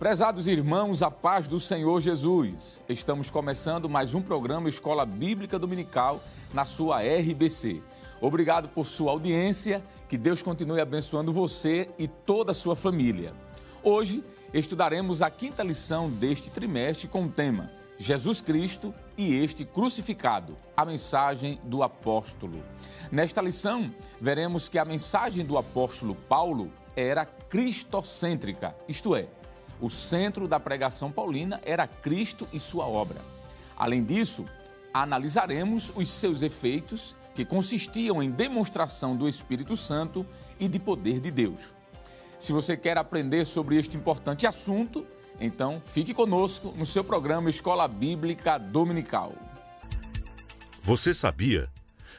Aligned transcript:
Prezados 0.00 0.48
irmãos, 0.48 1.02
a 1.02 1.10
paz 1.10 1.46
do 1.46 1.60
Senhor 1.60 2.00
Jesus. 2.00 2.80
Estamos 2.88 3.30
começando 3.30 3.86
mais 3.86 4.14
um 4.14 4.22
programa 4.22 4.66
Escola 4.66 5.04
Bíblica 5.04 5.58
Dominical 5.58 6.24
na 6.54 6.64
sua 6.64 7.02
RBC. 7.02 7.82
Obrigado 8.18 8.70
por 8.70 8.86
sua 8.86 9.12
audiência, 9.12 9.82
que 10.08 10.16
Deus 10.16 10.40
continue 10.40 10.80
abençoando 10.80 11.34
você 11.34 11.90
e 11.98 12.08
toda 12.08 12.52
a 12.52 12.54
sua 12.54 12.74
família. 12.74 13.34
Hoje 13.82 14.24
estudaremos 14.54 15.20
a 15.20 15.28
quinta 15.28 15.62
lição 15.62 16.08
deste 16.08 16.48
trimestre 16.48 17.06
com 17.06 17.24
o 17.24 17.28
tema 17.28 17.70
Jesus 17.98 18.40
Cristo 18.40 18.94
e 19.18 19.34
este 19.34 19.66
crucificado, 19.66 20.56
a 20.74 20.82
mensagem 20.82 21.60
do 21.64 21.82
apóstolo. 21.82 22.62
Nesta 23.12 23.42
lição, 23.42 23.94
veremos 24.18 24.66
que 24.66 24.78
a 24.78 24.84
mensagem 24.86 25.44
do 25.44 25.58
apóstolo 25.58 26.14
Paulo 26.14 26.72
era 26.96 27.26
cristocêntrica, 27.26 28.74
isto 28.88 29.14
é, 29.14 29.28
o 29.80 29.88
centro 29.88 30.46
da 30.46 30.60
pregação 30.60 31.10
paulina 31.10 31.60
era 31.64 31.86
Cristo 31.86 32.46
e 32.52 32.60
sua 32.60 32.86
obra. 32.86 33.20
Além 33.76 34.04
disso, 34.04 34.44
analisaremos 34.92 35.92
os 35.94 36.10
seus 36.10 36.42
efeitos, 36.42 37.16
que 37.34 37.44
consistiam 37.44 38.22
em 38.22 38.30
demonstração 38.30 39.16
do 39.16 39.28
Espírito 39.28 39.76
Santo 39.76 40.26
e 40.58 40.68
de 40.68 40.78
poder 40.78 41.20
de 41.20 41.30
Deus. 41.30 41.72
Se 42.38 42.52
você 42.52 42.76
quer 42.76 42.98
aprender 42.98 43.46
sobre 43.46 43.78
este 43.78 43.96
importante 43.96 44.46
assunto, 44.46 45.06
então 45.40 45.80
fique 45.84 46.12
conosco 46.12 46.74
no 46.76 46.84
seu 46.84 47.04
programa 47.04 47.48
Escola 47.48 47.86
Bíblica 47.86 48.58
Dominical. 48.58 49.32
Você 50.82 51.14
sabia 51.14 51.68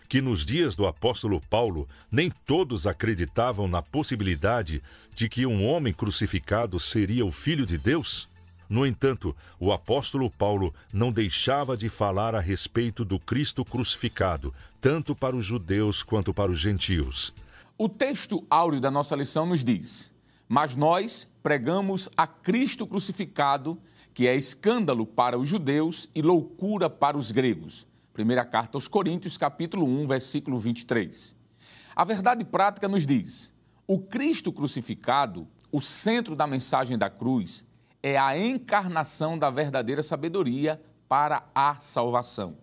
que 0.07 0.21
nos 0.21 0.45
dias 0.45 0.75
do 0.75 0.85
apóstolo 0.85 1.39
Paulo 1.49 1.87
nem 2.11 2.29
todos 2.29 2.85
acreditavam 2.85 3.67
na 3.67 3.81
possibilidade 3.81 4.83
de 5.13 5.29
que 5.29 5.45
um 5.45 5.65
homem 5.65 5.93
crucificado 5.93 6.79
seria 6.79 7.25
o 7.25 7.31
Filho 7.31 7.65
de 7.65 7.77
Deus? 7.77 8.29
No 8.71 8.85
entanto, 8.85 9.35
o 9.59 9.71
apóstolo 9.73 10.29
Paulo 10.29 10.73
não 10.93 11.11
deixava 11.11 11.75
de 11.75 11.89
falar 11.89 12.33
a 12.33 12.39
respeito 12.39 13.03
do 13.03 13.19
Cristo 13.19 13.65
crucificado, 13.65 14.53
tanto 14.79 15.13
para 15.13 15.35
os 15.35 15.45
judeus 15.45 16.01
quanto 16.01 16.33
para 16.33 16.49
os 16.49 16.57
gentios. 16.57 17.33
O 17.77 17.89
texto 17.89 18.45
áureo 18.49 18.79
da 18.79 18.89
nossa 18.89 19.15
lição 19.15 19.45
nos 19.45 19.63
diz: 19.63 20.13
Mas 20.47 20.75
nós 20.75 21.29
pregamos 21.43 22.09
a 22.15 22.25
Cristo 22.25 22.87
crucificado, 22.87 23.77
que 24.13 24.27
é 24.27 24.35
escândalo 24.35 25.05
para 25.05 25.37
os 25.37 25.49
judeus 25.49 26.09
e 26.15 26.21
loucura 26.21 26.89
para 26.89 27.17
os 27.17 27.31
gregos. 27.31 27.85
Primeira 28.13 28.45
carta 28.45 28.77
aos 28.77 28.87
Coríntios, 28.87 29.37
capítulo 29.37 29.85
1, 29.85 30.07
versículo 30.07 30.59
23. 30.59 31.35
A 31.95 32.05
verdade 32.05 32.45
prática 32.45 32.87
nos 32.87 33.05
diz: 33.05 33.50
o 33.93 33.99
Cristo 33.99 34.53
crucificado, 34.53 35.45
o 35.69 35.81
centro 35.81 36.33
da 36.33 36.47
mensagem 36.47 36.97
da 36.97 37.09
cruz, 37.09 37.67
é 38.01 38.17
a 38.17 38.37
encarnação 38.37 39.37
da 39.37 39.49
verdadeira 39.49 40.01
sabedoria 40.01 40.81
para 41.09 41.43
a 41.53 41.77
salvação. 41.77 42.57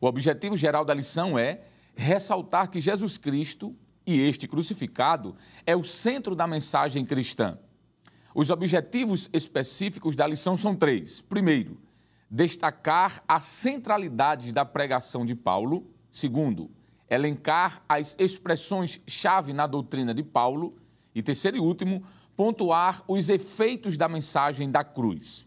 O 0.00 0.06
objetivo 0.06 0.56
geral 0.56 0.82
da 0.82 0.94
lição 0.94 1.38
é 1.38 1.64
ressaltar 1.94 2.70
que 2.70 2.80
Jesus 2.80 3.18
Cristo 3.18 3.76
e 4.06 4.18
este 4.18 4.48
crucificado 4.48 5.36
é 5.66 5.76
o 5.76 5.84
centro 5.84 6.34
da 6.34 6.46
mensagem 6.46 7.04
cristã. 7.04 7.58
Os 8.34 8.48
objetivos 8.48 9.28
específicos 9.34 10.16
da 10.16 10.26
lição 10.26 10.56
são 10.56 10.74
três. 10.74 11.20
Primeiro, 11.20 11.78
destacar 12.30 13.22
a 13.28 13.40
centralidade 13.40 14.52
da 14.52 14.64
pregação 14.64 15.22
de 15.26 15.34
Paulo. 15.34 15.86
Segundo, 16.10 16.70
elencar 17.08 17.82
as 17.88 18.16
expressões-chave 18.18 19.52
na 19.52 19.66
doutrina 19.66 20.12
de 20.12 20.22
Paulo. 20.22 20.74
E 21.14 21.22
terceiro 21.22 21.56
e 21.56 21.60
último, 21.60 22.04
pontuar 22.36 23.02
os 23.08 23.28
efeitos 23.28 23.96
da 23.96 24.08
mensagem 24.08 24.70
da 24.70 24.84
cruz. 24.84 25.46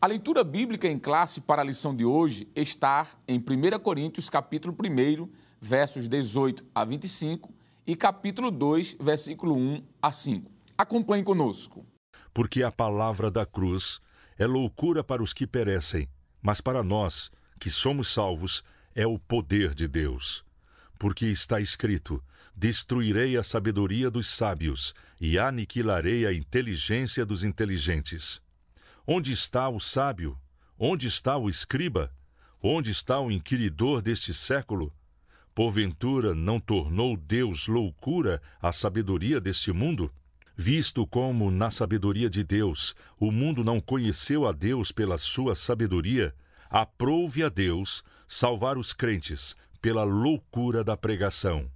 A 0.00 0.06
leitura 0.06 0.42
bíblica 0.42 0.88
em 0.88 0.98
classe 0.98 1.40
para 1.40 1.62
a 1.62 1.64
lição 1.64 1.94
de 1.94 2.04
hoje 2.04 2.48
está 2.56 3.06
em 3.26 3.38
1 3.38 3.78
Coríntios, 3.78 4.28
capítulo 4.28 4.76
1, 4.76 5.28
versos 5.60 6.08
18 6.08 6.64
a 6.74 6.84
25 6.84 7.54
e 7.86 7.94
capítulo 7.94 8.50
2, 8.50 8.96
versículo 9.00 9.54
1 9.54 9.82
a 10.02 10.10
5. 10.10 10.50
Acompanhe 10.76 11.22
conosco. 11.22 11.86
Porque 12.34 12.62
a 12.62 12.72
palavra 12.72 13.30
da 13.30 13.46
cruz 13.46 14.00
é 14.36 14.46
loucura 14.46 15.04
para 15.04 15.22
os 15.22 15.32
que 15.32 15.46
perecem, 15.46 16.08
mas 16.42 16.60
para 16.60 16.82
nós, 16.82 17.30
que 17.60 17.70
somos 17.70 18.12
salvos, 18.12 18.64
é 18.94 19.06
o 19.06 19.18
poder 19.18 19.72
de 19.72 19.86
Deus. 19.86 20.44
Porque 21.02 21.26
está 21.26 21.60
escrito: 21.60 22.22
Destruirei 22.54 23.36
a 23.36 23.42
sabedoria 23.42 24.08
dos 24.08 24.28
sábios 24.28 24.94
e 25.20 25.36
aniquilarei 25.36 26.24
a 26.24 26.32
inteligência 26.32 27.26
dos 27.26 27.42
inteligentes. 27.42 28.40
Onde 29.04 29.32
está 29.32 29.68
o 29.68 29.80
sábio? 29.80 30.38
Onde 30.78 31.08
está 31.08 31.36
o 31.36 31.50
escriba? 31.50 32.14
Onde 32.62 32.92
está 32.92 33.18
o 33.18 33.32
inquiridor 33.32 34.00
deste 34.00 34.32
século? 34.32 34.94
Porventura 35.52 36.36
não 36.36 36.60
tornou 36.60 37.16
Deus 37.16 37.66
loucura 37.66 38.40
a 38.60 38.70
sabedoria 38.70 39.40
deste 39.40 39.72
mundo? 39.72 40.08
Visto 40.56 41.04
como, 41.04 41.50
na 41.50 41.68
sabedoria 41.68 42.30
de 42.30 42.44
Deus, 42.44 42.94
o 43.18 43.32
mundo 43.32 43.64
não 43.64 43.80
conheceu 43.80 44.46
a 44.46 44.52
Deus 44.52 44.92
pela 44.92 45.18
sua 45.18 45.56
sabedoria, 45.56 46.32
aprove 46.70 47.42
a 47.42 47.48
Deus 47.48 48.04
salvar 48.28 48.78
os 48.78 48.92
crentes 48.92 49.56
pela 49.82 50.04
loucura 50.04 50.84
da 50.84 50.96
pregação. 50.96 51.68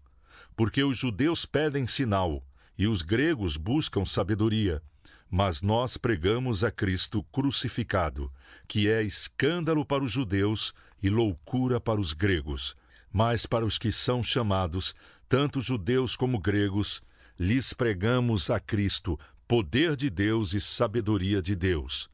Porque 0.56 0.82
os 0.82 0.96
judeus 0.96 1.44
pedem 1.44 1.86
sinal 1.86 2.42
e 2.78 2.86
os 2.86 3.02
gregos 3.02 3.56
buscam 3.56 4.04
sabedoria. 4.04 4.80
Mas 5.28 5.60
nós 5.60 5.96
pregamos 5.96 6.62
a 6.62 6.70
Cristo 6.70 7.24
crucificado, 7.24 8.32
que 8.68 8.88
é 8.88 9.02
escândalo 9.02 9.84
para 9.84 10.04
os 10.04 10.12
judeus 10.12 10.72
e 11.02 11.10
loucura 11.10 11.80
para 11.80 12.00
os 12.00 12.12
gregos. 12.12 12.76
Mas 13.12 13.44
para 13.44 13.66
os 13.66 13.76
que 13.76 13.90
são 13.90 14.22
chamados, 14.22 14.94
tanto 15.28 15.60
judeus 15.60 16.14
como 16.14 16.38
gregos, 16.38 17.02
lhes 17.38 17.72
pregamos 17.72 18.50
a 18.50 18.60
Cristo, 18.60 19.18
poder 19.48 19.96
de 19.96 20.08
Deus 20.08 20.54
e 20.54 20.60
sabedoria 20.60 21.42
de 21.42 21.56
Deus. 21.56 22.08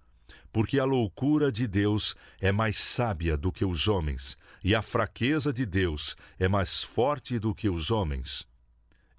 Porque 0.52 0.78
a 0.78 0.84
loucura 0.84 1.50
de 1.50 1.66
Deus 1.66 2.14
é 2.40 2.52
mais 2.52 2.76
sábia 2.76 3.36
do 3.36 3.50
que 3.50 3.64
os 3.64 3.88
homens, 3.88 4.36
e 4.62 4.74
a 4.74 4.82
fraqueza 4.82 5.52
de 5.52 5.64
Deus 5.64 6.14
é 6.38 6.46
mais 6.46 6.82
forte 6.82 7.38
do 7.38 7.54
que 7.54 7.70
os 7.70 7.90
homens. 7.90 8.46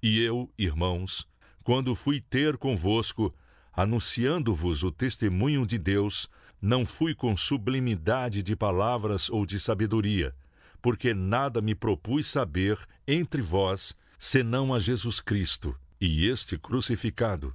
E 0.02 0.22
eu, 0.22 0.52
irmãos, 0.56 1.26
quando 1.64 1.94
fui 1.94 2.20
ter 2.20 2.56
convosco, 2.56 3.34
anunciando-vos 3.72 4.84
o 4.84 4.92
testemunho 4.92 5.66
de 5.66 5.78
Deus, 5.78 6.28
não 6.60 6.86
fui 6.86 7.14
com 7.14 7.36
sublimidade 7.36 8.42
de 8.42 8.54
palavras 8.54 9.28
ou 9.28 9.44
de 9.44 9.58
sabedoria, 9.58 10.32
porque 10.80 11.12
nada 11.12 11.60
me 11.60 11.74
propus 11.74 12.26
saber 12.26 12.78
entre 13.06 13.42
vós, 13.42 13.94
senão 14.18 14.72
a 14.72 14.78
Jesus 14.78 15.20
Cristo 15.20 15.76
e 16.00 16.26
este 16.26 16.56
crucificado. 16.56 17.54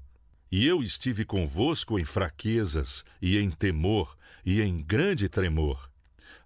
E 0.51 0.65
eu 0.65 0.81
estive 0.81 1.25
convosco 1.25 1.99
em 1.99 2.05
fraquezas, 2.05 3.05
e 3.21 3.37
em 3.37 3.51
temor, 3.51 4.17
e 4.43 4.61
em 4.61 4.81
grande 4.81 5.29
tremor. 5.29 5.89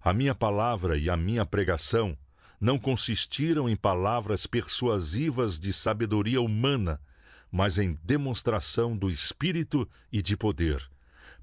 A 0.02 0.12
minha 0.12 0.34
palavra 0.34 0.98
e 0.98 1.08
a 1.08 1.16
minha 1.16 1.46
pregação 1.46 2.16
não 2.60 2.78
consistiram 2.78 3.68
em 3.68 3.76
palavras 3.76 4.46
persuasivas 4.46 5.58
de 5.58 5.72
sabedoria 5.72 6.40
humana, 6.40 7.00
mas 7.50 7.78
em 7.78 7.98
demonstração 8.02 8.96
do 8.96 9.10
Espírito 9.10 9.88
e 10.12 10.20
de 10.20 10.36
poder, 10.36 10.82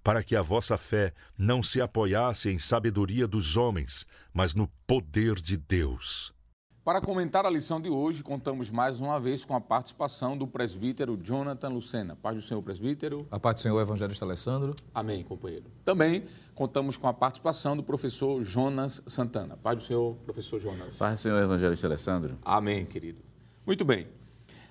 para 0.03 0.23
que 0.23 0.35
a 0.35 0.41
vossa 0.41 0.77
fé 0.77 1.13
não 1.37 1.63
se 1.63 1.81
apoiasse 1.81 2.49
em 2.49 2.59
sabedoria 2.59 3.27
dos 3.27 3.57
homens, 3.57 4.05
mas 4.33 4.53
no 4.53 4.67
poder 4.85 5.35
de 5.35 5.57
Deus. 5.57 6.33
Para 6.83 6.99
comentar 6.99 7.45
a 7.45 7.49
lição 7.49 7.79
de 7.79 7.89
hoje, 7.89 8.23
contamos 8.23 8.71
mais 8.71 8.99
uma 8.99 9.19
vez 9.19 9.45
com 9.45 9.55
a 9.55 9.61
participação 9.61 10.35
do 10.35 10.47
presbítero 10.47 11.15
Jonathan 11.15 11.69
Lucena. 11.69 12.15
Paz 12.15 12.35
do 12.35 12.41
Senhor, 12.41 12.59
presbítero. 12.63 13.27
A 13.29 13.39
paz 13.39 13.53
do 13.57 13.61
Senhor, 13.61 13.79
evangelista 13.79 14.25
Alessandro. 14.25 14.73
Amém, 14.91 15.23
companheiro. 15.23 15.65
Também 15.85 16.23
contamos 16.55 16.97
com 16.97 17.07
a 17.07 17.13
participação 17.13 17.77
do 17.77 17.83
professor 17.83 18.43
Jonas 18.43 19.03
Santana. 19.05 19.55
Paz 19.57 19.77
do 19.77 19.83
Senhor, 19.83 20.15
professor 20.25 20.59
Jonas. 20.59 20.97
Paz 20.97 21.19
do 21.19 21.21
Senhor, 21.21 21.43
evangelista 21.43 21.85
Alessandro. 21.85 22.35
Amém, 22.43 22.83
querido. 22.83 23.19
Muito 23.63 23.85
bem. 23.85 24.07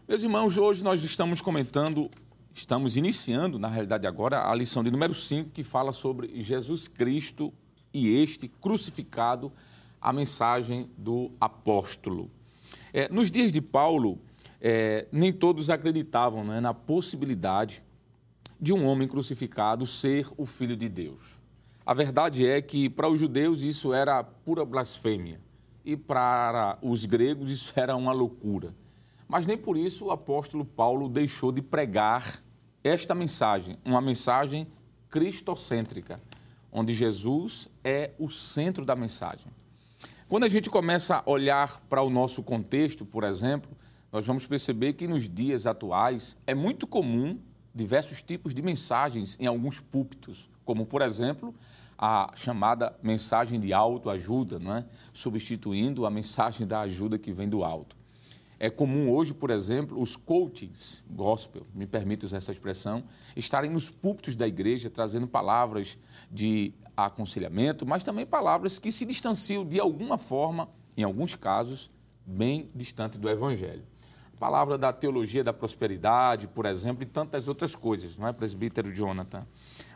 Meus 0.08 0.24
irmãos, 0.24 0.58
hoje 0.58 0.82
nós 0.82 1.04
estamos 1.04 1.40
comentando, 1.40 2.10
estamos 2.52 2.96
iniciando, 2.96 3.56
na 3.56 3.68
realidade 3.68 4.04
agora, 4.08 4.50
a 4.50 4.54
lição 4.56 4.82
de 4.82 4.90
número 4.90 5.14
5, 5.14 5.50
que 5.50 5.62
fala 5.62 5.92
sobre 5.92 6.42
Jesus 6.42 6.88
Cristo 6.88 7.52
e 7.94 8.20
este 8.20 8.48
crucificado 8.48 9.52
a 10.00 10.12
mensagem 10.12 10.90
do 10.96 11.30
apóstolo. 11.40 12.30
É, 12.92 13.08
nos 13.08 13.30
dias 13.30 13.52
de 13.52 13.60
Paulo, 13.60 14.18
é, 14.60 15.06
nem 15.12 15.32
todos 15.32 15.70
acreditavam 15.70 16.44
né, 16.44 16.60
na 16.60 16.74
possibilidade 16.74 17.82
de 18.60 18.72
um 18.72 18.86
homem 18.86 19.08
crucificado 19.08 19.86
ser 19.86 20.26
o 20.36 20.44
filho 20.44 20.76
de 20.76 20.88
Deus. 20.88 21.40
A 21.84 21.94
verdade 21.94 22.46
é 22.46 22.60
que 22.60 22.88
para 22.88 23.08
os 23.08 23.18
judeus 23.18 23.62
isso 23.62 23.92
era 23.92 24.22
pura 24.22 24.64
blasfêmia 24.64 25.40
e 25.84 25.96
para 25.96 26.78
os 26.82 27.04
gregos 27.04 27.50
isso 27.50 27.72
era 27.74 27.96
uma 27.96 28.12
loucura. 28.12 28.74
Mas 29.26 29.46
nem 29.46 29.56
por 29.56 29.76
isso 29.76 30.06
o 30.06 30.10
apóstolo 30.10 30.64
Paulo 30.64 31.08
deixou 31.08 31.50
de 31.50 31.62
pregar 31.62 32.42
esta 32.82 33.14
mensagem, 33.14 33.78
uma 33.84 34.00
mensagem 34.00 34.66
cristocêntrica, 35.08 36.20
onde 36.70 36.92
Jesus 36.92 37.68
é 37.82 38.10
o 38.18 38.30
centro 38.30 38.84
da 38.84 38.94
mensagem. 38.94 39.50
Quando 40.30 40.44
a 40.44 40.48
gente 40.48 40.70
começa 40.70 41.16
a 41.16 41.28
olhar 41.28 41.80
para 41.88 42.00
o 42.02 42.08
nosso 42.08 42.40
contexto, 42.40 43.04
por 43.04 43.24
exemplo, 43.24 43.68
nós 44.12 44.24
vamos 44.24 44.46
perceber 44.46 44.92
que 44.92 45.08
nos 45.08 45.28
dias 45.28 45.66
atuais 45.66 46.36
é 46.46 46.54
muito 46.54 46.86
comum 46.86 47.36
diversos 47.74 48.22
tipos 48.22 48.54
de 48.54 48.62
mensagens 48.62 49.36
em 49.40 49.46
alguns 49.48 49.80
púlpitos, 49.80 50.48
como, 50.64 50.86
por 50.86 51.02
exemplo, 51.02 51.52
a 51.98 52.30
chamada 52.36 52.96
mensagem 53.02 53.58
de 53.58 53.72
autoajuda, 53.72 54.60
não 54.60 54.76
é? 54.76 54.84
substituindo 55.12 56.06
a 56.06 56.10
mensagem 56.10 56.64
da 56.64 56.82
ajuda 56.82 57.18
que 57.18 57.32
vem 57.32 57.48
do 57.48 57.64
alto. 57.64 57.96
É 58.60 58.70
comum 58.70 59.10
hoje, 59.10 59.34
por 59.34 59.50
exemplo, 59.50 60.00
os 60.00 60.14
coaches 60.14 61.02
gospel, 61.10 61.62
me 61.74 61.88
permite 61.88 62.24
usar 62.24 62.36
essa 62.36 62.52
expressão, 62.52 63.02
estarem 63.34 63.68
nos 63.68 63.90
púlpitos 63.90 64.36
da 64.36 64.46
igreja 64.46 64.88
trazendo 64.88 65.26
palavras 65.26 65.98
de 66.30 66.72
aconselhamento, 67.06 67.86
mas 67.86 68.02
também 68.02 68.26
palavras 68.26 68.78
que 68.78 68.90
se 68.90 69.04
distanciam 69.04 69.64
de 69.64 69.78
alguma 69.80 70.18
forma, 70.18 70.68
em 70.96 71.02
alguns 71.02 71.34
casos, 71.34 71.90
bem 72.24 72.70
distante 72.74 73.18
do 73.18 73.28
Evangelho. 73.28 73.84
A 74.34 74.38
palavra 74.38 74.78
da 74.78 74.92
teologia 74.92 75.44
da 75.44 75.52
prosperidade, 75.52 76.48
por 76.48 76.64
exemplo, 76.64 77.02
e 77.02 77.06
tantas 77.06 77.48
outras 77.48 77.76
coisas, 77.76 78.16
não 78.16 78.26
é, 78.26 78.32
presbítero 78.32 78.92
Jonathan? 78.94 79.46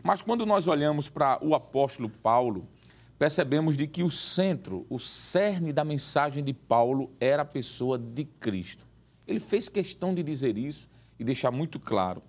Mas 0.03 0.21
quando 0.21 0.45
nós 0.45 0.69
olhamos 0.69 1.09
para 1.09 1.39
o 1.43 1.55
apóstolo 1.55 2.09
Paulo, 2.09 2.69
percebemos 3.19 3.77
de 3.77 3.87
que 3.87 4.03
o 4.03 4.11
centro, 4.11 4.87
o 4.91 4.99
cerne 4.99 5.73
da 5.73 5.85
mensagem 5.85 6.45
de 6.45 6.53
Paulo 6.53 7.11
era 7.19 7.43
a 7.43 7.47
pessoa 7.47 7.99
de 7.99 8.25
Cristo. 8.25 8.85
Ele 9.27 9.41
fez 9.41 9.69
questão 9.69 10.15
de 10.15 10.23
dizer 10.23 10.59
isso 10.59 10.89
e 11.19 11.25
deixar 11.25 11.51
muito 11.51 11.81
claro. 11.81 12.23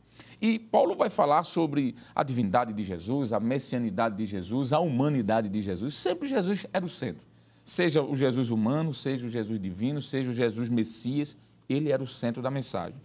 E 0.46 0.60
Paulo 0.60 0.96
vai 0.96 1.10
falar 1.10 1.42
sobre 1.42 1.96
a 2.14 2.22
divindade 2.22 2.72
de 2.72 2.84
Jesus, 2.84 3.34
a 3.34 3.40
messianidade 3.40 4.16
de 4.16 4.28
Jesus, 4.28 4.74
a 4.74 4.80
humanidade 4.80 5.50
de 5.50 5.60
Jesus. 5.60 5.96
Sempre 5.96 6.28
Jesus 6.28 6.68
era 6.72 6.86
o 6.86 6.90
centro. 6.90 7.26
Seja 7.64 8.04
o 8.04 8.16
Jesus 8.16 8.52
humano, 8.52 8.94
seja 8.94 9.26
o 9.26 9.30
Jesus 9.30 9.60
divino, 9.60 10.00
seja 10.00 10.30
o 10.30 10.34
Jesus 10.34 10.70
Messias, 10.70 11.36
ele 11.68 11.92
era 11.92 12.04
o 12.04 12.06
centro 12.06 12.44
da 12.44 12.52
mensagem. 12.52 12.96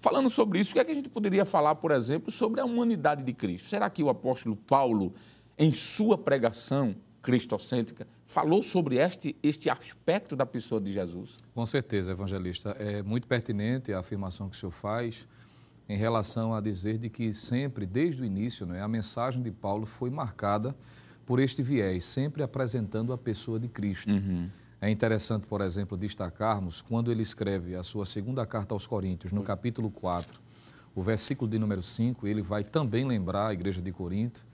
Falando 0.00 0.30
sobre 0.30 0.60
isso, 0.60 0.70
o 0.70 0.74
que 0.74 0.78
é 0.78 0.84
que 0.84 0.92
a 0.92 0.94
gente 0.94 1.08
poderia 1.08 1.44
falar, 1.44 1.74
por 1.74 1.90
exemplo, 1.90 2.30
sobre 2.30 2.60
a 2.60 2.64
humanidade 2.64 3.24
de 3.24 3.32
Cristo? 3.32 3.70
Será 3.70 3.90
que 3.90 4.00
o 4.00 4.08
apóstolo 4.08 4.54
Paulo, 4.54 5.12
em 5.58 5.72
sua 5.72 6.16
pregação 6.16 6.94
cristocêntrica, 7.20 8.06
falou 8.24 8.62
sobre 8.62 8.98
este, 8.98 9.34
este 9.42 9.68
aspecto 9.68 10.36
da 10.36 10.46
pessoa 10.46 10.80
de 10.80 10.92
Jesus? 10.92 11.40
Com 11.52 11.66
certeza, 11.66 12.12
evangelista. 12.12 12.70
É 12.78 13.02
muito 13.02 13.26
pertinente 13.26 13.92
a 13.92 13.98
afirmação 13.98 14.48
que 14.48 14.56
o 14.56 14.60
senhor 14.60 14.70
faz 14.70 15.26
em 15.88 15.96
relação 15.96 16.54
a 16.54 16.60
dizer 16.60 16.98
de 16.98 17.10
que 17.10 17.32
sempre, 17.32 17.86
desde 17.86 18.22
o 18.22 18.24
início, 18.24 18.66
né, 18.66 18.82
a 18.82 18.88
mensagem 18.88 19.42
de 19.42 19.50
Paulo 19.50 19.86
foi 19.86 20.10
marcada 20.10 20.74
por 21.26 21.38
este 21.38 21.62
viés, 21.62 22.04
sempre 22.04 22.42
apresentando 22.42 23.12
a 23.12 23.18
pessoa 23.18 23.58
de 23.58 23.68
Cristo. 23.68 24.10
Uhum. 24.10 24.48
É 24.80 24.90
interessante, 24.90 25.46
por 25.46 25.60
exemplo, 25.60 25.96
destacarmos 25.96 26.82
quando 26.82 27.10
ele 27.10 27.22
escreve 27.22 27.74
a 27.74 27.82
sua 27.82 28.04
segunda 28.04 28.44
carta 28.44 28.74
aos 28.74 28.86
Coríntios, 28.86 29.32
no 29.32 29.42
capítulo 29.42 29.90
4, 29.90 30.40
o 30.94 31.02
versículo 31.02 31.50
de 31.50 31.58
número 31.58 31.82
5, 31.82 32.26
ele 32.26 32.42
vai 32.42 32.62
também 32.62 33.06
lembrar 33.06 33.48
a 33.48 33.52
igreja 33.52 33.80
de 33.80 33.90
Corinto 33.90 34.44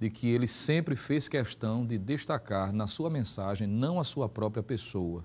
de 0.00 0.10
que 0.10 0.28
ele 0.28 0.46
sempre 0.46 0.96
fez 0.96 1.28
questão 1.28 1.86
de 1.86 1.98
destacar 1.98 2.72
na 2.72 2.86
sua 2.86 3.08
mensagem 3.08 3.66
não 3.66 4.00
a 4.00 4.04
sua 4.04 4.28
própria 4.28 4.62
pessoa, 4.62 5.24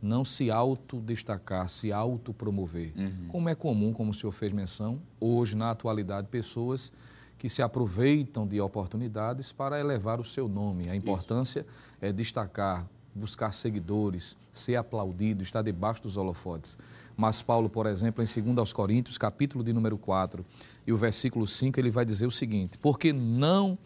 não 0.00 0.24
se 0.24 0.50
autodestacar, 0.50 1.68
se 1.68 1.92
autopromover. 1.92 2.92
Uhum. 2.96 3.28
Como 3.28 3.48
é 3.48 3.54
comum, 3.54 3.92
como 3.92 4.10
o 4.10 4.14
senhor 4.14 4.32
fez 4.32 4.52
menção, 4.52 5.00
hoje, 5.20 5.56
na 5.56 5.70
atualidade, 5.70 6.28
pessoas 6.28 6.92
que 7.38 7.48
se 7.48 7.62
aproveitam 7.62 8.46
de 8.46 8.60
oportunidades 8.60 9.52
para 9.52 9.78
elevar 9.78 10.20
o 10.20 10.24
seu 10.24 10.48
nome. 10.48 10.88
A 10.88 10.96
importância 10.96 11.60
Isso. 11.60 11.68
é 12.00 12.12
destacar, 12.12 12.86
buscar 13.14 13.52
seguidores, 13.52 14.36
ser 14.52 14.76
aplaudido, 14.76 15.42
estar 15.42 15.62
debaixo 15.62 16.02
dos 16.02 16.16
holofotes. 16.16 16.76
Mas 17.16 17.42
Paulo, 17.42 17.68
por 17.68 17.86
exemplo, 17.86 18.22
em 18.22 18.42
2 18.42 18.58
aos 18.58 18.72
Coríntios, 18.72 19.18
capítulo 19.18 19.64
de 19.64 19.72
número 19.72 19.98
4, 19.98 20.44
e 20.86 20.92
o 20.92 20.96
versículo 20.96 21.46
5, 21.46 21.78
ele 21.78 21.90
vai 21.90 22.04
dizer 22.04 22.26
o 22.26 22.30
seguinte: 22.30 22.78
Porque 22.78 23.12
não 23.12 23.76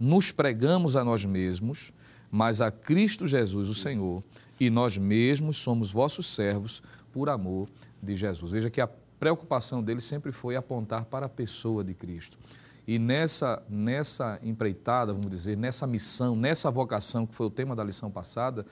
nos 0.00 0.32
pregamos 0.32 0.96
a 0.96 1.04
nós 1.04 1.24
mesmos, 1.24 1.92
mas 2.30 2.60
a 2.60 2.70
Cristo 2.70 3.26
Jesus, 3.26 3.68
o 3.68 3.74
Senhor, 3.74 4.22
e 4.60 4.70
nós 4.70 4.96
mesmos 4.96 5.56
somos 5.58 5.90
vossos 5.90 6.26
servos 6.26 6.82
por 7.12 7.28
amor 7.28 7.68
de 8.02 8.16
Jesus. 8.16 8.50
Veja 8.50 8.70
que 8.70 8.80
a 8.80 8.88
preocupação 9.18 9.82
dele 9.82 10.00
sempre 10.00 10.32
foi 10.32 10.56
apontar 10.56 11.04
para 11.04 11.26
a 11.26 11.28
pessoa 11.28 11.82
de 11.82 11.94
Cristo. 11.94 12.38
E 12.86 12.98
nessa, 12.98 13.62
nessa 13.68 14.38
empreitada, 14.42 15.12
vamos 15.12 15.30
dizer, 15.30 15.56
nessa 15.56 15.86
missão, 15.86 16.34
nessa 16.34 16.70
vocação, 16.70 17.26
que 17.26 17.34
foi 17.34 17.46
o 17.46 17.50
tema 17.50 17.76
da 17.76 17.84
lição 17.84 18.10
passada, 18.10 18.64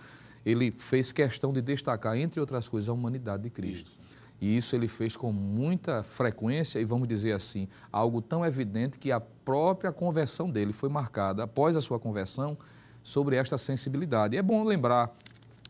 ele 0.44 0.70
fez 0.70 1.12
questão 1.12 1.52
de 1.52 1.60
destacar, 1.60 2.16
entre 2.16 2.40
outras 2.40 2.68
coisas, 2.68 2.88
a 2.88 2.92
humanidade 2.92 3.42
de 3.42 3.50
Cristo. 3.50 3.90
Isso. 3.90 4.06
E 4.40 4.56
isso 4.56 4.76
ele 4.76 4.86
fez 4.86 5.16
com 5.16 5.32
muita 5.32 6.02
frequência 6.02 6.78
e, 6.78 6.84
vamos 6.84 7.08
dizer 7.08 7.32
assim, 7.32 7.68
algo 7.90 8.20
tão 8.20 8.44
evidente 8.44 8.98
que 8.98 9.10
a 9.10 9.20
própria 9.20 9.92
conversão 9.92 10.50
dele 10.50 10.72
foi 10.72 10.88
marcada, 10.88 11.44
após 11.44 11.76
a 11.76 11.80
sua 11.80 11.98
conversão, 11.98 12.56
sobre 13.02 13.36
esta 13.36 13.56
sensibilidade. 13.56 14.34
E 14.34 14.38
é 14.38 14.42
bom 14.42 14.64
lembrar 14.64 15.12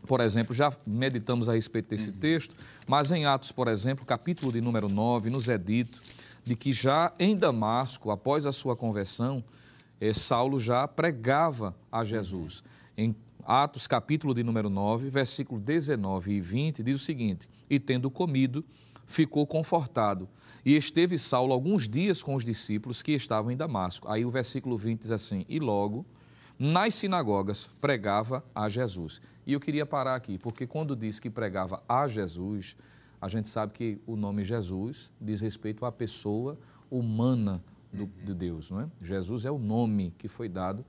por 0.07 0.21
exemplo, 0.21 0.55
já 0.55 0.73
meditamos 0.85 1.49
a 1.49 1.53
respeito 1.53 1.89
desse 1.89 2.09
uhum. 2.09 2.17
texto, 2.17 2.55
mas 2.87 3.11
em 3.11 3.25
Atos, 3.25 3.51
por 3.51 3.67
exemplo, 3.67 4.05
capítulo 4.05 4.51
de 4.51 4.61
número 4.61 4.87
9, 4.89 5.29
nos 5.29 5.49
é 5.49 5.57
dito 5.57 5.99
de 6.43 6.55
que 6.55 6.71
já 6.71 7.13
em 7.19 7.35
Damasco, 7.35 8.09
após 8.09 8.45
a 8.45 8.51
sua 8.53 8.75
conversão, 8.75 9.43
eh, 9.99 10.13
Saulo 10.13 10.59
já 10.59 10.87
pregava 10.87 11.75
a 11.91 12.03
Jesus. 12.03 12.59
Uhum. 12.59 12.65
Em 12.97 13.15
Atos, 13.45 13.85
capítulo 13.85 14.33
de 14.33 14.43
número 14.43 14.69
9, 14.69 15.09
versículo 15.09 15.59
19 15.59 16.33
e 16.33 16.41
20, 16.41 16.83
diz 16.83 16.95
o 16.95 16.99
seguinte: 16.99 17.47
E 17.69 17.79
tendo 17.79 18.09
comido, 18.09 18.63
ficou 19.05 19.45
confortado. 19.45 20.27
E 20.65 20.75
esteve 20.75 21.17
Saulo 21.17 21.53
alguns 21.53 21.87
dias 21.87 22.21
com 22.21 22.35
os 22.35 22.43
discípulos 22.43 23.01
que 23.01 23.13
estavam 23.13 23.51
em 23.51 23.57
Damasco. 23.57 24.09
Aí 24.09 24.25
o 24.25 24.29
versículo 24.29 24.77
20 24.77 25.01
diz 25.01 25.11
assim: 25.11 25.45
E 25.47 25.59
logo 25.59 26.05
nas 26.59 26.95
sinagogas 26.95 27.69
pregava 27.79 28.43
a 28.53 28.67
Jesus. 28.67 29.21
E 29.45 29.53
eu 29.53 29.59
queria 29.59 29.85
parar 29.85 30.15
aqui, 30.15 30.37
porque 30.37 30.65
quando 30.65 30.95
diz 30.95 31.19
que 31.19 31.29
pregava 31.29 31.81
a 31.87 32.07
Jesus, 32.07 32.75
a 33.21 33.27
gente 33.27 33.47
sabe 33.47 33.73
que 33.73 34.01
o 34.05 34.15
nome 34.15 34.43
Jesus 34.43 35.11
diz 35.19 35.41
respeito 35.41 35.85
à 35.85 35.91
pessoa 35.91 36.57
humana 36.89 37.63
do, 37.91 38.03
uhum. 38.03 38.09
de 38.23 38.33
Deus, 38.33 38.69
não 38.69 38.81
é? 38.81 38.87
Jesus 39.01 39.45
é 39.45 39.51
o 39.51 39.57
nome 39.57 40.13
que 40.17 40.27
foi 40.27 40.49
dado 40.49 40.85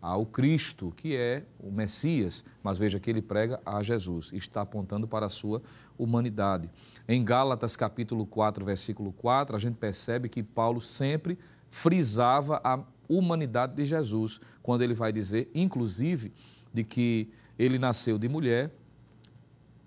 ao 0.00 0.26
Cristo, 0.26 0.92
que 0.96 1.16
é 1.16 1.44
o 1.60 1.70
Messias, 1.70 2.44
mas 2.62 2.76
veja 2.76 2.98
que 2.98 3.08
ele 3.08 3.22
prega 3.22 3.60
a 3.64 3.82
Jesus, 3.82 4.32
está 4.32 4.62
apontando 4.62 5.06
para 5.06 5.26
a 5.26 5.28
sua 5.28 5.62
humanidade. 5.96 6.68
Em 7.06 7.24
Gálatas 7.24 7.76
capítulo 7.76 8.26
4, 8.26 8.64
versículo 8.64 9.12
4, 9.12 9.54
a 9.54 9.58
gente 9.60 9.76
percebe 9.76 10.28
que 10.28 10.42
Paulo 10.42 10.80
sempre 10.80 11.38
frisava 11.68 12.60
a 12.64 12.80
humanidade 13.18 13.74
de 13.74 13.84
Jesus, 13.84 14.40
quando 14.62 14.82
ele 14.82 14.94
vai 14.94 15.12
dizer, 15.12 15.50
inclusive, 15.54 16.32
de 16.72 16.84
que 16.84 17.28
ele 17.58 17.78
nasceu 17.78 18.18
de 18.18 18.28
mulher, 18.28 18.70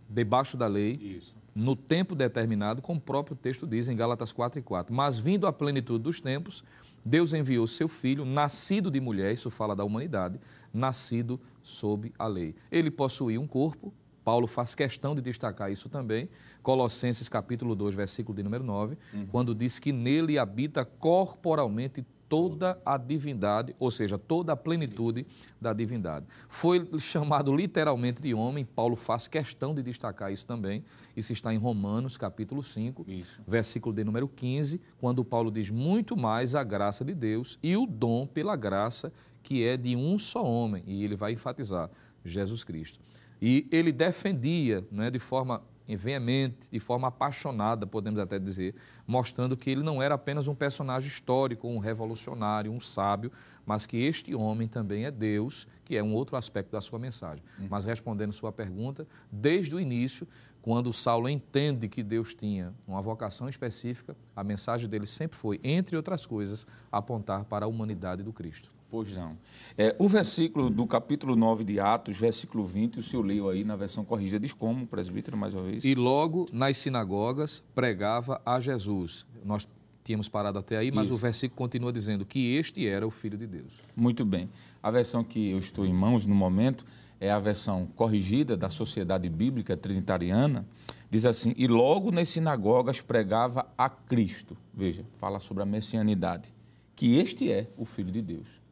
debaixo 0.10 0.56
da 0.56 0.68
lei, 0.68 0.94
Isso. 0.94 1.36
no 1.54 1.76
tempo 1.76 2.16
determinado, 2.16 2.82
como 2.82 3.00
o 3.00 3.02
próprio 3.02 3.36
texto 3.36 3.66
diz 3.66 3.88
em 3.88 3.96
Gálatas 3.96 4.32
4 4.32 4.60
e 4.60 4.62
4. 4.62 4.94
Mas 4.94 5.18
vindo 5.18 5.48
à 5.48 5.54
plenitude 5.54 6.04
dos 6.04 6.22
tempos, 6.22 6.64
Deus 7.04 7.34
enviou 7.34 7.68
seu 7.68 7.88
filho, 7.88 8.26
nascido 8.26 8.90
de 8.90 9.00
mulher, 9.00 9.34
isso 9.34 9.50
fala 9.50 9.76
da 9.76 9.84
humanidade, 9.84 10.40
nascido 10.74 11.40
sob 11.62 12.14
a 12.18 12.28
lei. 12.28 12.56
Ele 12.72 12.92
possuía 12.92 13.40
um 13.40 13.48
corpo, 13.48 13.94
Paulo 14.24 14.48
faz 14.48 14.74
questão 14.74 15.14
de 15.14 15.22
destacar 15.22 15.72
isso 15.72 15.88
também, 15.88 16.28
Colossenses 16.64 17.30
capítulo 17.30 17.76
2, 17.76 17.94
versículo 17.94 18.36
de 18.36 18.42
número 18.42 18.64
9, 18.64 18.98
uhum. 19.14 19.28
quando 19.28 19.54
diz 19.54 19.78
que 19.78 19.92
nele 19.92 20.40
habita 20.40 20.84
corporalmente 20.84 22.04
toda 22.28 22.80
a 22.86 22.98
divindade, 22.98 23.76
ou 23.80 23.92
seja, 23.92 24.18
toda 24.18 24.54
a 24.54 24.56
plenitude 24.56 25.26
da 25.60 25.74
divindade. 25.74 26.26
Foi 26.48 26.88
chamado 27.00 27.56
literalmente 27.56 28.22
de 28.22 28.34
homem, 28.34 28.66
Paulo 28.66 28.96
faz 28.96 29.28
questão 29.28 29.74
de 29.74 29.84
destacar 29.84 30.32
isso 30.32 30.46
também. 30.46 30.84
Isso 31.16 31.32
está 31.34 31.54
em 31.54 31.58
Romanos, 31.58 32.18
capítulo 32.18 32.62
5, 32.62 33.06
isso. 33.08 33.42
versículo 33.48 33.96
de 33.96 34.04
número 34.04 34.28
15, 34.28 34.82
quando 35.00 35.24
Paulo 35.24 35.52
diz 35.52 35.70
muito 35.70 36.18
mais 36.18 36.56
a 36.56 36.64
graça 36.64 37.06
de 37.06 37.14
Deus 37.14 37.58
e 37.62 37.78
o 37.78 37.86
dom 37.86 38.26
pela 38.26 38.56
graça 38.56 39.12
que 39.42 39.64
é 39.64 39.78
de 39.78 39.96
um 39.96 40.18
só 40.18 40.44
homem, 40.44 40.84
e 40.88 41.04
ele 41.04 41.16
vai 41.16 41.34
enfatizar 41.34 41.90
Jesus 42.24 42.64
Cristo. 42.64 43.00
E 43.40 43.68
ele 43.72 43.92
defendia, 43.92 44.84
né, 44.92 45.12
de 45.12 45.20
forma 45.20 45.62
veemente, 45.94 46.72
de 46.72 46.80
forma 46.80 47.10
apaixonada, 47.10 47.86
podemos 47.86 48.20
até 48.20 48.40
dizer, 48.40 48.76
mostrando 49.06 49.58
que 49.58 49.70
ele 49.70 49.84
não 49.84 50.02
era 50.02 50.16
apenas 50.16 50.48
um 50.48 50.56
personagem 50.56 51.10
histórico, 51.10 51.68
um 51.68 51.78
revolucionário, 51.78 52.72
um 52.72 52.80
sábio, 52.80 53.32
mas 53.66 53.86
que 53.86 53.98
este 53.98 54.34
homem 54.34 54.68
também 54.68 55.06
é 55.06 55.12
Deus, 55.12 55.68
que 55.84 55.98
é 55.98 56.02
um 56.02 56.14
outro 56.14 56.38
aspecto 56.38 56.72
da 56.72 56.80
sua 56.80 56.98
mensagem. 56.98 57.44
Uhum. 57.60 57.68
Mas 57.70 57.84
respondendo 57.84 58.32
sua 58.32 58.52
pergunta, 58.52 59.06
desde 59.32 59.76
o 59.76 59.80
início, 59.80 60.28
quando 60.62 60.92
Saulo 60.92 61.30
entende 61.30 61.88
que 61.88 62.02
Deus 62.02 62.34
tinha 62.34 62.74
uma 62.88 63.02
vocação 63.02 63.48
específica, 63.48 64.16
a 64.36 64.44
mensagem 64.44 64.90
dele 64.90 65.06
sempre 65.06 65.38
foi, 65.38 65.60
entre 65.64 65.96
outras 65.96 66.26
coisas, 66.26 66.66
apontar 66.92 67.44
para 67.46 67.66
a 67.66 67.68
humanidade 67.68 68.24
do 68.24 68.34
Cristo. 68.34 68.75
Pois 68.90 69.14
não. 69.14 69.38
É, 69.78 69.96
o 70.00 70.08
versículo 70.08 70.70
do 70.70 70.86
capítulo 70.88 71.36
9 71.36 71.64
de 71.64 71.80
Atos, 71.80 72.18
versículo 72.18 72.66
20, 72.66 73.00
o 73.00 73.04
senhor 73.04 73.26
leu 73.26 73.50
aí 73.50 73.64
na 73.64 73.76
versão 73.76 74.06
corrigida, 74.06 74.40
diz 74.40 74.54
como, 74.54 74.88
presbítero, 74.88 75.36
mais 75.36 75.54
uma 75.54 75.64
vez? 75.64 75.84
E 75.84 75.96
logo 75.96 76.46
nas 76.54 76.78
sinagogas 76.78 77.64
pregava 77.74 78.42
a 78.46 78.60
Jesus. 78.60 79.26
Nós 79.44 79.68
tínhamos 80.04 80.30
parado 80.30 80.60
até 80.60 80.78
aí, 80.78 80.92
mas 80.92 81.06
Isso. 81.06 81.16
o 81.16 81.18
versículo 81.18 81.58
continua 81.58 81.92
dizendo 81.92 82.26
que 82.26 82.56
este 82.56 82.88
era 82.88 83.06
o 83.06 83.12
Filho 83.12 83.38
de 83.38 83.48
Deus. 83.48 83.74
Muito 83.96 84.24
bem. 84.24 84.50
A 84.82 84.92
versão 84.92 85.24
que 85.24 85.50
eu 85.50 85.58
estou 85.58 85.86
em 85.86 85.94
mãos 85.94 86.26
no 86.26 86.36
momento 86.36 86.86
é 87.20 87.32
a 87.32 87.40
versão 87.40 87.88
corrigida 87.96 88.56
da 88.56 88.70
Sociedade 88.70 89.28
Bíblica 89.30 89.76
Trinitariana. 89.76 90.66
Diz 91.10 91.26
assim: 91.26 91.54
E 91.58 91.68
logo 91.68 92.12
nas 92.12 92.30
sinagogas 92.30 93.02
pregava 93.02 93.68
a 93.78 93.90
Cristo. 93.90 94.56
Veja, 94.74 95.04
fala 95.18 95.40
sobre 95.40 95.64
a 95.64 95.66
messianidade, 95.66 96.54
que 96.96 97.18
este 97.18 97.52
é 97.52 97.68
o 97.76 97.84
Filho 97.84 98.12
de 98.12 98.22
Deus. 98.22 98.65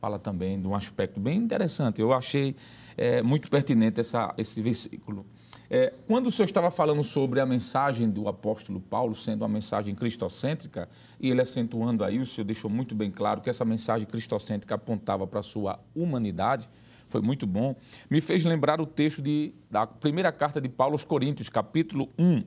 Fala 0.00 0.18
também 0.18 0.58
de 0.58 0.66
um 0.66 0.74
aspecto 0.74 1.20
bem 1.20 1.38
interessante. 1.38 2.00
Eu 2.00 2.12
achei 2.12 2.56
é, 2.96 3.22
muito 3.22 3.50
pertinente 3.50 4.00
essa, 4.00 4.32
esse 4.38 4.62
versículo. 4.62 5.26
É, 5.68 5.92
quando 6.08 6.26
o 6.26 6.30
senhor 6.30 6.46
estava 6.46 6.70
falando 6.70 7.04
sobre 7.04 7.38
a 7.38 7.46
mensagem 7.46 8.10
do 8.10 8.26
apóstolo 8.26 8.80
Paulo 8.80 9.14
sendo 9.14 9.42
uma 9.42 9.48
mensagem 9.48 9.94
cristocêntrica, 9.94 10.88
e 11.20 11.30
ele 11.30 11.40
acentuando 11.40 12.02
aí, 12.02 12.18
o 12.18 12.26
senhor 12.26 12.44
deixou 12.44 12.68
muito 12.68 12.94
bem 12.94 13.10
claro 13.10 13.40
que 13.40 13.48
essa 13.48 13.64
mensagem 13.64 14.06
cristocêntrica 14.06 14.74
apontava 14.74 15.26
para 15.26 15.40
a 15.40 15.42
sua 15.44 15.78
humanidade, 15.94 16.68
foi 17.08 17.20
muito 17.20 17.46
bom, 17.46 17.76
me 18.08 18.20
fez 18.20 18.44
lembrar 18.44 18.80
o 18.80 18.86
texto 18.86 19.20
de, 19.20 19.52
da 19.70 19.86
primeira 19.86 20.32
carta 20.32 20.60
de 20.60 20.68
Paulo 20.68 20.94
aos 20.94 21.04
Coríntios, 21.04 21.48
capítulo 21.48 22.08
1, 22.18 22.42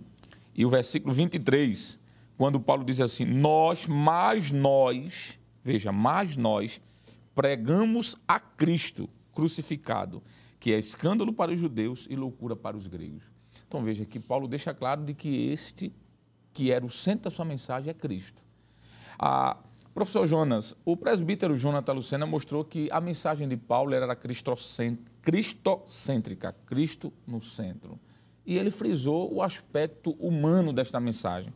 e 0.56 0.66
o 0.66 0.70
versículo 0.70 1.14
23, 1.14 2.00
quando 2.38 2.60
Paulo 2.60 2.84
diz 2.84 3.00
assim: 3.00 3.26
Nós, 3.26 3.88
mais 3.88 4.52
nós, 4.52 5.40
veja, 5.64 5.92
mais 5.92 6.36
nós, 6.36 6.82
pregamos 7.34 8.16
a 8.28 8.40
Cristo 8.40 9.10
crucificado 9.34 10.22
que 10.64 10.72
é 10.72 10.80
escândalo 10.80 11.34
para 11.34 11.52
os 11.52 11.60
judeus 11.60 12.08
e 12.10 12.16
loucura 12.16 12.56
para 12.56 12.78
os 12.78 12.88
gregos. 12.88 13.26
Então 13.68 13.84
veja 13.84 14.06
que 14.06 14.18
Paulo 14.18 14.48
deixa 14.48 14.74
claro 14.74 15.04
de 15.04 15.14
que 15.14 15.50
este, 15.50 15.94
que 16.54 16.72
era 16.72 16.86
o 16.86 16.90
centro 16.90 17.26
da 17.26 17.30
sua 17.30 17.44
mensagem, 17.44 17.90
é 17.90 17.94
Cristo. 17.94 18.42
Ah, 19.20 19.58
professor 19.94 20.26
Jonas, 20.26 20.74
o 20.86 20.96
presbítero 20.96 21.58
Jonathan 21.58 21.92
Lucena 21.92 22.26
mostrou 22.26 22.64
que 22.64 22.88
a 22.94 23.02
mensagem 23.02 23.46
de 23.46 23.58
Paulo 23.58 23.94
era 23.94 24.16
cristocêntrica, 24.16 26.56
Cristo 26.66 27.12
no 27.28 27.42
centro. 27.42 28.00
E 28.46 28.58
ele 28.58 28.72
frisou 28.72 29.34
o 29.34 29.42
aspecto 29.42 30.12
humano 30.12 30.72
desta 30.72 30.98
mensagem. 30.98 31.54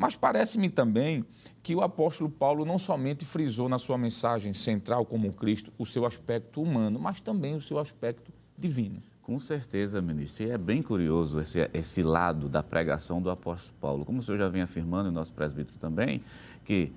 Mas 0.00 0.16
parece-me 0.16 0.70
também 0.70 1.26
que 1.62 1.74
o 1.74 1.82
apóstolo 1.82 2.30
Paulo 2.30 2.64
não 2.64 2.78
somente 2.78 3.26
frisou 3.26 3.68
na 3.68 3.78
sua 3.78 3.98
mensagem 3.98 4.50
central 4.54 5.04
como 5.04 5.30
Cristo 5.30 5.70
o 5.76 5.84
seu 5.84 6.06
aspecto 6.06 6.62
humano, 6.62 6.98
mas 6.98 7.20
também 7.20 7.54
o 7.54 7.60
seu 7.60 7.78
aspecto 7.78 8.32
divino. 8.56 9.02
Com 9.20 9.38
certeza, 9.38 10.00
ministro. 10.00 10.44
E 10.44 10.50
é 10.50 10.56
bem 10.56 10.80
curioso 10.80 11.38
esse, 11.38 11.68
esse 11.74 12.02
lado 12.02 12.48
da 12.48 12.62
pregação 12.62 13.20
do 13.20 13.28
apóstolo 13.28 13.76
Paulo. 13.78 14.04
Como 14.06 14.20
o 14.20 14.22
senhor 14.22 14.38
já 14.38 14.48
vem 14.48 14.62
afirmando, 14.62 15.10
e 15.10 15.12
nosso 15.12 15.34
presbítero 15.34 15.78
também, 15.78 16.22
que 16.64 16.90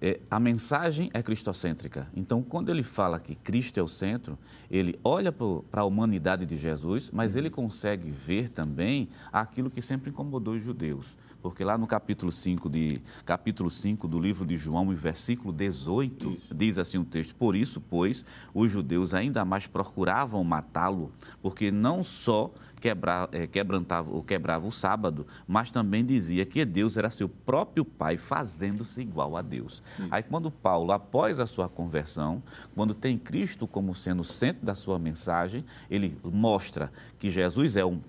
é, 0.00 0.20
a 0.30 0.38
mensagem 0.38 1.10
é 1.12 1.20
cristocêntrica. 1.24 2.06
Então, 2.14 2.40
quando 2.40 2.68
ele 2.68 2.84
fala 2.84 3.18
que 3.18 3.34
Cristo 3.34 3.80
é 3.80 3.82
o 3.82 3.88
centro, 3.88 4.38
ele 4.70 4.96
olha 5.02 5.32
para 5.32 5.80
a 5.80 5.84
humanidade 5.84 6.46
de 6.46 6.56
Jesus, 6.56 7.10
mas 7.12 7.34
ele 7.34 7.50
consegue 7.50 8.12
ver 8.12 8.48
também 8.48 9.08
aquilo 9.32 9.68
que 9.68 9.82
sempre 9.82 10.10
incomodou 10.10 10.54
os 10.54 10.62
judeus 10.62 11.16
porque 11.44 11.62
lá 11.62 11.76
no 11.76 11.86
capítulo 11.86 12.32
5, 12.32 12.70
de, 12.70 12.96
capítulo 13.22 13.70
5 13.70 14.08
do 14.08 14.18
livro 14.18 14.46
de 14.46 14.56
João, 14.56 14.90
em 14.90 14.96
versículo 14.96 15.52
18, 15.52 16.30
isso. 16.30 16.54
diz 16.54 16.78
assim 16.78 16.96
o 16.96 17.04
texto: 17.04 17.34
Por 17.34 17.54
isso, 17.54 17.82
pois, 17.82 18.24
os 18.54 18.72
judeus 18.72 19.12
ainda 19.12 19.44
mais 19.44 19.66
procuravam 19.66 20.42
matá-lo, 20.42 21.12
porque 21.42 21.70
não 21.70 22.02
só 22.02 22.50
quebra, 22.80 23.28
é, 23.30 23.46
quebrantava, 23.46 24.10
ou 24.10 24.22
quebrava 24.22 24.66
o 24.66 24.72
sábado, 24.72 25.26
mas 25.46 25.70
também 25.70 26.02
dizia 26.02 26.46
que 26.46 26.64
Deus 26.64 26.96
era 26.96 27.10
seu 27.10 27.28
próprio 27.28 27.84
Pai, 27.84 28.16
fazendo-se 28.16 29.02
igual 29.02 29.36
a 29.36 29.42
Deus. 29.42 29.82
Isso. 29.98 30.08
Aí, 30.10 30.22
quando 30.22 30.50
Paulo, 30.50 30.92
após 30.92 31.38
a 31.38 31.46
sua 31.46 31.68
conversão, 31.68 32.42
quando 32.74 32.94
tem 32.94 33.18
Cristo 33.18 33.66
como 33.66 33.94
sendo 33.94 34.22
o 34.22 34.24
centro 34.24 34.64
da 34.64 34.74
sua 34.74 34.98
mensagem, 34.98 35.62
ele 35.90 36.16
mostra 36.24 36.90
que 37.18 37.28
Jesus 37.28 37.76
é 37.76 37.84
um 37.84 38.00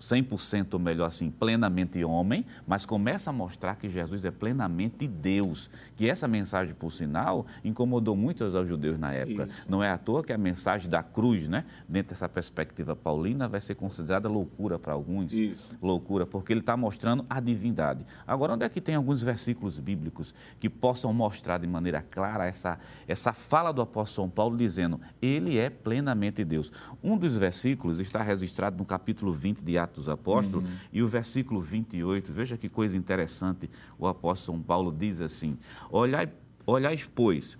100% 0.00 0.74
ou 0.74 0.80
melhor 0.80 1.06
assim, 1.06 1.30
plenamente 1.30 2.02
homem, 2.04 2.44
mas 2.66 2.86
começa 2.86 3.30
a 3.30 3.32
mostrar 3.32 3.76
que 3.76 3.88
Jesus 3.88 4.24
é 4.24 4.30
plenamente 4.30 5.08
Deus. 5.08 5.70
Que 5.96 6.08
essa 6.08 6.28
mensagem, 6.28 6.74
por 6.74 6.92
sinal, 6.92 7.46
incomodou 7.64 8.14
muitos 8.14 8.54
aos 8.54 8.68
judeus 8.68 8.98
na 8.98 9.12
época. 9.12 9.44
Isso. 9.44 9.66
Não 9.68 9.82
é 9.82 9.90
à 9.90 9.98
toa 9.98 10.22
que 10.22 10.32
a 10.32 10.38
mensagem 10.38 10.88
da 10.88 11.02
cruz, 11.02 11.48
né, 11.48 11.64
dentro 11.88 12.10
dessa 12.10 12.28
perspectiva 12.28 12.94
paulina, 12.94 13.48
vai 13.48 13.60
ser 13.60 13.74
considerada 13.74 14.28
loucura 14.28 14.78
para 14.78 14.92
alguns. 14.92 15.32
Isso. 15.32 15.76
Loucura, 15.82 16.26
porque 16.26 16.52
ele 16.52 16.60
está 16.60 16.76
mostrando 16.76 17.26
a 17.28 17.40
divindade. 17.40 18.04
Agora, 18.26 18.54
onde 18.54 18.64
é 18.64 18.68
que 18.68 18.80
tem 18.80 18.94
alguns 18.94 19.22
versículos 19.22 19.78
bíblicos 19.80 20.34
que 20.60 20.70
possam 20.70 21.12
mostrar 21.12 21.58
de 21.58 21.66
maneira 21.66 22.02
clara 22.02 22.46
essa, 22.46 22.78
essa 23.06 23.32
fala 23.32 23.72
do 23.72 23.82
apóstolo 23.82 24.28
São 24.28 24.30
Paulo 24.30 24.56
dizendo, 24.56 25.00
ele 25.20 25.58
é 25.58 25.68
plenamente 25.68 26.44
Deus? 26.44 26.72
Um 27.02 27.16
dos 27.18 27.36
versículos 27.36 28.00
está 28.00 28.22
registrado 28.22 28.76
no 28.78 28.84
capítulo 28.84 29.32
20 29.32 29.62
de 29.62 29.76
Atos 29.76 29.87
Atos 29.88 30.04
dos 30.04 30.08
Apóstolos, 30.08 30.68
uhum. 30.68 30.76
e 30.92 31.02
o 31.02 31.08
versículo 31.08 31.60
28, 31.60 32.32
veja 32.32 32.56
que 32.56 32.68
coisa 32.68 32.96
interessante, 32.96 33.68
o 33.98 34.06
apóstolo 34.06 34.58
São 34.58 34.64
Paulo 34.64 34.94
diz 34.96 35.20
assim: 35.20 35.56
Olhai, 35.90 36.30
olhai 36.66 36.98
pois, 37.14 37.58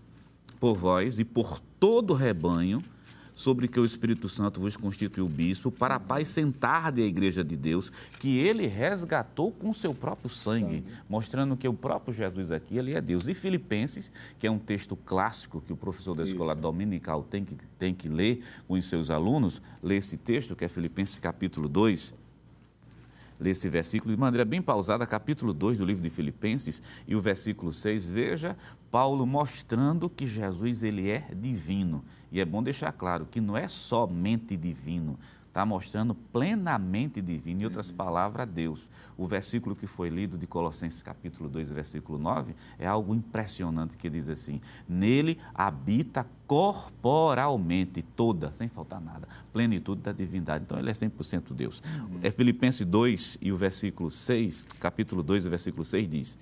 por 0.60 0.76
vós 0.76 1.18
e 1.18 1.24
por 1.24 1.58
todo 1.80 2.12
o 2.12 2.16
rebanho, 2.16 2.82
sobre 3.38 3.68
que 3.68 3.78
o 3.78 3.84
Espírito 3.84 4.28
Santo 4.28 4.60
vos 4.60 4.76
constituiu 4.76 5.28
bispo, 5.28 5.70
para 5.70 5.94
a 5.94 6.00
paz 6.00 6.26
sentar 6.26 6.90
de 6.90 7.00
a 7.00 7.06
igreja 7.06 7.44
de 7.44 7.54
Deus, 7.54 7.88
que 8.18 8.36
ele 8.36 8.66
resgatou 8.66 9.52
com 9.52 9.72
seu 9.72 9.94
próprio 9.94 10.28
sangue, 10.28 10.78
sangue, 10.78 10.84
mostrando 11.08 11.56
que 11.56 11.68
o 11.68 11.72
próprio 11.72 12.12
Jesus 12.12 12.50
aqui, 12.50 12.76
ele 12.76 12.94
é 12.94 13.00
Deus. 13.00 13.28
E 13.28 13.34
Filipenses, 13.34 14.10
que 14.40 14.46
é 14.48 14.50
um 14.50 14.58
texto 14.58 14.96
clássico 14.96 15.60
que 15.60 15.72
o 15.72 15.76
professor 15.76 16.16
da 16.16 16.24
escola 16.24 16.52
Isso. 16.52 16.62
dominical 16.62 17.22
tem 17.22 17.44
que, 17.44 17.54
tem 17.78 17.94
que 17.94 18.08
ler 18.08 18.42
com 18.66 18.74
os 18.74 18.84
seus 18.86 19.08
alunos, 19.08 19.62
lê 19.80 19.98
esse 19.98 20.16
texto, 20.16 20.56
que 20.56 20.64
é 20.64 20.68
Filipenses 20.68 21.16
capítulo 21.18 21.68
2, 21.68 22.14
lê 23.38 23.50
esse 23.50 23.68
versículo 23.68 24.12
de 24.12 24.20
maneira 24.20 24.44
bem 24.44 24.60
pausada, 24.60 25.06
capítulo 25.06 25.54
2 25.54 25.78
do 25.78 25.84
livro 25.84 26.02
de 26.02 26.10
Filipenses 26.10 26.82
e 27.06 27.14
o 27.14 27.20
versículo 27.20 27.72
6, 27.72 28.08
veja 28.08 28.56
Paulo 28.90 29.26
mostrando 29.26 30.08
que 30.08 30.26
Jesus 30.26 30.82
ele 30.82 31.10
é 31.10 31.28
divino. 31.34 32.04
E 32.30 32.40
é 32.40 32.44
bom 32.44 32.62
deixar 32.62 32.92
claro 32.92 33.26
que 33.26 33.40
não 33.40 33.56
é 33.56 33.66
somente 33.68 34.56
divino, 34.56 35.18
está 35.48 35.64
mostrando 35.64 36.14
plenamente 36.14 37.20
divino, 37.20 37.62
em 37.62 37.64
outras 37.64 37.90
palavras, 37.90 38.48
Deus. 38.48 38.88
O 39.16 39.26
versículo 39.26 39.74
que 39.74 39.86
foi 39.86 40.08
lido 40.08 40.38
de 40.38 40.46
Colossenses 40.46 41.02
capítulo 41.02 41.48
2, 41.48 41.72
versículo 41.72 42.18
9, 42.18 42.54
é 42.78 42.86
algo 42.86 43.14
impressionante 43.14 43.96
que 43.96 44.08
diz 44.08 44.28
assim: 44.28 44.60
Nele 44.88 45.38
habita 45.54 46.26
corporalmente 46.46 48.02
toda, 48.02 48.54
sem 48.54 48.68
faltar 48.68 49.00
nada, 49.00 49.26
plenitude 49.52 50.02
da 50.02 50.12
divindade. 50.12 50.64
Então 50.64 50.78
ele 50.78 50.90
é 50.90 50.92
100% 50.92 51.52
Deus. 51.52 51.82
Uhum. 51.82 52.20
É 52.22 52.30
Filipenses 52.30 52.86
2 52.86 53.38
e 53.40 53.50
o 53.50 53.56
versículo 53.56 54.10
6, 54.10 54.64
capítulo 54.78 55.22
2, 55.22 55.46
o 55.46 55.50
versículo 55.50 55.84
6 55.84 56.08
diz: 56.08 56.38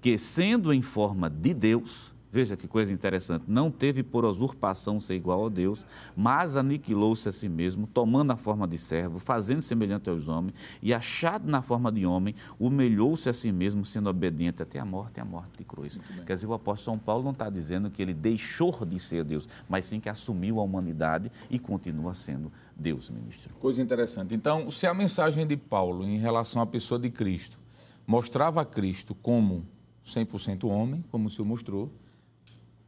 que 0.00 0.16
sendo 0.16 0.72
em 0.72 0.82
forma 0.82 1.28
de 1.28 1.54
Deus, 1.54 2.12
Veja 2.30 2.56
que 2.56 2.68
coisa 2.68 2.92
interessante. 2.92 3.44
Não 3.48 3.70
teve 3.70 4.02
por 4.02 4.24
usurpação 4.24 5.00
ser 5.00 5.14
igual 5.14 5.46
a 5.46 5.48
Deus, 5.48 5.86
mas 6.14 6.56
aniquilou-se 6.56 7.26
a 7.28 7.32
si 7.32 7.48
mesmo, 7.48 7.86
tomando 7.86 8.32
a 8.32 8.36
forma 8.36 8.68
de 8.68 8.76
servo, 8.76 9.18
fazendo 9.18 9.62
semelhante 9.62 10.10
aos 10.10 10.28
homens, 10.28 10.54
e 10.82 10.92
achado 10.92 11.50
na 11.50 11.62
forma 11.62 11.90
de 11.90 12.04
homem, 12.04 12.34
humilhou-se 12.58 13.28
a 13.30 13.32
si 13.32 13.50
mesmo, 13.50 13.84
sendo 13.86 14.10
obediente 14.10 14.62
até 14.62 14.78
a 14.78 14.84
morte 14.84 15.16
e 15.16 15.20
a 15.20 15.24
morte 15.24 15.56
de 15.56 15.64
cruz. 15.64 15.98
Quer 16.26 16.34
dizer, 16.34 16.46
o 16.46 16.52
apóstolo 16.52 16.96
São 16.96 16.98
Paulo 17.02 17.24
não 17.24 17.32
está 17.32 17.48
dizendo 17.48 17.90
que 17.90 18.02
ele 18.02 18.12
deixou 18.12 18.84
de 18.84 18.98
ser 18.98 19.24
Deus, 19.24 19.48
mas 19.68 19.86
sim 19.86 19.98
que 19.98 20.08
assumiu 20.08 20.60
a 20.60 20.62
humanidade 20.62 21.32
e 21.48 21.58
continua 21.58 22.12
sendo 22.12 22.52
Deus, 22.76 23.08
ministro. 23.08 23.54
Coisa 23.54 23.80
interessante. 23.80 24.34
Então, 24.34 24.70
se 24.70 24.86
a 24.86 24.92
mensagem 24.92 25.46
de 25.46 25.56
Paulo 25.56 26.04
em 26.04 26.18
relação 26.18 26.60
à 26.60 26.66
pessoa 26.66 27.00
de 27.00 27.08
Cristo 27.08 27.58
mostrava 28.06 28.60
a 28.60 28.64
Cristo 28.64 29.14
como 29.14 29.66
100% 30.08 30.64
homem, 30.64 31.04
como 31.10 31.26
o 31.26 31.30
senhor 31.30 31.46
mostrou, 31.46 31.92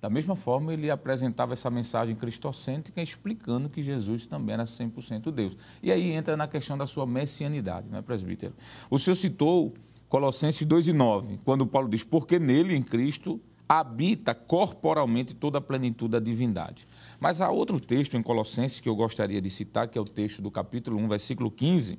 Da 0.01 0.09
mesma 0.09 0.35
forma, 0.35 0.73
ele 0.73 0.91
apresentava 0.91 1.53
essa 1.53 1.69
mensagem 1.69 2.17
cristocêntrica, 2.17 3.03
explicando 3.03 3.69
que 3.69 3.83
Jesus 3.83 4.25
também 4.25 4.55
era 4.55 4.65
100% 4.65 5.31
Deus. 5.31 5.57
E 5.83 5.93
aí 5.93 6.11
entra 6.13 6.37
na 6.37 6.49
questão 6.49 6.77
da 6.79 6.87
sua 6.87 7.07
messianidade, 7.07 7.91
não 7.91 7.99
é, 7.99 8.03
presbítero? 8.03 8.55
O 8.89 8.99
senhor 8.99 9.15
citou 9.15 9.75
Colossenses 10.09 10.67
2 10.67 10.89
e 10.89 10.93
9, 10.95 11.41
quando 11.45 11.67
Paulo 11.67 11.89
diz, 11.89 12.03
porque 12.03 12.39
nele, 12.39 12.75
em 12.75 12.83
Cristo, 12.83 13.39
habita 13.69 14.35
corporalmente 14.35 15.35
toda 15.35 15.59
a 15.59 15.61
plenitude 15.61 16.13
da 16.13 16.19
divindade. 16.19 16.87
Mas 17.21 17.43
há 17.43 17.51
outro 17.51 17.79
texto 17.79 18.17
em 18.17 18.23
Colossenses 18.23 18.81
que 18.81 18.89
eu 18.89 18.97
gostaria 18.97 19.41
de 19.41 19.51
citar, 19.51 19.87
que 19.87 19.99
é 19.99 20.01
o 20.01 20.05
texto 20.05 20.41
do 20.41 20.51
capítulo 20.51 20.99
1, 20.99 21.09
versículo 21.09 21.51
15, 21.51 21.99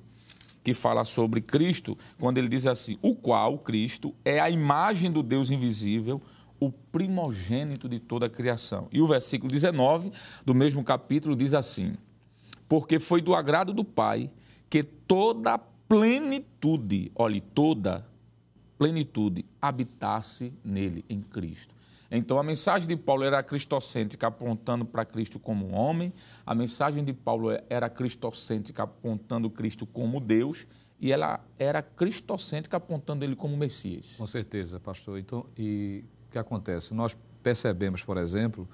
que 0.64 0.74
fala 0.74 1.04
sobre 1.06 1.42
Cristo, 1.42 1.98
quando 2.20 2.38
ele 2.38 2.48
diz 2.48 2.68
assim: 2.68 2.98
O 3.02 3.16
qual, 3.16 3.58
Cristo, 3.58 4.14
é 4.24 4.40
a 4.40 4.50
imagem 4.50 5.12
do 5.12 5.24
Deus 5.24 5.52
invisível, 5.52 6.22
o 6.60 6.72
primogênito 6.72 7.90
de 7.90 8.00
toda 8.00 8.28
a 8.28 8.30
criação. 8.30 8.88
E 8.92 9.02
o 9.02 9.08
versículo 9.08 9.52
19 9.52 10.12
do 10.46 10.54
mesmo 10.54 10.84
capítulo 10.84 11.36
diz 11.36 11.54
assim: 11.54 11.96
Porque 12.68 13.00
foi 13.00 13.22
do 13.22 13.36
agrado 13.36 13.74
do 13.74 13.84
Pai 13.84 14.30
que 14.70 14.84
toda 14.84 15.56
a 15.56 15.58
plenitude, 15.58 17.12
olhe, 17.16 17.42
toda 17.42 18.08
plenitude 18.78 19.46
habitasse 19.62 20.54
nele, 20.64 21.04
em 21.10 21.22
Cristo. 21.22 21.76
Então 22.12 22.38
a 22.38 22.44
mensagem 22.44 22.88
de 22.88 22.98
Paulo 22.98 23.24
era 23.24 23.42
cristocêntrica, 23.42 24.28
apontando 24.28 24.86
para 24.86 25.06
Cristo 25.06 25.40
como 25.40 25.74
homem, 25.74 26.14
a 26.46 26.54
mensagem 26.54 27.04
de 27.04 27.14
Paulo 27.14 27.50
era 27.70 27.90
cristocêntrica, 27.90 28.84
apontando 28.84 29.50
Cristo 29.50 29.86
como 29.86 30.20
Deus, 30.20 30.68
e 31.00 31.12
ela 31.12 31.44
era 31.58 31.82
cristocêntrica, 31.82 32.78
apontando 32.78 33.24
ele 33.24 33.36
como 33.36 33.58
Messias. 33.58 34.18
Com 34.18 34.26
certeza, 34.28 34.80
pastor. 34.80 35.18
Então, 35.18 35.48
e 35.58 36.04
que 36.32 36.40
acontece? 36.40 36.94
Nós 36.94 37.16
percebemos, 37.44 38.04
por 38.04 38.18
exemplo, 38.18 38.68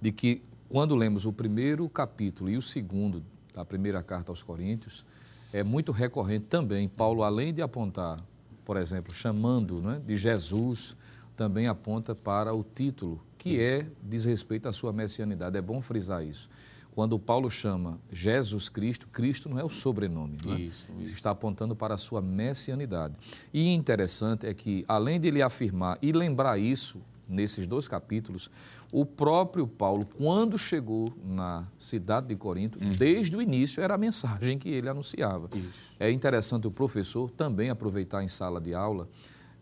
de 0.00 0.12
que 0.12 0.42
quando 0.68 0.94
lemos 0.94 1.26
o 1.26 1.32
primeiro 1.32 1.88
capítulo 1.88 2.48
e 2.48 2.56
o 2.56 2.62
segundo 2.62 3.22
da 3.52 3.64
primeira 3.64 4.02
carta 4.02 4.30
aos 4.30 4.42
Coríntios, 4.42 5.04
é 5.52 5.64
muito 5.64 5.90
recorrente 5.90 6.46
também. 6.46 6.88
Paulo, 6.88 7.24
além 7.24 7.52
de 7.52 7.60
apontar, 7.60 8.24
por 8.64 8.76
exemplo, 8.76 9.12
chamando 9.12 9.82
né, 9.82 10.00
de 10.06 10.16
Jesus, 10.16 10.96
também 11.40 11.66
aponta 11.68 12.14
para 12.14 12.52
o 12.52 12.62
título, 12.62 13.18
que 13.38 13.54
isso. 13.54 13.62
é 13.62 13.86
diz 14.02 14.26
respeito 14.26 14.68
à 14.68 14.74
sua 14.74 14.92
messianidade. 14.92 15.56
É 15.56 15.62
bom 15.62 15.80
frisar 15.80 16.22
isso. 16.22 16.50
Quando 16.90 17.18
Paulo 17.18 17.50
chama 17.50 17.98
Jesus 18.12 18.68
Cristo, 18.68 19.08
Cristo 19.08 19.48
não 19.48 19.58
é 19.58 19.64
o 19.64 19.70
sobrenome. 19.70 20.36
Não 20.44 20.52
é? 20.52 20.60
Isso, 20.60 20.92
isso. 21.00 21.14
está 21.14 21.30
apontando 21.30 21.74
para 21.74 21.94
a 21.94 21.96
sua 21.96 22.20
messianidade. 22.20 23.14
E 23.54 23.72
interessante 23.72 24.46
é 24.46 24.52
que, 24.52 24.84
além 24.86 25.18
de 25.18 25.28
ele 25.28 25.40
afirmar 25.40 25.96
e 26.02 26.12
lembrar 26.12 26.58
isso 26.58 27.00
nesses 27.26 27.66
dois 27.66 27.88
capítulos, 27.88 28.50
o 28.92 29.06
próprio 29.06 29.66
Paulo, 29.66 30.04
quando 30.04 30.58
chegou 30.58 31.08
na 31.24 31.66
cidade 31.78 32.28
de 32.28 32.36
Corinto, 32.36 32.78
uhum. 32.84 32.92
desde 32.92 33.34
o 33.34 33.40
início 33.40 33.82
era 33.82 33.94
a 33.94 33.98
mensagem 33.98 34.58
que 34.58 34.68
ele 34.68 34.90
anunciava. 34.90 35.48
Isso. 35.54 35.92
É 35.98 36.10
interessante 36.10 36.66
o 36.66 36.70
professor 36.70 37.30
também 37.30 37.70
aproveitar 37.70 38.22
em 38.22 38.28
sala 38.28 38.60
de 38.60 38.74
aula 38.74 39.08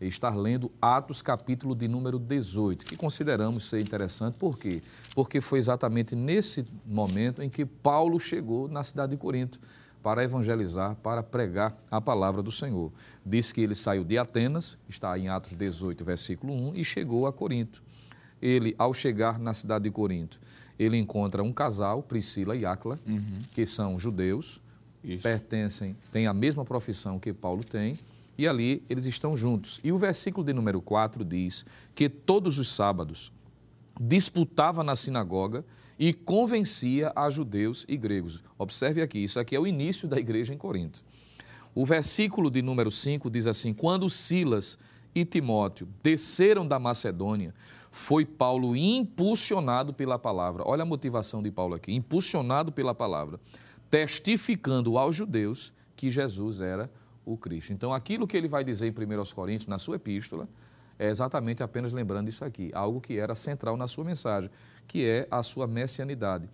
estar 0.07 0.35
lendo 0.35 0.71
Atos, 0.81 1.21
capítulo 1.21 1.75
de 1.75 1.87
número 1.87 2.17
18, 2.17 2.85
que 2.85 2.95
consideramos 2.95 3.67
ser 3.67 3.81
interessante. 3.81 4.37
Por 4.37 4.57
quê? 4.57 4.81
Porque 5.13 5.41
foi 5.41 5.59
exatamente 5.59 6.15
nesse 6.15 6.65
momento 6.85 7.41
em 7.41 7.49
que 7.49 7.65
Paulo 7.65 8.19
chegou 8.19 8.67
na 8.67 8.83
cidade 8.83 9.11
de 9.11 9.17
Corinto 9.17 9.59
para 10.01 10.23
evangelizar, 10.23 10.95
para 10.95 11.21
pregar 11.21 11.77
a 11.91 11.99
palavra 11.99 12.41
do 12.41 12.51
Senhor. 12.51 12.91
Diz 13.25 13.51
que 13.51 13.61
ele 13.61 13.75
saiu 13.75 14.03
de 14.03 14.17
Atenas, 14.17 14.77
está 14.87 15.17
em 15.19 15.27
Atos 15.27 15.57
18, 15.57 16.05
versículo 16.05 16.53
1, 16.53 16.73
e 16.77 16.85
chegou 16.85 17.27
a 17.27 17.33
Corinto. 17.33 17.83
Ele, 18.41 18.73
ao 18.77 18.93
chegar 18.93 19.37
na 19.37 19.53
cidade 19.53 19.83
de 19.83 19.91
Corinto, 19.91 20.39
ele 20.77 20.97
encontra 20.97 21.43
um 21.43 21.51
casal, 21.51 22.01
Priscila 22.01 22.55
e 22.55 22.65
Áquila, 22.65 22.97
uhum. 23.05 23.39
que 23.53 23.65
são 23.65 23.99
judeus, 23.99 24.61
Isso. 25.03 25.21
pertencem, 25.21 25.95
têm 26.11 26.25
a 26.25 26.33
mesma 26.33 26.63
profissão 26.63 27.19
que 27.19 27.33
Paulo 27.33 27.63
tem, 27.65 27.95
e 28.39 28.47
ali 28.47 28.81
eles 28.89 29.05
estão 29.05 29.35
juntos. 29.35 29.81
E 29.83 29.91
o 29.91 29.97
versículo 29.97 30.45
de 30.45 30.53
número 30.53 30.81
4 30.81 31.25
diz 31.25 31.65
que 31.93 32.07
todos 32.07 32.57
os 32.57 32.73
sábados 32.73 33.33
disputava 33.99 34.81
na 34.81 34.95
sinagoga 34.95 35.65
e 35.99 36.13
convencia 36.13 37.11
a 37.17 37.29
judeus 37.29 37.85
e 37.85 37.97
gregos. 37.97 38.41
Observe 38.57 39.01
aqui, 39.01 39.21
isso 39.21 39.41
aqui 39.41 39.57
é 39.57 39.59
o 39.59 39.67
início 39.67 40.07
da 40.07 40.17
igreja 40.17 40.53
em 40.53 40.57
Corinto. 40.57 41.03
O 41.75 41.85
versículo 41.85 42.49
de 42.49 42.61
número 42.61 42.89
5 42.89 43.29
diz 43.29 43.45
assim: 43.45 43.73
Quando 43.73 44.09
Silas 44.09 44.79
e 45.13 45.25
Timóteo 45.25 45.89
desceram 46.01 46.65
da 46.65 46.79
Macedônia, 46.79 47.53
foi 47.91 48.23
Paulo 48.23 48.73
impulsionado 48.73 49.93
pela 49.93 50.17
palavra. 50.17 50.63
Olha 50.65 50.83
a 50.83 50.85
motivação 50.85 51.43
de 51.43 51.51
Paulo 51.51 51.75
aqui: 51.75 51.93
impulsionado 51.93 52.71
pela 52.71 52.95
palavra, 52.95 53.37
testificando 53.91 54.97
aos 54.97 55.13
judeus 55.13 55.73
que 55.97 56.09
Jesus 56.09 56.61
era 56.61 56.89
o 57.33 57.37
Cristo. 57.37 57.71
Então, 57.71 57.93
aquilo 57.93 58.27
que 58.27 58.35
ele 58.35 58.47
vai 58.47 58.63
dizer 58.63 58.87
em 58.87 58.91
1 58.91 59.25
Coríntios, 59.35 59.67
na 59.67 59.77
sua 59.77 59.97
epístola, 59.97 60.49
é 60.97 61.09
exatamente 61.09 61.61
apenas 61.61 61.93
lembrando 61.93 62.27
isso 62.27 62.43
aqui, 62.43 62.71
algo 62.73 62.99
que 62.99 63.17
era 63.17 63.35
central 63.35 63.77
na 63.77 63.87
sua 63.87 64.03
mensagem, 64.03 64.49
que 64.87 65.05
é 65.05 65.27
a 65.29 65.43
sua 65.43 65.67
messianidade, 65.67 66.49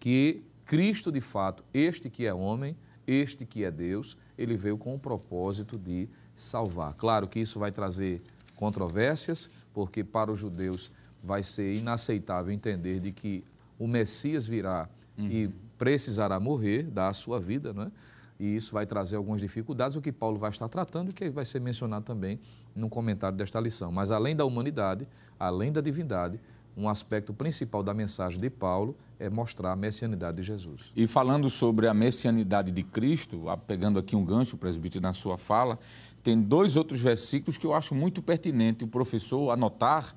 que 0.00 0.42
Cristo, 0.64 1.12
de 1.12 1.20
fato, 1.20 1.64
este 1.72 2.10
que 2.10 2.26
é 2.26 2.34
homem, 2.34 2.76
este 3.06 3.46
que 3.46 3.64
é 3.64 3.70
Deus, 3.70 4.18
ele 4.36 4.56
veio 4.56 4.76
com 4.76 4.94
o 4.94 4.98
propósito 4.98 5.78
de 5.78 6.08
salvar. 6.34 6.94
Claro 6.94 7.28
que 7.28 7.38
isso 7.38 7.58
vai 7.58 7.70
trazer 7.70 8.20
controvérsias, 8.56 9.48
porque 9.72 10.02
para 10.02 10.32
os 10.32 10.40
judeus 10.40 10.90
vai 11.22 11.42
ser 11.42 11.74
inaceitável 11.74 12.52
entender 12.52 12.98
de 12.98 13.12
que 13.12 13.44
o 13.78 13.86
Messias 13.86 14.46
virá 14.46 14.88
uhum. 15.16 15.26
e 15.30 15.48
precisará 15.78 16.40
morrer, 16.40 16.82
dar 16.82 17.08
a 17.08 17.12
sua 17.12 17.38
vida, 17.38 17.72
não 17.72 17.84
é? 17.84 17.90
E 18.38 18.56
isso 18.56 18.72
vai 18.72 18.86
trazer 18.86 19.16
algumas 19.16 19.40
dificuldades, 19.40 19.96
o 19.96 20.00
que 20.00 20.12
Paulo 20.12 20.38
vai 20.38 20.50
estar 20.50 20.68
tratando 20.68 21.10
e 21.10 21.12
que 21.12 21.30
vai 21.30 21.44
ser 21.44 21.60
mencionado 21.60 22.04
também 22.04 22.38
no 22.74 22.88
comentário 22.88 23.36
desta 23.36 23.58
lição. 23.58 23.90
Mas 23.90 24.10
além 24.10 24.36
da 24.36 24.44
humanidade, 24.44 25.08
além 25.38 25.72
da 25.72 25.80
divindade, 25.80 26.38
um 26.76 26.88
aspecto 26.88 27.32
principal 27.32 27.82
da 27.82 27.94
mensagem 27.94 28.38
de 28.38 28.50
Paulo 28.50 28.94
é 29.18 29.30
mostrar 29.30 29.72
a 29.72 29.76
messianidade 29.76 30.36
de 30.36 30.42
Jesus. 30.42 30.92
E 30.94 31.06
falando 31.06 31.48
sobre 31.48 31.88
a 31.88 31.94
messianidade 31.94 32.70
de 32.70 32.82
Cristo, 32.82 33.44
pegando 33.66 33.98
aqui 33.98 34.14
um 34.14 34.22
gancho, 34.22 34.58
presbítero, 34.58 35.02
na 35.02 35.14
sua 35.14 35.38
fala, 35.38 35.78
tem 36.22 36.38
dois 36.38 36.76
outros 36.76 37.00
versículos 37.00 37.56
que 37.56 37.66
eu 37.66 37.72
acho 37.72 37.94
muito 37.94 38.20
pertinente 38.20 38.84
o 38.84 38.88
professor 38.88 39.50
anotar 39.50 40.14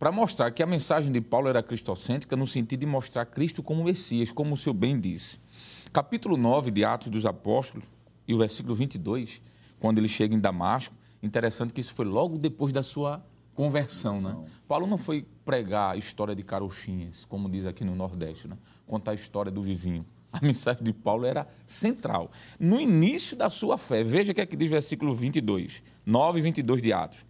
para 0.00 0.10
mostrar 0.10 0.50
que 0.50 0.62
a 0.62 0.66
mensagem 0.66 1.12
de 1.12 1.20
Paulo 1.20 1.46
era 1.46 1.62
cristocêntrica 1.62 2.34
no 2.34 2.46
sentido 2.46 2.80
de 2.80 2.86
mostrar 2.86 3.26
Cristo 3.26 3.62
como 3.62 3.84
Messias, 3.84 4.32
como 4.32 4.54
o 4.54 4.56
senhor 4.56 4.74
bem 4.74 4.98
disse 4.98 5.38
capítulo 5.90 6.36
9 6.36 6.70
de 6.70 6.84
Atos 6.84 7.08
dos 7.08 7.26
Apóstolos 7.26 7.86
e 8.26 8.34
o 8.34 8.38
versículo 8.38 8.74
22, 8.74 9.42
quando 9.78 9.98
ele 9.98 10.08
chega 10.08 10.34
em 10.34 10.38
Damasco, 10.38 10.94
interessante 11.22 11.72
que 11.72 11.80
isso 11.80 11.94
foi 11.94 12.04
logo 12.04 12.38
depois 12.38 12.72
da 12.72 12.82
sua 12.82 13.24
conversão, 13.54 14.20
né? 14.20 14.36
Paulo 14.66 14.86
não 14.86 14.96
foi 14.96 15.26
pregar 15.44 15.94
a 15.94 15.96
história 15.96 16.34
de 16.34 16.42
carochinhas, 16.42 17.24
como 17.24 17.48
diz 17.48 17.66
aqui 17.66 17.84
no 17.84 17.94
Nordeste, 17.94 18.48
né? 18.48 18.56
Contar 18.86 19.10
a 19.10 19.14
história 19.14 19.50
do 19.50 19.62
vizinho. 19.62 20.06
A 20.32 20.40
mensagem 20.40 20.84
de 20.84 20.92
Paulo 20.92 21.26
era 21.26 21.48
central. 21.66 22.30
No 22.58 22.80
início 22.80 23.36
da 23.36 23.50
sua 23.50 23.76
fé, 23.76 24.04
veja 24.04 24.30
o 24.30 24.34
que 24.34 24.40
é 24.40 24.46
que 24.46 24.56
diz 24.56 24.70
versículo 24.70 25.14
22, 25.14 25.82
9 26.06 26.38
e 26.38 26.42
22 26.42 26.80
de 26.80 26.92
Atos. 26.92 27.26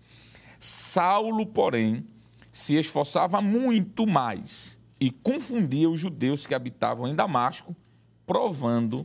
Saulo, 0.58 1.46
porém, 1.46 2.04
se 2.52 2.76
esforçava 2.76 3.40
muito 3.40 4.06
mais 4.06 4.78
e 5.00 5.10
confundia 5.10 5.88
os 5.88 5.98
judeus 5.98 6.46
que 6.46 6.54
habitavam 6.54 7.08
em 7.08 7.14
Damasco 7.14 7.74
provando 8.30 9.04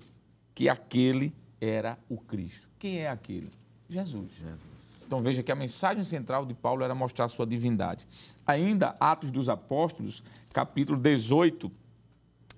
que 0.53 0.69
aquele 0.69 1.33
era 1.59 1.97
o 2.07 2.15
Cristo. 2.15 2.69
Quem 2.77 2.99
é 2.99 3.09
aquele? 3.09 3.49
Jesus. 3.89 4.33
Jesus. 4.33 4.59
Então 5.03 5.19
veja 5.19 5.41
que 5.41 5.51
a 5.51 5.55
mensagem 5.55 6.03
central 6.03 6.45
de 6.45 6.53
Paulo 6.53 6.83
era 6.83 6.93
mostrar 6.93 7.25
a 7.25 7.27
sua 7.27 7.47
divindade. 7.47 8.07
Ainda, 8.45 8.95
Atos 8.99 9.31
dos 9.31 9.49
Apóstolos, 9.49 10.21
capítulo 10.53 10.99
18, 10.99 11.71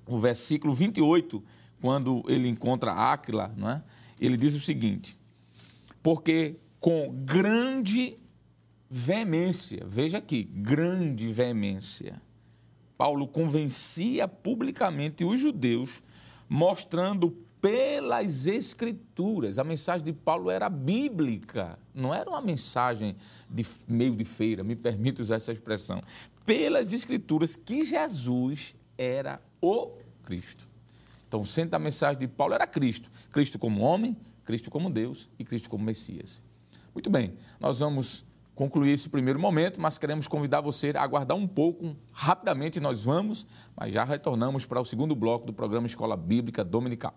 o 0.08 0.20
versículo 0.20 0.74
28, 0.74 1.42
quando 1.80 2.22
ele 2.28 2.50
encontra 2.50 2.92
Áquila, 2.92 3.50
não 3.56 3.70
é? 3.70 3.82
ele 4.20 4.36
diz 4.36 4.54
o 4.54 4.60
seguinte: 4.60 5.18
Porque 6.04 6.58
com 6.82 7.16
grande 7.24 8.18
veemência, 8.90 9.86
veja 9.88 10.18
aqui, 10.18 10.44
grande 10.44 11.30
veemência, 11.30 12.22
Paulo 12.98 13.26
convencia 13.26 14.28
publicamente 14.28 15.24
os 15.24 15.40
judeus 15.40 16.06
mostrando 16.48 17.32
pelas 17.62 18.48
Escrituras. 18.48 19.60
A 19.60 19.64
mensagem 19.64 20.06
de 20.06 20.14
Paulo 20.14 20.50
era 20.50 20.70
bíblica, 20.70 21.78
não 21.94 22.14
era 22.14 22.30
uma 22.30 22.42
mensagem 22.42 23.16
de 23.50 23.66
meio 23.88 24.16
de 24.16 24.26
feira, 24.26 24.64
me 24.64 24.76
permite 24.76 25.22
usar 25.22 25.36
essa 25.36 25.52
expressão. 25.52 26.02
Pelas 26.46 26.94
Escrituras 26.94 27.56
que 27.56 27.86
Jesus 27.86 28.76
era 28.98 29.42
o 29.62 29.94
Cristo. 30.24 30.68
Então, 31.28 31.42
o 31.42 31.46
centro 31.46 31.72
da 31.72 31.80
mensagem 31.80 32.20
de 32.20 32.28
Paulo 32.28 32.54
era 32.54 32.66
Cristo. 32.66 33.12
Cristo 33.32 33.60
como 33.60 33.82
homem, 33.82 34.16
Cristo 34.46 34.72
como 34.72 34.90
Deus 34.90 35.30
e 35.38 35.44
Cristo 35.44 35.70
como 35.70 35.84
Messias. 35.84 36.42
Muito 36.94 37.10
bem, 37.10 37.34
nós 37.60 37.80
vamos 37.80 38.26
concluir 38.58 38.92
esse 38.92 39.08
primeiro 39.08 39.40
momento, 39.40 39.80
mas 39.80 40.00
queremos 40.00 40.28
convidar 40.28 40.62
você 40.62 40.92
a 40.96 41.04
aguardar 41.04 41.38
um 41.38 41.48
pouco. 41.48 41.96
Rapidamente 42.12 42.80
nós 42.80 43.04
vamos, 43.04 43.46
mas 43.76 43.94
já 43.94 44.04
retornamos 44.04 44.66
para 44.66 44.82
o 44.82 44.86
segundo 44.86 45.16
bloco 45.16 45.46
do 45.46 45.54
programa 45.54 45.86
Escola 45.86 46.18
Bíblica 46.18 46.64
Dominical. 46.64 47.14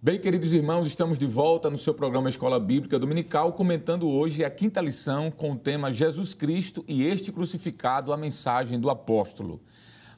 Bem, 0.00 0.18
queridos 0.18 0.54
irmãos, 0.54 0.86
estamos 0.86 1.18
de 1.18 1.26
volta 1.26 1.68
no 1.68 1.76
seu 1.76 1.92
programa 1.92 2.30
Escola 2.30 2.58
Bíblica 2.58 2.98
Dominical, 2.98 3.52
comentando 3.52 4.08
hoje 4.08 4.42
a 4.42 4.50
quinta 4.50 4.80
lição 4.80 5.30
com 5.30 5.52
o 5.52 5.56
tema 5.56 5.92
Jesus 5.92 6.32
Cristo 6.32 6.82
e 6.88 7.04
este 7.04 7.30
crucificado, 7.30 8.10
a 8.10 8.16
mensagem 8.16 8.80
do 8.80 8.88
apóstolo. 8.88 9.60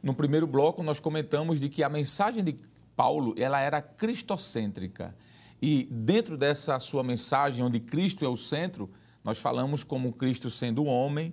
No 0.02 0.14
primeiro 0.14 0.46
bloco, 0.46 0.82
nós 0.82 1.00
comentamos 1.00 1.60
de 1.60 1.68
que 1.68 1.82
a 1.82 1.88
mensagem 1.88 2.42
de 2.44 2.56
Paulo 2.94 3.34
ela 3.36 3.60
era 3.60 3.80
cristocêntrica. 3.82 5.14
E 5.60 5.88
dentro 5.90 6.36
dessa 6.36 6.78
sua 6.78 7.02
mensagem, 7.02 7.64
onde 7.64 7.80
Cristo 7.80 8.24
é 8.24 8.28
o 8.28 8.36
centro, 8.36 8.90
nós 9.24 9.38
falamos 9.38 9.82
como 9.82 10.12
Cristo 10.12 10.50
sendo 10.50 10.82
o 10.82 10.86
homem, 10.86 11.32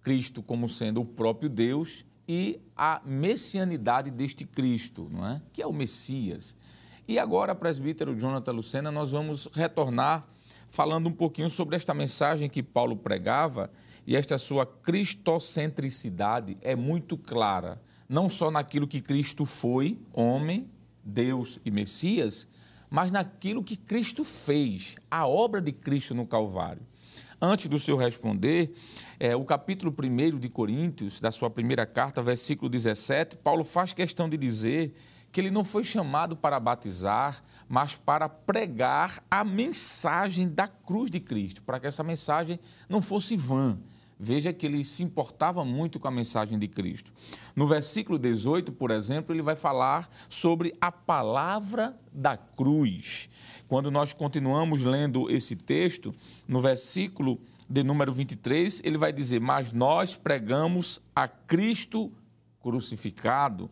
Cristo 0.00 0.42
como 0.42 0.68
sendo 0.68 1.00
o 1.00 1.04
próprio 1.04 1.48
Deus 1.48 2.04
e 2.26 2.60
a 2.76 3.00
messianidade 3.04 4.10
deste 4.10 4.46
Cristo, 4.46 5.08
não 5.10 5.26
é? 5.26 5.42
que 5.52 5.62
é 5.62 5.66
o 5.66 5.72
Messias. 5.72 6.56
E 7.06 7.18
agora, 7.18 7.54
presbítero 7.54 8.18
Jonathan 8.18 8.52
Lucena, 8.52 8.90
nós 8.90 9.12
vamos 9.12 9.48
retornar 9.52 10.24
falando 10.68 11.08
um 11.08 11.12
pouquinho 11.12 11.48
sobre 11.48 11.74
esta 11.74 11.94
mensagem 11.94 12.48
que 12.48 12.62
Paulo 12.62 12.96
pregava 12.96 13.70
e 14.06 14.14
esta 14.14 14.36
sua 14.38 14.66
cristocentricidade 14.66 16.56
é 16.60 16.76
muito 16.76 17.16
clara, 17.16 17.80
não 18.08 18.28
só 18.28 18.50
naquilo 18.50 18.86
que 18.86 19.00
Cristo 19.00 19.44
foi, 19.44 19.98
homem, 20.12 20.70
Deus 21.04 21.60
e 21.64 21.70
Messias, 21.70 22.48
mas 22.88 23.10
naquilo 23.10 23.62
que 23.62 23.76
Cristo 23.76 24.24
fez, 24.24 24.96
a 25.10 25.26
obra 25.26 25.60
de 25.60 25.72
Cristo 25.72 26.14
no 26.14 26.26
Calvário. 26.26 26.82
Antes 27.40 27.66
do 27.66 27.78
seu 27.78 27.96
responder, 27.96 28.72
é, 29.20 29.36
o 29.36 29.44
capítulo 29.44 29.94
1 29.96 30.38
de 30.38 30.48
Coríntios, 30.48 31.20
da 31.20 31.30
sua 31.30 31.48
primeira 31.48 31.86
carta, 31.86 32.22
versículo 32.22 32.68
17, 32.68 33.36
Paulo 33.36 33.62
faz 33.62 33.92
questão 33.92 34.28
de 34.28 34.36
dizer 34.36 34.94
que 35.30 35.40
ele 35.40 35.50
não 35.50 35.62
foi 35.62 35.84
chamado 35.84 36.36
para 36.36 36.58
batizar, 36.58 37.44
mas 37.68 37.94
para 37.94 38.28
pregar 38.28 39.22
a 39.30 39.44
mensagem 39.44 40.48
da 40.48 40.66
cruz 40.66 41.10
de 41.10 41.20
Cristo, 41.20 41.62
para 41.62 41.78
que 41.78 41.86
essa 41.86 42.02
mensagem 42.02 42.58
não 42.88 43.02
fosse 43.02 43.36
vã. 43.36 43.78
Veja 44.20 44.52
que 44.52 44.66
ele 44.66 44.84
se 44.84 45.02
importava 45.02 45.64
muito 45.64 46.00
com 46.00 46.08
a 46.08 46.10
mensagem 46.10 46.58
de 46.58 46.66
Cristo. 46.66 47.12
No 47.54 47.66
versículo 47.68 48.18
18, 48.18 48.72
por 48.72 48.90
exemplo, 48.90 49.34
ele 49.34 49.42
vai 49.42 49.54
falar 49.54 50.10
sobre 50.28 50.74
a 50.80 50.90
palavra 50.90 51.96
da 52.12 52.36
cruz. 52.36 53.30
Quando 53.68 53.90
nós 53.90 54.12
continuamos 54.12 54.82
lendo 54.82 55.30
esse 55.30 55.54
texto, 55.54 56.14
no 56.48 56.60
versículo 56.60 57.40
de 57.68 57.84
número 57.84 58.12
23, 58.12 58.80
ele 58.84 58.98
vai 58.98 59.12
dizer: 59.12 59.40
Mas 59.40 59.72
nós 59.72 60.16
pregamos 60.16 61.00
a 61.14 61.28
Cristo 61.28 62.10
crucificado 62.60 63.70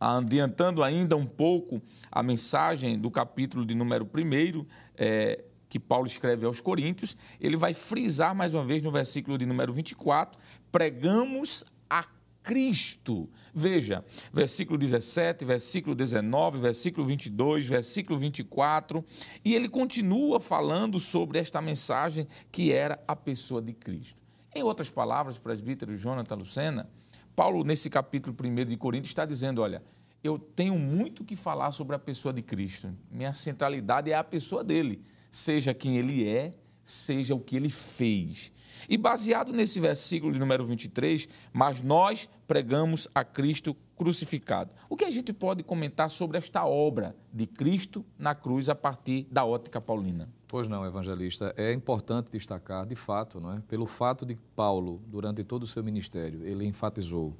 adiantando 0.00 0.82
ainda 0.82 1.16
um 1.16 1.26
pouco 1.26 1.82
a 2.10 2.22
mensagem 2.22 2.98
do 2.98 3.10
capítulo 3.10 3.66
de 3.66 3.74
número 3.74 4.04
1, 4.04 4.64
é, 4.96 5.44
que 5.68 5.78
Paulo 5.78 6.06
escreve 6.06 6.46
aos 6.46 6.60
Coríntios, 6.60 7.16
ele 7.40 7.56
vai 7.56 7.74
frisar 7.74 8.34
mais 8.34 8.54
uma 8.54 8.64
vez 8.64 8.82
no 8.82 8.90
versículo 8.90 9.36
de 9.36 9.46
número 9.46 9.72
24: 9.72 10.38
pregamos 10.72 11.64
a 11.88 12.04
Cristo. 12.42 13.28
Veja, 13.54 14.04
versículo 14.32 14.78
17, 14.78 15.44
versículo 15.44 15.94
19, 15.94 16.58
versículo 16.58 17.06
22, 17.06 17.66
versículo 17.66 18.18
24, 18.18 19.04
e 19.44 19.54
ele 19.54 19.68
continua 19.68 20.40
falando 20.40 20.98
sobre 20.98 21.38
esta 21.38 21.60
mensagem 21.60 22.26
que 22.50 22.72
era 22.72 22.98
a 23.06 23.14
pessoa 23.14 23.60
de 23.60 23.74
Cristo. 23.74 24.18
Em 24.54 24.62
outras 24.62 24.88
palavras, 24.88 25.38
presbítero 25.38 25.96
Jonathan 25.96 26.36
Lucena, 26.36 26.88
Paulo, 27.36 27.62
nesse 27.62 27.90
capítulo 27.90 28.34
1 28.42 28.64
de 28.64 28.76
Coríntios, 28.76 29.10
está 29.10 29.24
dizendo: 29.24 29.60
olha, 29.60 29.82
eu 30.24 30.38
tenho 30.38 30.76
muito 30.78 31.24
que 31.24 31.36
falar 31.36 31.70
sobre 31.72 31.94
a 31.94 31.98
pessoa 31.98 32.32
de 32.32 32.42
Cristo. 32.42 32.92
Minha 33.10 33.32
centralidade 33.32 34.10
é 34.10 34.14
a 34.14 34.24
pessoa 34.24 34.64
dele, 34.64 35.04
seja 35.30 35.74
quem 35.74 35.96
ele 35.96 36.26
é, 36.26 36.54
seja 36.84 37.34
o 37.34 37.40
que 37.40 37.56
ele 37.56 37.70
fez. 37.70 38.52
E 38.88 38.96
baseado 38.96 39.52
nesse 39.52 39.80
versículo 39.80 40.32
de 40.32 40.38
número 40.38 40.64
23, 40.64 41.28
mas 41.52 41.82
nós 41.82 42.28
pregamos 42.46 43.08
a 43.14 43.24
Cristo 43.24 43.76
crucificado. 43.96 44.70
O 44.88 44.96
que 44.96 45.04
a 45.04 45.10
gente 45.10 45.32
pode 45.32 45.62
comentar 45.62 46.08
sobre 46.08 46.38
esta 46.38 46.64
obra 46.64 47.16
de 47.32 47.46
Cristo 47.46 48.04
na 48.16 48.34
cruz 48.34 48.68
a 48.68 48.74
partir 48.74 49.26
da 49.30 49.44
ótica 49.44 49.80
paulina? 49.80 50.28
Pois 50.46 50.68
não, 50.68 50.86
evangelista. 50.86 51.52
É 51.56 51.72
importante 51.72 52.30
destacar, 52.30 52.86
de 52.86 52.94
fato, 52.94 53.40
não 53.40 53.52
é? 53.52 53.60
pelo 53.68 53.84
fato 53.84 54.24
de 54.24 54.36
Paulo, 54.56 55.02
durante 55.06 55.44
todo 55.44 55.64
o 55.64 55.66
seu 55.66 55.82
ministério, 55.82 56.46
ele 56.46 56.64
enfatizou 56.64 57.36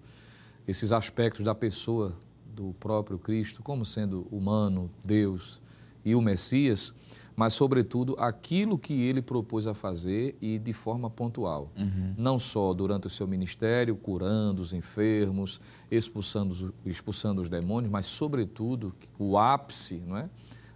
esses 0.67 0.93
aspectos 0.93 1.45
da 1.45 1.55
pessoa 1.55 2.15
do 2.45 2.75
próprio 2.75 3.19
Cristo 3.19 3.63
como 3.63 3.85
sendo 3.85 4.27
humano, 4.31 4.91
Deus 5.03 5.63
e 6.05 6.15
o 6.15 6.21
Messias, 6.21 6.93
mas, 7.39 7.55
sobretudo, 7.55 8.17
aquilo 8.19 8.77
que 8.77 8.93
ele 9.01 9.23
propôs 9.23 9.69
a 9.69 9.73
fazer 9.73 10.37
e 10.43 10.59
de 10.59 10.73
forma 10.73 11.09
pontual. 11.09 11.71
Uhum. 11.79 12.13
Não 12.19 12.37
só 12.37 12.75
durante 12.75 13.07
o 13.07 13.11
seu 13.11 13.29
ministério, 13.29 13.95
curando 13.95 14.61
os 14.61 14.73
enfermos, 14.73 15.61
expulsando, 15.89 16.75
expulsando 16.85 17.41
os 17.41 17.49
demônios, 17.49 17.93
mas, 17.93 18.07
sobretudo, 18.07 18.93
o 19.17 19.39
ápice 19.39 20.03
não 20.05 20.17
é? 20.17 20.29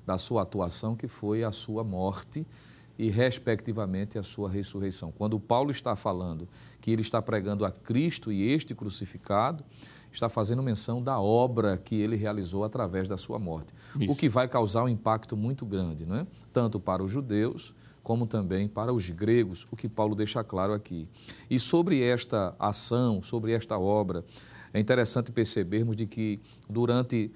da 0.07 0.17
sua 0.17 0.43
atuação, 0.43 0.95
que 0.95 1.09
foi 1.09 1.43
a 1.43 1.51
sua 1.51 1.83
morte 1.83 2.47
e, 2.97 3.11
respectivamente, 3.11 4.17
a 4.17 4.23
sua 4.23 4.49
ressurreição. 4.49 5.11
Quando 5.11 5.41
Paulo 5.41 5.73
está 5.73 5.97
falando 5.97 6.49
que 6.81 6.93
ele 6.93 7.03
está 7.03 7.21
pregando 7.21 7.65
a 7.65 7.73
Cristo 7.73 8.31
e 8.31 8.41
este 8.41 8.73
crucificado, 8.73 9.65
está 10.13 10.29
fazendo 10.29 10.63
menção 10.63 11.03
da 11.03 11.21
obra 11.21 11.77
que 11.77 11.95
ele 11.95 12.17
realizou 12.17 12.65
através 12.65 13.09
da 13.09 13.17
sua 13.17 13.39
morte, 13.39 13.73
Isso. 13.99 14.13
o 14.13 14.17
que 14.17 14.29
vai 14.29 14.47
causar 14.49 14.85
um 14.85 14.89
impacto 14.89 15.37
muito 15.37 15.65
grande, 15.65 16.05
não 16.07 16.17
é? 16.17 16.27
tanto 16.51 16.79
para 16.79 17.03
os 17.03 17.11
judeus 17.11 17.75
como 18.03 18.27
também 18.27 18.67
para 18.67 18.93
os 18.93 19.09
gregos, 19.11 19.65
o 19.71 19.77
que 19.77 19.89
Paulo 19.89 20.15
deixa 20.15 20.43
claro 20.43 20.73
aqui. 20.73 21.09
E 21.49 21.59
sobre 21.59 22.03
esta 22.03 22.55
ação, 22.59 23.23
sobre 23.23 23.53
esta 23.53 23.79
obra, 23.79 24.25
é 24.75 24.81
interessante 24.81 25.31
percebermos 25.31 25.97
de 25.97 26.07
que 26.07 26.41
durante 26.69 27.31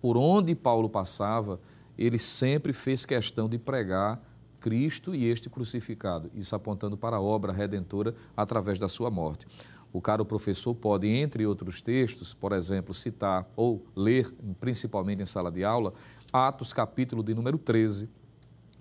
por 0.00 0.16
onde 0.16 0.54
Paulo 0.54 0.88
passava, 0.88 1.60
ele 1.96 2.18
sempre 2.18 2.72
fez 2.72 3.04
questão 3.06 3.48
de 3.48 3.58
pregar 3.58 4.20
Cristo 4.60 5.14
e 5.14 5.26
este 5.26 5.50
crucificado, 5.50 6.30
isso 6.34 6.54
apontando 6.54 6.96
para 6.96 7.16
a 7.16 7.20
obra 7.20 7.52
redentora 7.52 8.14
através 8.36 8.78
da 8.78 8.88
sua 8.88 9.10
morte. 9.10 9.46
O 9.92 10.00
caro 10.00 10.24
professor 10.24 10.74
pode, 10.74 11.06
entre 11.06 11.46
outros 11.46 11.80
textos, 11.82 12.32
por 12.32 12.52
exemplo, 12.52 12.94
citar 12.94 13.46
ou 13.54 13.84
ler, 13.94 14.32
principalmente 14.58 15.20
em 15.20 15.26
sala 15.26 15.50
de 15.50 15.62
aula, 15.62 15.92
Atos 16.32 16.72
capítulo 16.72 17.22
de 17.22 17.34
número 17.34 17.58
13, 17.58 18.08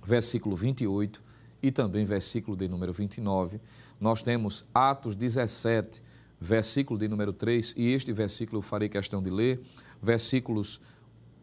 versículo 0.04 0.56
28 0.56 1.22
e 1.62 1.72
também 1.72 2.06
versículo 2.06 2.56
de 2.56 2.68
número 2.68 2.94
29. 2.94 3.60
Nós 4.00 4.22
temos 4.22 4.66
Atos 4.74 5.16
17, 5.16 6.02
versículo 6.40 6.98
de 6.98 7.08
número 7.08 7.34
3, 7.34 7.76
e 7.78 7.92
este 7.92 8.12
versículo 8.14 8.60
eu 8.60 8.62
farei 8.62 8.90
questão 8.90 9.22
de 9.22 9.30
ler, 9.30 9.62
versículos 10.02 10.82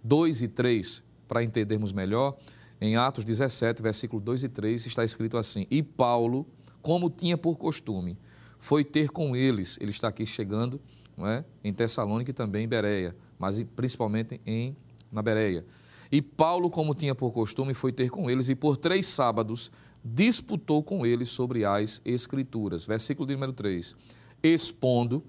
2 0.02 0.42
e 0.42 0.48
3, 0.48 1.04
para 1.28 1.42
entendermos 1.44 1.92
melhor. 1.92 2.36
Em 2.80 2.96
Atos 2.96 3.24
17, 3.24 3.82
versículo 3.82 4.20
2 4.22 4.44
e 4.44 4.48
3, 4.48 4.86
está 4.86 5.04
escrito 5.04 5.36
assim: 5.36 5.66
E 5.70 5.82
Paulo, 5.82 6.46
como 6.80 7.10
tinha 7.10 7.36
por 7.36 7.56
costume, 7.58 8.16
foi 8.58 8.84
ter 8.84 9.10
com 9.10 9.34
eles. 9.34 9.78
Ele 9.80 9.90
está 9.90 10.08
aqui 10.08 10.26
chegando 10.26 10.80
é? 11.26 11.44
em 11.64 11.72
Tessalônica 11.72 12.30
e 12.30 12.34
também 12.34 12.64
em 12.64 12.68
Bereia, 12.68 13.16
mas 13.38 13.62
principalmente 13.76 14.40
em, 14.46 14.76
na 15.10 15.22
Bereia. 15.22 15.64
E 16.10 16.22
Paulo, 16.22 16.70
como 16.70 16.94
tinha 16.94 17.14
por 17.14 17.32
costume, 17.32 17.74
foi 17.74 17.92
ter 17.92 18.10
com 18.10 18.30
eles 18.30 18.48
e 18.48 18.54
por 18.54 18.76
três 18.76 19.06
sábados 19.06 19.70
disputou 20.04 20.82
com 20.82 21.04
eles 21.04 21.28
sobre 21.28 21.64
as 21.64 22.00
Escrituras. 22.04 22.86
Versículo 22.86 23.26
de 23.26 23.34
número 23.34 23.52
3. 23.52 23.94
Expondo 24.42 25.22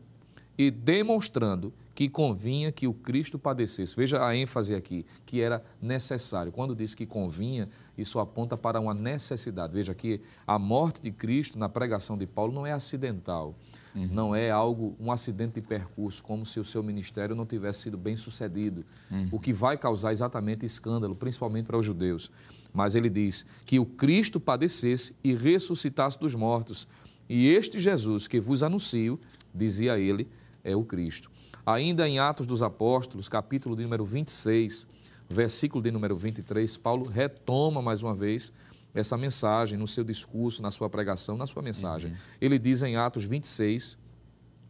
e 0.57 0.69
demonstrando 0.69 1.73
que 1.99 2.07
convinha 2.07 2.71
que 2.71 2.87
o 2.87 2.93
Cristo 2.93 3.37
padecesse. 3.37 3.95
Veja 3.95 4.25
a 4.25 4.33
ênfase 4.33 4.73
aqui, 4.73 5.05
que 5.25 5.41
era 5.41 5.61
necessário. 5.81 6.51
Quando 6.51 6.73
diz 6.73 6.95
que 6.95 7.05
convinha, 7.05 7.67
isso 7.99 8.19
aponta 8.19 8.55
para 8.55 8.79
uma 8.79 8.93
necessidade. 8.93 9.73
Veja 9.73 9.93
que 9.93 10.21
a 10.47 10.57
morte 10.57 11.01
de 11.01 11.11
Cristo 11.11 11.57
na 11.57 11.67
pregação 11.67 12.17
de 12.17 12.25
Paulo 12.25 12.53
não 12.53 12.65
é 12.65 12.71
acidental, 12.71 13.55
uhum. 13.95 14.07
não 14.11 14.35
é 14.35 14.49
algo, 14.49 14.95
um 14.99 15.11
acidente 15.11 15.55
de 15.55 15.61
percurso, 15.61 16.23
como 16.23 16.45
se 16.45 16.59
o 16.59 16.63
seu 16.63 16.81
ministério 16.81 17.35
não 17.35 17.45
tivesse 17.45 17.81
sido 17.81 17.97
bem 17.97 18.15
sucedido, 18.15 18.85
uhum. 19.11 19.27
o 19.31 19.39
que 19.39 19.51
vai 19.51 19.77
causar 19.77 20.11
exatamente 20.11 20.65
escândalo, 20.65 21.15
principalmente 21.15 21.65
para 21.65 21.77
os 21.77 21.85
judeus. 21.85 22.31
Mas 22.73 22.95
ele 22.95 23.09
diz 23.09 23.45
que 23.65 23.79
o 23.79 23.85
Cristo 23.85 24.39
padecesse 24.39 25.15
e 25.23 25.33
ressuscitasse 25.33 26.19
dos 26.19 26.35
mortos. 26.35 26.87
E 27.27 27.47
este 27.47 27.79
Jesus 27.79 28.27
que 28.27 28.39
vos 28.39 28.63
anuncio, 28.63 29.19
dizia 29.53 29.97
ele, 29.99 30.27
é 30.63 30.75
o 30.75 30.83
Cristo. 30.83 31.29
Ainda 31.65 32.07
em 32.07 32.19
Atos 32.19 32.47
dos 32.47 32.63
Apóstolos, 32.63 33.29
capítulo 33.29 33.75
de 33.75 33.83
número 33.83 34.03
26, 34.03 34.87
versículo 35.29 35.83
de 35.83 35.91
número 35.91 36.15
23, 36.15 36.75
Paulo 36.77 37.07
retoma 37.07 37.81
mais 37.81 38.01
uma 38.01 38.15
vez 38.15 38.51
essa 38.93 39.15
mensagem 39.15 39.77
no 39.77 39.87
seu 39.87 40.03
discurso, 40.03 40.61
na 40.61 40.71
sua 40.71 40.89
pregação, 40.89 41.37
na 41.37 41.45
sua 41.45 41.61
mensagem. 41.61 42.11
Uhum. 42.11 42.17
Ele 42.41 42.57
diz 42.57 42.81
em 42.81 42.95
Atos 42.95 43.23
26, 43.23 43.97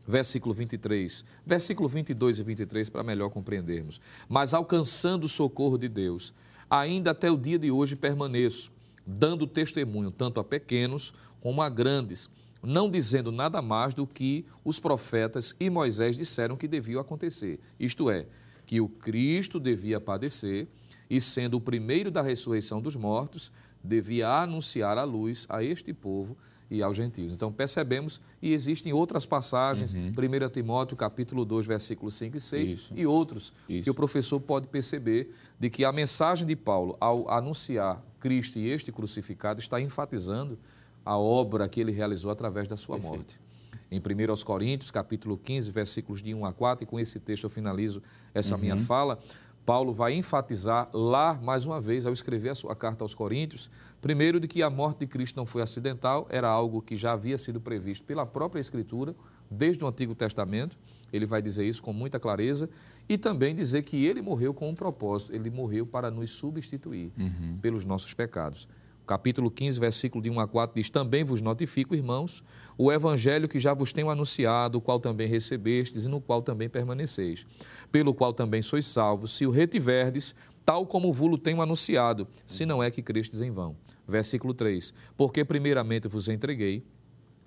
versículo 0.05 0.53
23, 0.53 1.23
versículo 1.45 1.87
22 1.87 2.39
e 2.39 2.43
23, 2.43 2.89
para 2.89 3.03
melhor 3.03 3.29
compreendermos. 3.29 4.01
Mas 4.27 4.53
alcançando 4.53 5.23
o 5.23 5.29
socorro 5.29 5.77
de 5.77 5.87
Deus, 5.87 6.33
ainda 6.69 7.11
até 7.11 7.31
o 7.31 7.37
dia 7.37 7.57
de 7.57 7.71
hoje 7.71 7.95
permaneço, 7.95 8.71
dando 9.07 9.47
testemunho 9.47 10.11
tanto 10.11 10.39
a 10.39 10.43
pequenos 10.43 11.13
como 11.39 11.61
a 11.61 11.69
grandes, 11.69 12.29
não 12.61 12.89
dizendo 12.89 13.31
nada 13.31 13.61
mais 13.61 13.93
do 13.93 14.05
que 14.05 14.45
os 14.65 14.79
profetas 14.79 15.55
e 15.59 15.69
Moisés 15.69 16.17
disseram 16.17 16.57
que 16.57 16.67
devia 16.67 16.99
acontecer. 16.99 17.59
Isto 17.79 18.09
é, 18.09 18.25
que 18.69 18.79
o 18.79 18.87
Cristo 18.87 19.59
devia 19.59 19.99
padecer 19.99 20.67
e, 21.09 21.19
sendo 21.19 21.57
o 21.57 21.59
primeiro 21.59 22.11
da 22.11 22.21
ressurreição 22.21 22.79
dos 22.79 22.95
mortos, 22.95 23.51
devia 23.83 24.29
anunciar 24.43 24.95
a 24.95 25.03
luz 25.03 25.47
a 25.49 25.63
este 25.63 25.91
povo 25.91 26.37
e 26.69 26.83
aos 26.83 26.95
gentios. 26.95 27.33
Então 27.33 27.51
percebemos, 27.51 28.21
e 28.39 28.53
existem 28.53 28.93
outras 28.93 29.25
passagens, 29.25 29.95
uhum. 29.95 30.09
1 30.11 30.49
Timóteo 30.51 30.95
capítulo 30.95 31.45
2, 31.45 31.65
versículos 31.65 32.13
5 32.13 32.37
e 32.37 32.39
6, 32.39 32.69
Isso. 32.69 32.93
e 32.95 33.07
outros, 33.07 33.51
Isso. 33.67 33.85
que 33.85 33.89
o 33.89 33.93
professor 33.95 34.39
pode 34.39 34.67
perceber 34.67 35.33
de 35.59 35.67
que 35.71 35.83
a 35.83 35.91
mensagem 35.91 36.45
de 36.45 36.55
Paulo, 36.55 36.95
ao 36.99 37.27
anunciar 37.27 38.05
Cristo 38.19 38.59
e 38.59 38.69
este 38.69 38.91
crucificado, 38.91 39.59
está 39.59 39.81
enfatizando 39.81 40.59
a 41.03 41.17
obra 41.17 41.67
que 41.67 41.81
ele 41.81 41.91
realizou 41.91 42.29
através 42.29 42.67
da 42.67 42.77
sua 42.77 42.97
Perfeito. 42.97 43.17
morte. 43.17 43.48
Em 43.91 43.99
1 43.99 44.43
Coríntios, 44.45 44.91
capítulo 44.91 45.37
15, 45.37 45.71
versículos 45.71 46.21
de 46.21 46.33
1 46.33 46.45
a 46.45 46.53
4, 46.53 46.83
e 46.83 46.87
com 46.87 46.99
esse 46.99 47.19
texto 47.19 47.45
eu 47.45 47.49
finalizo 47.49 48.01
essa 48.33 48.55
uhum. 48.55 48.61
minha 48.61 48.77
fala, 48.77 49.17
Paulo 49.65 49.93
vai 49.93 50.13
enfatizar 50.13 50.89
lá, 50.93 51.39
mais 51.43 51.65
uma 51.65 51.79
vez, 51.79 52.05
ao 52.05 52.13
escrever 52.13 52.49
a 52.49 52.55
sua 52.55 52.75
carta 52.75 53.03
aos 53.03 53.13
Coríntios, 53.13 53.69
primeiro, 54.01 54.39
de 54.39 54.47
que 54.47 54.63
a 54.63 54.69
morte 54.69 54.99
de 54.99 55.07
Cristo 55.07 55.37
não 55.37 55.45
foi 55.45 55.61
acidental, 55.61 56.27
era 56.29 56.47
algo 56.47 56.81
que 56.81 56.97
já 56.97 57.13
havia 57.13 57.37
sido 57.37 57.61
previsto 57.61 58.03
pela 58.03 58.25
própria 58.25 58.59
Escritura, 58.59 59.15
desde 59.49 59.83
o 59.83 59.87
Antigo 59.87 60.15
Testamento. 60.15 60.77
Ele 61.11 61.25
vai 61.25 61.41
dizer 61.41 61.65
isso 61.67 61.81
com 61.81 61.93
muita 61.93 62.19
clareza. 62.19 62.69
E 63.07 63.17
também 63.17 63.55
dizer 63.55 63.83
que 63.83 64.05
ele 64.05 64.21
morreu 64.21 64.53
com 64.53 64.69
um 64.69 64.75
propósito, 64.75 65.33
ele 65.33 65.49
morreu 65.49 65.85
para 65.85 66.11
nos 66.11 66.29
substituir 66.31 67.11
uhum. 67.17 67.57
pelos 67.59 67.83
nossos 67.83 68.13
pecados 68.13 68.67
capítulo 69.09 69.49
15, 69.49 69.79
versículo 69.79 70.21
de 70.21 70.29
1 70.29 70.39
a 70.39 70.47
4 70.47 70.75
diz: 70.75 70.87
Também 70.87 71.23
vos 71.23 71.41
notifico, 71.41 71.95
irmãos, 71.95 72.43
o 72.77 72.91
evangelho 72.91 73.49
que 73.49 73.57
já 73.57 73.73
vos 73.73 73.91
tenho 73.91 74.07
anunciado, 74.07 74.77
o 74.77 74.81
qual 74.81 74.99
também 74.99 75.27
recebestes 75.27 76.05
e 76.05 76.07
no 76.07 76.21
qual 76.21 76.43
também 76.43 76.69
permaneceis, 76.69 77.43
pelo 77.91 78.13
qual 78.13 78.31
também 78.31 78.61
sois 78.61 78.85
salvos, 78.85 79.35
se 79.35 79.47
o 79.47 79.49
retiverdes, 79.49 80.35
tal 80.63 80.85
como 80.85 81.11
vulo 81.11 81.39
tenho 81.39 81.59
anunciado, 81.59 82.27
se 82.45 82.67
não 82.67 82.83
é 82.83 82.91
que 82.91 83.01
crestes 83.01 83.41
em 83.41 83.49
vão. 83.49 83.75
Versículo 84.07 84.53
3: 84.53 84.93
Porque 85.17 85.43
primeiramente 85.43 86.07
vos 86.07 86.29
entreguei 86.29 86.85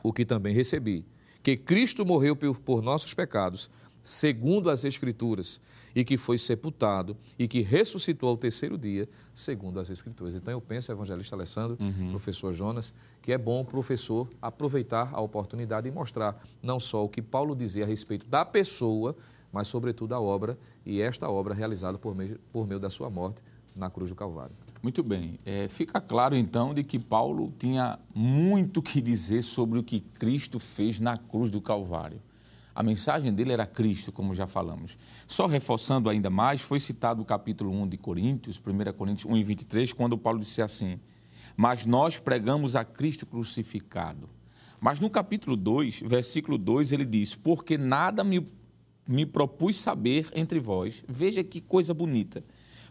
o 0.03 0.13
que 0.13 0.25
também 0.25 0.53
recebi, 0.53 1.07
que 1.45 1.57
Cristo 1.57 2.05
morreu 2.05 2.35
por 2.35 2.83
nossos 2.83 3.15
pecados, 3.15 3.71
segundo 4.03 4.69
as 4.69 4.85
Escrituras, 4.85 5.61
e 5.95 6.05
que 6.05 6.17
foi 6.17 6.39
sepultado 6.39 7.17
e 7.39 7.47
que 7.47 7.61
ressuscitou 7.61 8.31
ao 8.31 8.37
terceiro 8.37 8.79
dia, 8.79 9.09
segundo 9.35 9.79
as 9.79 9.91
Escrituras. 9.91 10.35
Então 10.35 10.53
eu 10.53 10.61
penso, 10.61 10.91
evangelista 10.91 11.37
Alessandro, 11.37 11.77
uhum. 11.81 12.11
professor 12.11 12.53
Jonas, 12.53 12.95
que 13.21 13.33
é 13.33 13.39
bom 13.39 13.61
o 13.61 13.65
professor 13.65 14.29
aproveitar 14.41 15.11
a 15.13 15.21
oportunidade 15.21 15.89
e 15.89 15.91
mostrar 15.91 16.43
não 16.63 16.81
só 16.81 17.05
o 17.05 17.09
que 17.09 17.23
Paulo 17.23 17.55
dizia 17.55 17.85
a 17.85 17.87
respeito 17.87 18.27
da 18.27 18.45
pessoa, 18.45 19.15
mas 19.53 19.69
sobretudo 19.69 20.15
a 20.15 20.21
obra, 20.21 20.59
e 20.85 21.01
esta 21.01 21.29
obra 21.29 21.55
realizada 21.55 21.99
por 21.99 22.15
meio, 22.15 22.41
por 22.53 22.67
meio 22.67 22.81
da 22.81 22.89
sua 22.89 23.11
morte 23.11 23.43
na 23.77 23.91
cruz 23.91 24.11
do 24.11 24.17
Calvário. 24.17 24.55
Muito 24.83 25.03
bem. 25.03 25.39
É, 25.45 25.69
fica 25.69 26.01
claro 26.01 26.35
então 26.35 26.75
de 26.75 26.83
que 26.83 26.99
Paulo 26.99 27.53
tinha 27.59 27.99
muito 28.15 28.83
que 28.83 29.01
dizer 29.01 29.43
sobre 29.43 29.79
o 29.79 29.83
que 29.83 30.01
Cristo 30.01 30.59
fez 30.59 30.99
na 30.99 31.17
cruz 31.17 31.51
do 31.51 31.61
Calvário. 31.61 32.21
A 32.75 32.83
mensagem 32.83 33.33
dele 33.33 33.53
era 33.53 33.67
Cristo, 33.67 34.11
como 34.11 34.35
já 34.35 34.47
falamos. 34.47 34.97
Só 35.27 35.47
reforçando 35.47 36.09
ainda 36.09 36.31
mais, 36.31 36.63
foi 36.63 36.81
citado 36.81 37.21
o 37.21 37.25
capítulo 37.25 37.71
1 37.71 37.89
de 37.89 37.99
Coríntios, 37.99 38.59
1 38.59 38.93
Coríntios 38.95 39.31
1 39.31 39.37
e 39.37 39.45
23, 39.45 39.93
quando 39.93 40.17
Paulo 40.17 40.41
disse 40.41 40.63
assim: 40.63 40.99
Mas 41.57 41.85
nós 41.85 42.19
pregamos 42.19 42.75
a 42.75 42.85
Cristo 42.85 43.27
crucificado. 43.27 44.29
Mas 44.81 44.99
no 44.99 45.11
capítulo 45.11 45.57
2, 45.57 46.01
versículo 46.01 46.57
2, 46.57 46.93
ele 46.93 47.05
diz: 47.05 47.35
Porque 47.35 47.77
nada 47.77 48.25
me, 48.25 48.47
me 49.07 49.27
propus 49.27 49.77
saber 49.77 50.29
entre 50.35 50.59
vós. 50.59 51.05
Veja 51.07 51.45
que 51.45 51.61
coisa 51.61 51.93
bonita. 51.93 52.43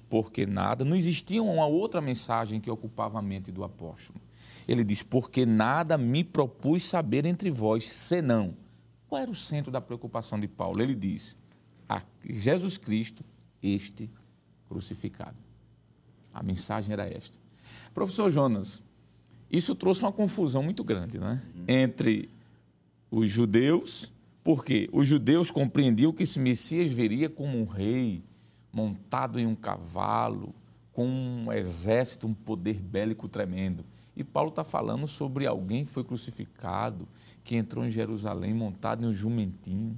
Porque 0.08 0.46
nada, 0.46 0.86
não 0.86 0.96
existia 0.96 1.42
uma 1.42 1.66
outra 1.66 2.02
mensagem 2.02 2.60
que 2.60 2.70
ocupava 2.70 3.18
a 3.18 3.22
mente 3.22 3.52
do 3.52 3.64
apóstolo. 3.64 4.22
Ele 4.68 4.84
diz: 4.84 5.02
Porque 5.02 5.44
nada 5.44 5.98
me 5.98 6.24
propus 6.24 6.84
saber 6.84 7.26
entre 7.26 7.50
vós, 7.50 7.90
senão 7.90 8.56
qual 9.12 9.22
era 9.22 9.30
o 9.30 9.36
centro 9.36 9.70
da 9.70 9.82
preocupação 9.82 10.40
de 10.40 10.48
Paulo? 10.48 10.82
Ele 10.82 10.96
diz: 10.96 11.38
a 11.90 12.02
Jesus 12.24 12.78
Cristo, 12.78 13.26
este 13.62 14.10
crucificado. 14.70 15.36
A 16.34 16.42
mensagem 16.42 16.94
era 16.94 17.06
esta. 17.06 17.38
Professor 17.94 18.32
Jonas, 18.32 18.82
isso 19.52 19.76
trouxe 19.76 20.04
uma 20.04 20.14
confusão 20.14 20.64
muito 20.64 20.82
grande 20.82 21.20
né? 21.20 21.44
entre 21.68 22.30
os 23.12 23.30
judeus, 23.30 24.10
porque 24.46 24.90
os 24.94 25.06
judeus 25.06 25.52
compreendiam 25.52 26.14
que 26.14 26.24
esse 26.24 26.40
Messias 26.40 26.90
viria 26.90 27.30
como 27.30 27.60
um 27.60 27.66
rei, 27.66 28.24
montado 28.72 29.38
em 29.38 29.46
um 29.46 29.56
cavalo, 29.56 30.56
com 30.94 31.06
um 31.06 31.52
exército, 31.52 32.28
um 32.28 32.34
poder 32.34 32.76
bélico 32.76 33.28
tremendo. 33.28 33.84
E 34.16 34.24
Paulo 34.24 34.52
está 34.52 34.64
falando 34.64 35.06
sobre 35.06 35.46
alguém 35.46 35.84
que 35.84 35.92
foi 35.92 36.06
crucificado, 36.06 37.06
que 37.44 37.56
entrou 37.56 37.86
em 37.86 37.90
Jerusalém 37.90 38.54
montado 38.54 39.04
em 39.04 39.08
um 39.08 39.14
jumentinho, 39.14 39.98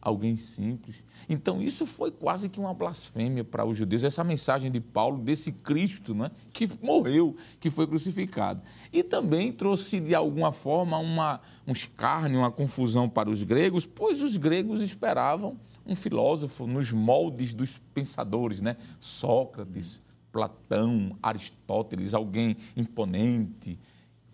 alguém 0.00 0.36
simples. 0.36 0.96
Então, 1.28 1.60
isso 1.60 1.84
foi 1.84 2.10
quase 2.10 2.48
que 2.48 2.58
uma 2.58 2.72
blasfêmia 2.72 3.44
para 3.44 3.64
os 3.64 3.76
judeus, 3.76 4.04
essa 4.04 4.24
mensagem 4.24 4.70
de 4.70 4.80
Paulo, 4.80 5.18
desse 5.18 5.52
Cristo 5.52 6.14
né, 6.14 6.30
que 6.52 6.68
morreu, 6.82 7.36
que 7.60 7.70
foi 7.70 7.86
crucificado. 7.86 8.62
E 8.92 9.02
também 9.02 9.52
trouxe, 9.52 10.00
de 10.00 10.14
alguma 10.14 10.52
forma, 10.52 10.98
uma, 10.98 11.40
um 11.66 11.72
escárnio, 11.72 12.40
uma 12.40 12.50
confusão 12.50 13.08
para 13.08 13.28
os 13.28 13.42
gregos, 13.42 13.86
pois 13.86 14.22
os 14.22 14.36
gregos 14.36 14.82
esperavam 14.82 15.58
um 15.86 15.96
filósofo 15.96 16.66
nos 16.66 16.92
moldes 16.92 17.54
dos 17.54 17.78
pensadores, 17.94 18.60
né? 18.60 18.76
Sócrates, 19.00 20.02
Platão, 20.30 21.16
Aristóteles, 21.22 22.12
alguém 22.12 22.56
imponente, 22.76 23.78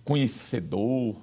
conhecedor, 0.04 1.16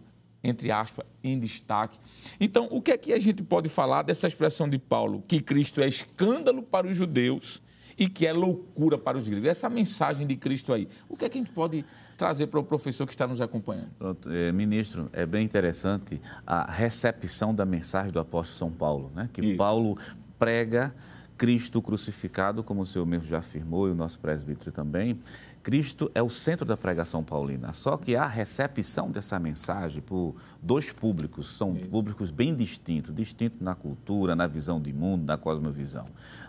entre 0.44 0.72
aspas, 0.72 1.06
em 1.24 1.40
destaque. 1.40 1.98
Então, 2.40 2.68
o 2.72 2.82
que 2.82 2.92
é 2.92 2.98
que 2.98 3.14
a 3.14 3.20
gente 3.20 3.44
pode 3.44 3.70
falar 3.70 4.02
dessa 4.02 4.28
expressão 4.28 4.70
de 4.70 4.80
Paulo? 4.80 5.24
Que 5.28 5.42
Cristo 5.42 5.82
é 5.82 5.88
escândalo 5.88 6.64
para 6.64 6.88
os 6.88 6.98
judeus 6.98 7.62
e 7.98 8.10
que 8.10 8.26
é 8.26 8.34
loucura 8.34 8.98
para 8.98 9.18
os 9.18 9.30
gregos. 9.30 9.48
Essa 9.48 9.70
mensagem 9.70 10.26
de 10.26 10.36
Cristo 10.36 10.74
aí, 10.74 10.88
o 11.08 11.16
que 11.16 11.26
é 11.26 11.30
que 11.30 11.38
a 11.38 11.42
gente 11.42 11.54
pode 11.54 11.86
trazer 12.18 12.48
para 12.48 12.60
o 12.60 12.64
professor 12.64 13.06
que 13.06 13.12
está 13.12 13.28
nos 13.28 13.42
acompanhando? 13.42 13.90
Pronto, 13.98 14.30
é, 14.32 14.52
ministro, 14.52 15.10
é 15.14 15.26
bem 15.26 15.44
interessante 15.44 16.20
a 16.46 16.72
recepção 16.72 17.54
da 17.54 17.66
mensagem 17.66 18.12
do 18.12 18.20
apóstolo 18.20 18.58
São 18.58 18.72
Paulo, 18.72 19.12
né? 19.14 19.30
que 19.32 19.42
Isso. 19.42 19.58
Paulo 19.58 19.98
prega 20.40 20.94
Cristo 21.42 21.82
crucificado, 21.82 22.64
como 22.64 22.84
o 22.84 22.86
senhor 22.86 23.04
mesmo 23.04 23.26
já 23.26 23.40
afirmou, 23.40 23.88
e 23.88 23.92
o 23.92 23.96
nosso 23.96 24.20
presbítero 24.20 24.72
também, 24.72 25.18
Cristo 25.64 26.12
é 26.14 26.22
o 26.22 26.30
centro 26.30 26.64
da 26.64 26.78
pregação 26.78 27.24
paulina. 27.24 27.74
Só 27.74 27.98
que 27.98 28.16
a 28.16 28.28
recepção 28.28 29.10
dessa 29.10 29.40
mensagem 29.40 30.04
por 30.04 30.36
dois 30.62 30.92
públicos, 30.92 31.58
são 31.58 31.76
Isso. 31.76 31.90
públicos 31.90 32.30
bem 32.30 32.54
distintos, 32.54 33.16
distintos 33.16 33.60
na 33.60 33.74
cultura, 33.74 34.36
na 34.36 34.46
visão 34.46 34.80
de 34.80 34.94
mundo, 34.94 35.26
na 35.26 35.36
cosmovisão. 35.36 36.06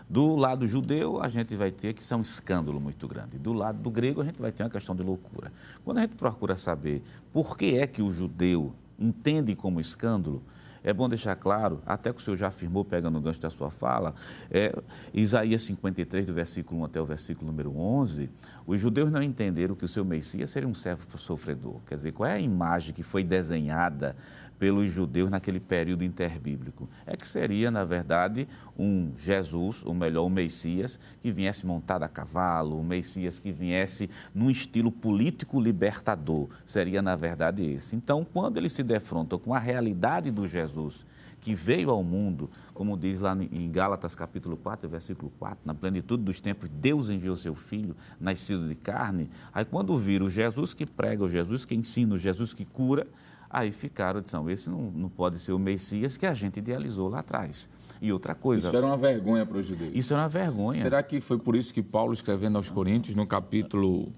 Do 0.07 0.35
lado 0.35 0.67
judeu, 0.67 1.19
a 1.23 1.27
gente 1.27 1.55
vai 1.55 1.71
ter 1.71 1.95
que 1.95 2.03
ser 2.03 2.13
um 2.13 2.21
escândalo 2.21 2.79
muito 2.79 3.07
grande. 3.07 3.39
Do 3.39 3.51
lado 3.51 3.79
do 3.79 3.89
grego, 3.89 4.21
a 4.21 4.25
gente 4.25 4.39
vai 4.39 4.51
ter 4.51 4.61
uma 4.61 4.69
questão 4.69 4.95
de 4.95 5.01
loucura. 5.01 5.51
Quando 5.83 5.97
a 5.97 6.01
gente 6.01 6.13
procura 6.13 6.55
saber 6.55 7.01
por 7.31 7.57
que 7.57 7.79
é 7.79 7.87
que 7.87 8.03
o 8.03 8.13
judeu 8.13 8.75
entende 8.99 9.55
como 9.55 9.81
escândalo, 9.81 10.43
é 10.83 10.93
bom 10.93 11.07
deixar 11.07 11.35
claro, 11.35 11.81
até 11.85 12.11
que 12.11 12.19
o 12.19 12.23
senhor 12.23 12.35
já 12.35 12.47
afirmou, 12.47 12.83
pegando 12.83 13.17
o 13.17 13.21
gancho 13.21 13.41
da 13.41 13.49
sua 13.49 13.69
fala, 13.69 14.13
é, 14.51 14.75
Isaías 15.13 15.61
53, 15.63 16.25
do 16.25 16.33
versículo 16.33 16.81
1 16.81 16.85
até 16.85 17.01
o 17.01 17.05
versículo 17.05 17.47
número 17.47 17.75
11, 17.75 18.29
os 18.65 18.79
judeus 18.79 19.11
não 19.11 19.21
entenderam 19.21 19.75
que 19.75 19.85
o 19.85 19.87
seu 19.87 20.05
Messias 20.05 20.51
seria 20.51 20.67
um 20.67 20.75
servo 20.75 21.17
sofredor. 21.17 21.81
Quer 21.85 21.95
dizer, 21.95 22.11
qual 22.13 22.29
é 22.29 22.33
a 22.33 22.39
imagem 22.39 22.93
que 22.93 23.03
foi 23.03 23.23
desenhada 23.23 24.15
pelos 24.63 24.93
judeus 24.93 25.29
naquele 25.29 25.59
período 25.59 26.05
interbíblico. 26.05 26.89
É 27.05 27.17
que 27.17 27.27
seria, 27.27 27.69
na 27.69 27.83
verdade, 27.83 28.47
um 28.79 29.11
Jesus, 29.17 29.83
ou 29.83 29.93
melhor, 29.93 30.25
um 30.25 30.29
Messias, 30.29 30.97
que 31.21 31.33
viesse 31.33 31.65
montado 31.65 32.03
a 32.03 32.07
cavalo, 32.07 32.79
um 32.79 32.83
Messias 32.83 33.39
que 33.39 33.51
viesse 33.51 34.09
num 34.33 34.49
estilo 34.49 34.89
político 34.89 35.59
libertador. 35.59 36.47
Seria, 36.65 37.01
na 37.01 37.13
verdade, 37.13 37.61
esse. 37.65 37.97
Então, 37.97 38.23
quando 38.23 38.55
ele 38.55 38.69
se 38.69 38.83
defronta 38.83 39.37
com 39.37 39.53
a 39.53 39.59
realidade 39.59 40.31
do 40.31 40.47
Jesus, 40.47 41.05
que 41.43 41.53
veio 41.53 41.89
ao 41.89 42.01
mundo, 42.01 42.49
como 42.73 42.97
diz 42.97 43.19
lá 43.19 43.37
em 43.51 43.69
Gálatas 43.69 44.15
capítulo 44.15 44.55
4, 44.55 44.87
versículo 44.87 45.29
4, 45.37 45.67
na 45.67 45.75
plenitude 45.75 46.23
dos 46.23 46.39
tempos, 46.39 46.69
Deus 46.69 47.09
enviou 47.09 47.35
seu 47.35 47.53
filho, 47.53 47.97
nascido 48.17 48.65
de 48.65 48.75
carne. 48.75 49.29
Aí 49.53 49.65
quando 49.65 49.97
viram 49.97 50.27
o 50.27 50.29
Jesus 50.29 50.73
que 50.73 50.85
prega, 50.85 51.21
o 51.21 51.29
Jesus 51.29 51.65
que 51.65 51.75
ensina, 51.75 52.15
o 52.15 52.17
Jesus 52.17 52.53
que 52.53 52.63
cura, 52.63 53.05
aí 53.49 53.73
ficaram, 53.73 54.21
disseram, 54.21 54.49
esse 54.49 54.69
não, 54.69 54.89
não 54.89 55.09
pode 55.09 55.37
ser 55.37 55.51
o 55.51 55.59
Messias 55.59 56.15
que 56.15 56.25
a 56.25 56.33
gente 56.33 56.59
idealizou 56.59 57.09
lá 57.09 57.19
atrás. 57.19 57.69
E 58.01 58.11
outra 58.11 58.33
coisa... 58.33 58.67
Isso 58.67 58.77
era 58.77 58.85
uma 58.85 58.97
vergonha 58.97 59.45
para 59.45 59.57
os 59.57 59.65
judeus. 59.65 59.91
Isso 59.93 60.13
era 60.13 60.23
uma 60.23 60.29
vergonha. 60.29 60.79
Será 60.79 61.03
que 61.03 61.19
foi 61.19 61.37
por 61.37 61.57
isso 61.57 61.73
que 61.73 61.83
Paulo, 61.83 62.13
escrevendo 62.13 62.55
aos 62.55 62.69
Coríntios, 62.69 63.15
no 63.15 63.27
capítulo 63.27 64.13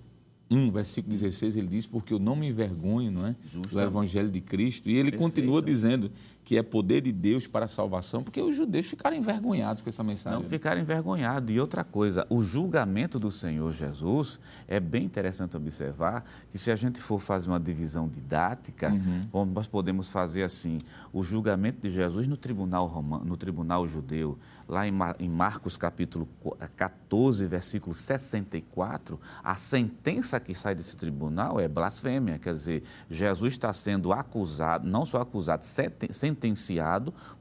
1, 0.50 0.72
versículo 0.72 1.12
16, 1.12 1.58
ele 1.58 1.68
diz, 1.68 1.86
porque 1.86 2.14
eu 2.14 2.20
não 2.20 2.36
me 2.36 2.48
envergonho 2.48 3.12
não 3.12 3.26
é? 3.26 3.36
do 3.52 3.82
Evangelho 3.82 4.30
de 4.30 4.42
Cristo. 4.42 4.90
E 4.90 4.94
ele 4.94 5.10
Perfeito. 5.12 5.22
continua 5.22 5.62
dizendo 5.62 6.12
que 6.45 6.55
é 6.55 6.62
poder 6.62 7.01
de 7.01 7.12
Deus 7.12 7.47
para 7.47 7.65
a 7.65 7.67
salvação, 7.67 8.23
porque 8.23 8.39
os 8.39 8.55
judeus 8.55 8.86
ficaram 8.86 9.17
envergonhados 9.17 9.81
com 9.81 9.89
essa 9.89 10.03
mensagem. 10.03 10.39
Não 10.39 10.47
ficaram 10.47 10.79
envergonhados. 10.79 11.53
E 11.53 11.60
outra 11.60 11.84
coisa, 11.84 12.25
o 12.29 12.43
julgamento 12.43 13.17
do 13.17 13.31
Senhor 13.31 13.71
Jesus 13.73 14.39
é 14.67 14.79
bem 14.79 15.03
interessante 15.03 15.58
observar 15.58 16.23
que 16.51 16.60
se 16.60 16.71
a 16.71 16.75
gente 16.75 17.01
for 17.01 17.19
fazer 17.19 17.49
uma 17.49 17.60
divisão 17.60 18.08
didática, 18.08 18.91
uhum. 19.34 19.45
nós 19.47 19.65
podemos 19.65 20.12
fazer 20.12 20.43
assim, 20.43 20.77
o 21.12 21.23
julgamento 21.23 21.81
de 21.81 21.89
Jesus 21.89 22.27
no 22.27 22.38
tribunal 22.38 22.86
romano, 22.86 23.25
no 23.25 23.36
tribunal 23.36 23.88
judeu, 23.88 24.38
lá 24.67 24.84
em 24.88 25.29
Marcos 25.29 25.77
capítulo 25.77 26.27
14, 26.75 27.45
versículo 27.47 27.95
64, 27.95 29.19
a 29.43 29.55
sentença 29.55 30.39
que 30.39 30.53
sai 30.53 30.75
desse 30.75 30.95
tribunal 30.95 31.60
é 31.60 31.67
blasfêmia, 31.67 32.38
quer 32.38 32.53
dizer, 32.53 32.84
Jesus 33.10 33.53
está 33.53 33.71
sendo 33.73 34.13
acusado, 34.13 34.88
não 34.88 35.05
só 35.05 35.21
acusado, 35.21 35.63
sentenciado 35.63 36.35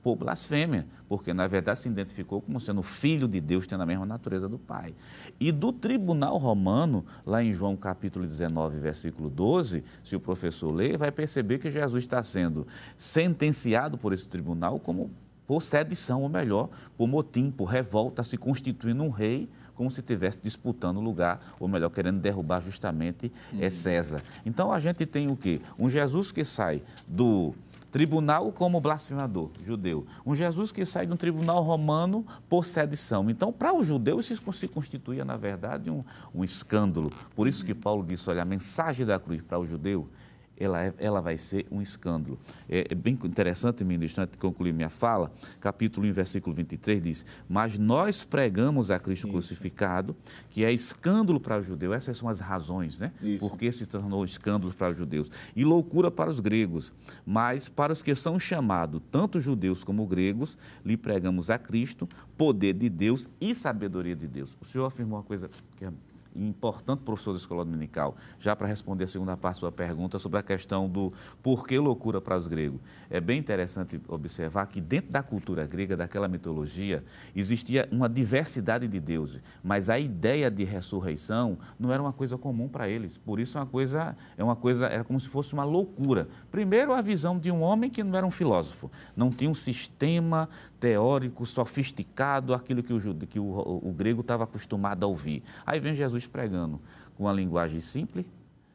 por 0.02 0.16
blasfêmia, 0.16 0.86
porque 1.08 1.34
na 1.34 1.46
verdade 1.46 1.80
se 1.80 1.88
identificou 1.88 2.40
como 2.40 2.60
sendo 2.60 2.82
filho 2.82 3.26
de 3.26 3.40
Deus, 3.40 3.66
tendo 3.66 3.82
a 3.82 3.86
mesma 3.86 4.06
natureza 4.06 4.48
do 4.48 4.58
Pai. 4.58 4.94
E 5.38 5.50
do 5.50 5.72
tribunal 5.72 6.38
romano, 6.38 7.04
lá 7.26 7.42
em 7.42 7.52
João 7.52 7.76
capítulo 7.76 8.24
19, 8.24 8.78
versículo 8.78 9.28
12, 9.28 9.84
se 10.02 10.16
o 10.16 10.20
professor 10.20 10.72
ler, 10.72 10.96
vai 10.96 11.10
perceber 11.10 11.58
que 11.58 11.70
Jesus 11.70 12.04
está 12.04 12.22
sendo 12.22 12.66
sentenciado 12.96 13.98
por 13.98 14.12
esse 14.12 14.28
tribunal 14.28 14.78
como 14.78 15.10
por 15.46 15.62
sedição, 15.62 16.22
ou 16.22 16.28
melhor, 16.28 16.70
por 16.96 17.06
motim, 17.06 17.50
por 17.50 17.66
revolta, 17.66 18.22
se 18.22 18.36
constituindo 18.36 19.02
um 19.02 19.10
rei, 19.10 19.48
como 19.74 19.90
se 19.90 20.00
estivesse 20.00 20.40
disputando 20.40 20.98
o 20.98 21.00
lugar, 21.00 21.54
ou 21.58 21.68
melhor, 21.68 21.90
querendo 21.90 22.20
derrubar 22.20 22.62
justamente 22.62 23.30
é 23.58 23.68
César. 23.68 24.22
Então 24.46 24.72
a 24.72 24.78
gente 24.78 25.04
tem 25.04 25.28
o 25.28 25.36
quê? 25.36 25.60
Um 25.78 25.90
Jesus 25.90 26.30
que 26.30 26.44
sai 26.44 26.82
do 27.06 27.54
tribunal 27.94 28.50
como 28.50 28.80
blasfemador 28.80 29.50
judeu. 29.64 30.04
Um 30.26 30.34
Jesus 30.34 30.72
que 30.72 30.84
sai 30.84 31.06
de 31.06 31.12
um 31.12 31.16
tribunal 31.16 31.62
romano 31.62 32.26
por 32.48 32.64
sedição. 32.64 33.30
Então, 33.30 33.52
para 33.52 33.72
o 33.72 33.84
judeu, 33.84 34.18
isso 34.18 34.34
se 34.52 34.66
constituía, 34.66 35.24
na 35.24 35.36
verdade, 35.36 35.88
um, 35.92 36.02
um 36.34 36.42
escândalo. 36.42 37.08
Por 37.36 37.46
isso 37.46 37.64
que 37.64 37.72
Paulo 37.72 38.04
disse, 38.04 38.28
olha, 38.28 38.42
a 38.42 38.44
mensagem 38.44 39.06
da 39.06 39.16
cruz 39.20 39.40
para 39.42 39.60
o 39.60 39.64
judeu 39.64 40.08
ela, 40.58 40.84
é, 40.84 40.94
ela 40.98 41.20
vai 41.20 41.36
ser 41.36 41.66
um 41.70 41.80
escândalo. 41.82 42.38
É, 42.68 42.86
é 42.90 42.94
bem 42.94 43.14
interessante, 43.14 43.84
ministro, 43.84 44.22
antes 44.22 44.32
de 44.32 44.38
concluir 44.38 44.72
minha 44.72 44.90
fala, 44.90 45.30
capítulo 45.60 46.06
1, 46.06 46.12
versículo 46.12 46.54
23 46.54 47.02
diz: 47.02 47.26
Mas 47.48 47.78
nós 47.78 48.24
pregamos 48.24 48.90
a 48.90 48.98
Cristo 48.98 49.26
Isso. 49.26 49.32
crucificado, 49.32 50.16
que 50.50 50.64
é 50.64 50.72
escândalo 50.72 51.40
para 51.40 51.58
o 51.58 51.62
judeu. 51.62 51.92
Essas 51.92 52.16
são 52.16 52.28
as 52.28 52.40
razões, 52.40 53.00
né? 53.00 53.12
Isso. 53.22 53.40
Porque 53.40 53.70
se 53.72 53.86
tornou 53.86 54.24
escândalo 54.24 54.72
para 54.72 54.92
os 54.92 54.96
judeus. 54.96 55.30
E 55.54 55.64
loucura 55.64 56.10
para 56.10 56.30
os 56.30 56.40
gregos. 56.40 56.92
Mas 57.26 57.68
para 57.68 57.92
os 57.92 58.02
que 58.02 58.14
são 58.14 58.38
chamados, 58.38 59.00
tanto 59.10 59.40
judeus 59.40 59.82
como 59.82 60.06
gregos, 60.06 60.56
lhe 60.84 60.96
pregamos 60.96 61.50
a 61.50 61.58
Cristo, 61.58 62.08
poder 62.36 62.74
de 62.74 62.88
Deus 62.88 63.28
e 63.40 63.54
sabedoria 63.54 64.14
de 64.14 64.26
Deus. 64.26 64.56
O 64.60 64.64
senhor 64.64 64.86
afirmou 64.86 65.18
uma 65.18 65.24
coisa 65.24 65.50
que 65.76 65.84
é 65.84 65.92
importante 66.34 67.00
professor 67.00 67.32
da 67.32 67.38
escola 67.38 67.64
dominical, 67.64 68.16
já 68.38 68.54
para 68.54 68.66
responder 68.66 69.04
a 69.04 69.06
segunda 69.06 69.36
parte 69.36 69.56
da 69.56 69.60
sua 69.60 69.72
pergunta 69.72 70.18
sobre 70.18 70.38
a 70.38 70.42
questão 70.42 70.88
do 70.88 71.12
por 71.42 71.66
que 71.66 71.78
loucura 71.78 72.20
para 72.20 72.36
os 72.36 72.46
gregos. 72.46 72.80
É 73.08 73.20
bem 73.20 73.38
interessante 73.38 74.00
observar 74.08 74.66
que 74.66 74.80
dentro 74.80 75.12
da 75.12 75.22
cultura 75.22 75.66
grega, 75.66 75.96
daquela 75.96 76.28
mitologia, 76.28 77.04
existia 77.34 77.88
uma 77.90 78.08
diversidade 78.08 78.88
de 78.88 79.00
deuses, 79.00 79.40
mas 79.62 79.88
a 79.88 79.98
ideia 79.98 80.50
de 80.50 80.64
ressurreição 80.64 81.58
não 81.78 81.92
era 81.92 82.02
uma 82.02 82.12
coisa 82.12 82.36
comum 82.36 82.68
para 82.68 82.88
eles. 82.88 83.16
Por 83.16 83.38
isso 83.38 83.56
é 83.58 83.60
uma 83.60 83.66
coisa, 83.66 84.16
é 84.36 84.44
uma 84.44 84.56
coisa, 84.56 84.86
era 84.86 85.04
como 85.04 85.18
se 85.20 85.28
fosse 85.28 85.52
uma 85.52 85.64
loucura. 85.64 86.28
Primeiro 86.50 86.92
a 86.92 87.00
visão 87.00 87.38
de 87.38 87.50
um 87.50 87.62
homem 87.62 87.90
que 87.90 88.02
não 88.02 88.16
era 88.16 88.26
um 88.26 88.30
filósofo, 88.30 88.90
não 89.16 89.30
tinha 89.30 89.50
um 89.50 89.54
sistema 89.54 90.48
teórico 90.80 91.46
sofisticado, 91.46 92.52
aquilo 92.52 92.82
que 92.82 92.92
o, 92.92 93.14
que 93.14 93.40
o, 93.40 93.44
o, 93.44 93.88
o 93.88 93.92
grego 93.92 94.20
estava 94.20 94.44
acostumado 94.44 95.04
a 95.04 95.06
ouvir. 95.06 95.42
Aí 95.64 95.80
vem 95.80 95.94
Jesus 95.94 96.23
pregando 96.26 96.80
com 97.16 97.24
uma 97.24 97.32
linguagem 97.32 97.80
simples, 97.80 98.26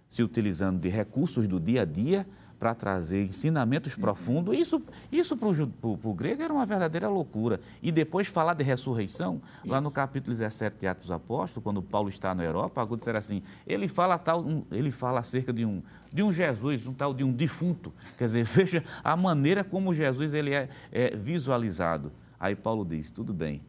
se 0.07 0.23
utilizando 0.23 0.79
de 0.79 0.89
recursos 0.89 1.47
do 1.47 1.59
dia 1.59 1.83
a 1.83 1.85
dia 1.85 2.25
para 2.59 2.75
trazer 2.75 3.23
ensinamentos 3.23 3.95
uhum. 3.95 4.01
profundos. 4.01 4.57
Isso, 4.57 4.83
isso 5.09 5.38
para 5.38 5.47
o 5.47 6.13
grego 6.13 6.43
era 6.43 6.53
uma 6.53 6.65
verdadeira 6.65 7.07
loucura. 7.07 7.62
E 7.81 7.91
depois 7.91 8.27
falar 8.27 8.53
de 8.53 8.63
ressurreição, 8.63 9.41
lá 9.65 9.79
no 9.79 9.89
capítulo 9.89 10.35
17 10.35 10.77
de 10.77 10.88
Atos 10.88 11.09
Apóstolos, 11.09 11.63
quando 11.63 11.81
Paulo 11.81 12.09
está 12.09 12.35
na 12.35 12.43
Europa, 12.43 12.81
algo 12.81 12.97
disser 12.97 13.15
assim, 13.15 13.41
ele 13.65 13.88
fala, 13.88 14.17
tal, 14.17 14.45
ele 14.71 14.91
fala 14.91 15.21
acerca 15.21 15.53
de 15.53 15.65
um, 15.65 15.81
de 16.12 16.21
um 16.21 16.33
Jesus, 16.33 16.85
um 16.85 16.93
tal 16.93 17.13
de 17.13 17.23
um 17.23 17.31
defunto. 17.31 17.93
Quer 18.17 18.25
dizer, 18.25 18.43
veja 18.43 18.83
a 19.03 19.15
maneira 19.15 19.63
como 19.63 19.93
Jesus 19.93 20.33
ele 20.33 20.53
é, 20.53 20.67
é 20.91 21.15
visualizado. 21.15 22.12
Aí 22.38 22.55
Paulo 22.55 22.83
diz, 22.83 23.09
tudo 23.09 23.33
bem, 23.33 23.62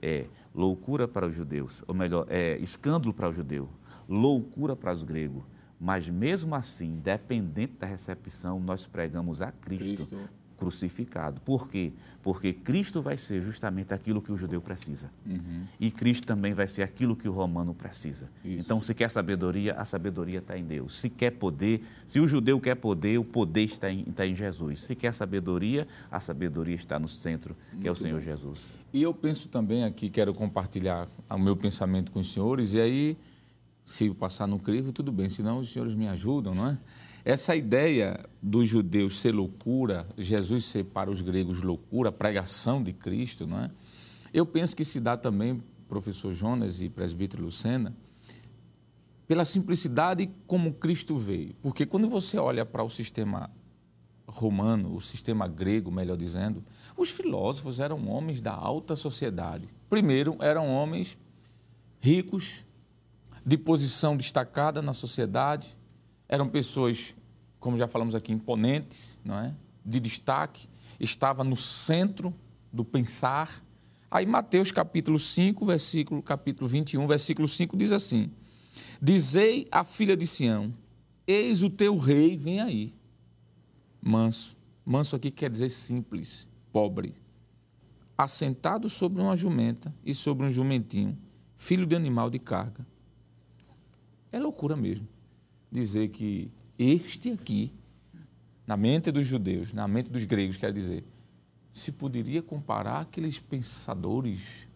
é 0.00 0.24
loucura 0.54 1.06
para 1.06 1.26
os 1.26 1.34
judeus, 1.34 1.82
ou 1.86 1.94
melhor, 1.94 2.26
é 2.28 2.58
escândalo 2.58 3.12
para 3.12 3.28
o 3.28 3.32
judeu, 3.32 3.68
loucura 4.08 4.74
para 4.74 4.92
os 4.92 5.02
gregos 5.02 5.44
mas 5.80 6.06
mesmo 6.06 6.54
assim, 6.54 6.88
independente 6.88 7.72
da 7.78 7.86
recepção, 7.86 8.60
nós 8.60 8.84
pregamos 8.84 9.40
a 9.40 9.50
Cristo, 9.50 10.06
Cristo, 10.06 10.30
crucificado. 10.60 11.40
Por 11.40 11.68
quê? 11.68 11.90
Porque 12.22 12.52
Cristo 12.52 13.00
vai 13.00 13.16
ser 13.16 13.40
justamente 13.40 13.94
aquilo 13.94 14.20
que 14.20 14.30
o 14.30 14.36
judeu 14.36 14.60
precisa. 14.60 15.10
Uhum. 15.26 15.64
E 15.80 15.90
Cristo 15.90 16.26
também 16.26 16.52
vai 16.52 16.66
ser 16.66 16.82
aquilo 16.82 17.16
que 17.16 17.26
o 17.26 17.32
romano 17.32 17.72
precisa. 17.72 18.28
Isso. 18.44 18.60
Então, 18.60 18.78
se 18.78 18.94
quer 18.94 19.10
sabedoria, 19.10 19.72
a 19.72 19.86
sabedoria 19.86 20.38
está 20.38 20.58
em 20.58 20.64
Deus. 20.64 21.00
Se 21.00 21.08
quer 21.08 21.30
poder, 21.30 21.82
se 22.04 22.20
o 22.20 22.26
judeu 22.26 22.60
quer 22.60 22.74
poder, 22.74 23.18
o 23.18 23.24
poder 23.24 23.64
está 23.64 23.90
em, 23.90 24.04
está 24.06 24.26
em 24.26 24.34
Jesus. 24.34 24.80
Se 24.80 24.94
quer 24.94 25.14
sabedoria, 25.14 25.88
a 26.10 26.20
sabedoria 26.20 26.74
está 26.74 26.98
no 26.98 27.08
centro, 27.08 27.56
que 27.70 27.76
Muito 27.76 27.88
é 27.88 27.90
o 27.90 27.94
Senhor 27.94 28.18
bom. 28.18 28.24
Jesus. 28.24 28.78
E 28.92 29.02
eu 29.02 29.14
penso 29.14 29.48
também 29.48 29.84
aqui, 29.84 30.10
quero 30.10 30.34
compartilhar 30.34 31.08
o 31.30 31.38
meu 31.38 31.56
pensamento 31.56 32.12
com 32.12 32.20
os 32.20 32.30
senhores, 32.30 32.74
e 32.74 32.80
aí 32.80 33.16
se 33.82 34.10
passar 34.10 34.46
no 34.46 34.58
crivo, 34.58 34.92
tudo 34.92 35.10
bem, 35.10 35.28
senão 35.28 35.58
os 35.58 35.72
senhores 35.72 35.94
me 35.94 36.06
ajudam, 36.06 36.54
não 36.54 36.68
é? 36.68 36.78
Essa 37.24 37.54
ideia 37.54 38.24
dos 38.42 38.68
judeus 38.68 39.20
ser 39.20 39.34
loucura, 39.34 40.08
Jesus 40.16 40.64
ser 40.64 40.84
para 40.84 41.10
os 41.10 41.20
gregos 41.20 41.62
loucura, 41.62 42.10
pregação 42.10 42.82
de 42.82 42.92
Cristo, 42.92 43.46
não 43.46 43.58
é? 43.58 43.70
Eu 44.32 44.46
penso 44.46 44.74
que 44.74 44.84
se 44.84 45.00
dá 45.00 45.16
também, 45.16 45.62
professor 45.88 46.32
Jonas 46.32 46.80
e 46.80 46.88
presbítero 46.88 47.42
Lucena, 47.42 47.94
pela 49.26 49.44
simplicidade 49.44 50.30
como 50.46 50.72
Cristo 50.72 51.16
veio. 51.16 51.54
Porque 51.62 51.84
quando 51.84 52.08
você 52.08 52.38
olha 52.38 52.64
para 52.64 52.82
o 52.82 52.88
sistema 52.88 53.50
romano, 54.26 54.94
o 54.94 55.00
sistema 55.00 55.46
grego, 55.46 55.90
melhor 55.90 56.16
dizendo, 56.16 56.64
os 56.96 57.10
filósofos 57.10 57.80
eram 57.80 58.08
homens 58.08 58.40
da 58.40 58.52
alta 58.52 58.96
sociedade. 58.96 59.66
Primeiro, 59.88 60.36
eram 60.40 60.68
homens 60.68 61.18
ricos, 62.00 62.64
de 63.44 63.58
posição 63.58 64.16
destacada 64.16 64.80
na 64.82 64.92
sociedade, 64.92 65.76
eram 66.30 66.48
pessoas, 66.48 67.12
como 67.58 67.76
já 67.76 67.88
falamos 67.88 68.14
aqui, 68.14 68.32
imponentes, 68.32 69.18
não 69.24 69.36
é? 69.36 69.52
de 69.84 69.98
destaque, 69.98 70.68
estava 71.00 71.42
no 71.42 71.56
centro 71.56 72.32
do 72.72 72.84
pensar. 72.84 73.64
Aí 74.08 74.24
Mateus 74.26 74.70
capítulo 74.70 75.18
5, 75.18 75.66
versículo 75.66 76.22
capítulo 76.22 76.68
21, 76.68 77.04
versículo 77.08 77.48
5 77.48 77.76
diz 77.76 77.90
assim: 77.90 78.30
Dizei 79.02 79.66
à 79.72 79.82
filha 79.82 80.16
de 80.16 80.24
Sião: 80.24 80.72
Eis 81.26 81.64
o 81.64 81.70
teu 81.70 81.98
rei, 81.98 82.36
vem 82.36 82.60
aí. 82.60 82.94
Manso. 84.00 84.56
Manso 84.86 85.16
aqui 85.16 85.32
quer 85.32 85.50
dizer 85.50 85.70
simples, 85.70 86.48
pobre. 86.72 87.14
Assentado 88.16 88.88
sobre 88.88 89.20
uma 89.20 89.34
jumenta 89.34 89.92
e 90.04 90.14
sobre 90.14 90.46
um 90.46 90.52
jumentinho, 90.52 91.18
filho 91.56 91.86
de 91.86 91.96
animal 91.96 92.30
de 92.30 92.38
carga. 92.38 92.86
É 94.30 94.38
loucura 94.38 94.76
mesmo 94.76 95.08
dizer 95.70 96.08
que 96.08 96.50
este 96.78 97.30
aqui, 97.30 97.72
na 98.66 98.76
mente 98.76 99.10
dos 99.10 99.26
judeus, 99.26 99.72
na 99.72 99.86
mente 99.86 100.10
dos 100.10 100.24
gregos, 100.24 100.56
quer 100.56 100.72
dizer, 100.72 101.04
se 101.72 101.92
poderia 101.92 102.42
comparar 102.42 103.00
aqueles 103.00 103.38
pensadores. 103.38 104.68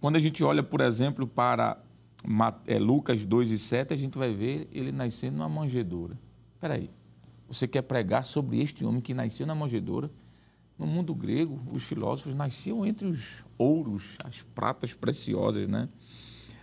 Quando 0.00 0.16
a 0.16 0.20
gente 0.20 0.42
olha, 0.44 0.62
por 0.62 0.80
exemplo, 0.80 1.26
para 1.26 1.82
é, 2.66 2.78
Lucas 2.78 3.24
2 3.24 3.50
e 3.50 3.58
7, 3.58 3.94
a 3.94 3.96
gente 3.96 4.18
vai 4.18 4.32
ver 4.32 4.68
ele 4.72 4.92
nascendo 4.92 5.38
numa 5.38 5.48
manjedoura. 5.48 6.18
Espera 6.54 6.74
aí, 6.74 6.90
você 7.48 7.66
quer 7.66 7.82
pregar 7.82 8.24
sobre 8.24 8.60
este 8.60 8.84
homem 8.84 9.00
que 9.00 9.14
nasceu 9.14 9.46
na 9.46 9.54
manjedoura? 9.54 10.10
no 10.82 10.88
mundo 10.88 11.14
grego, 11.14 11.60
os 11.72 11.84
filósofos 11.84 12.34
nasciam 12.34 12.84
entre 12.84 13.06
os 13.06 13.44
ouros, 13.56 14.16
as 14.24 14.42
pratas 14.42 14.92
preciosas, 14.92 15.68
né? 15.68 15.88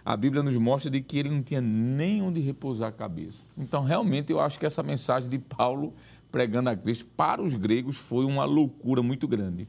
A 0.10 0.18
Bíblia 0.18 0.42
nos 0.42 0.58
mostra 0.58 0.90
de 0.90 1.02
que 1.02 1.20
ele 1.20 1.30
não 1.30 1.44
tinha 1.44 1.62
nem 1.62 2.20
onde 2.20 2.40
repousar 2.40 2.90
a 2.90 2.92
cabeça. 2.92 3.46
Então, 3.56 3.84
realmente, 3.84 4.32
eu 4.32 4.40
acho 4.40 4.58
que 4.58 4.66
essa 4.66 4.82
mensagem 4.82 5.30
de 5.30 5.38
Paulo 5.38 5.94
pregando 6.32 6.68
a 6.72 6.76
Cristo 6.76 7.06
para 7.16 7.44
os 7.44 7.54
gregos 7.54 7.96
foi 7.96 8.26
uma 8.26 8.44
loucura 8.44 9.04
muito 9.04 9.28
grande. 9.28 9.68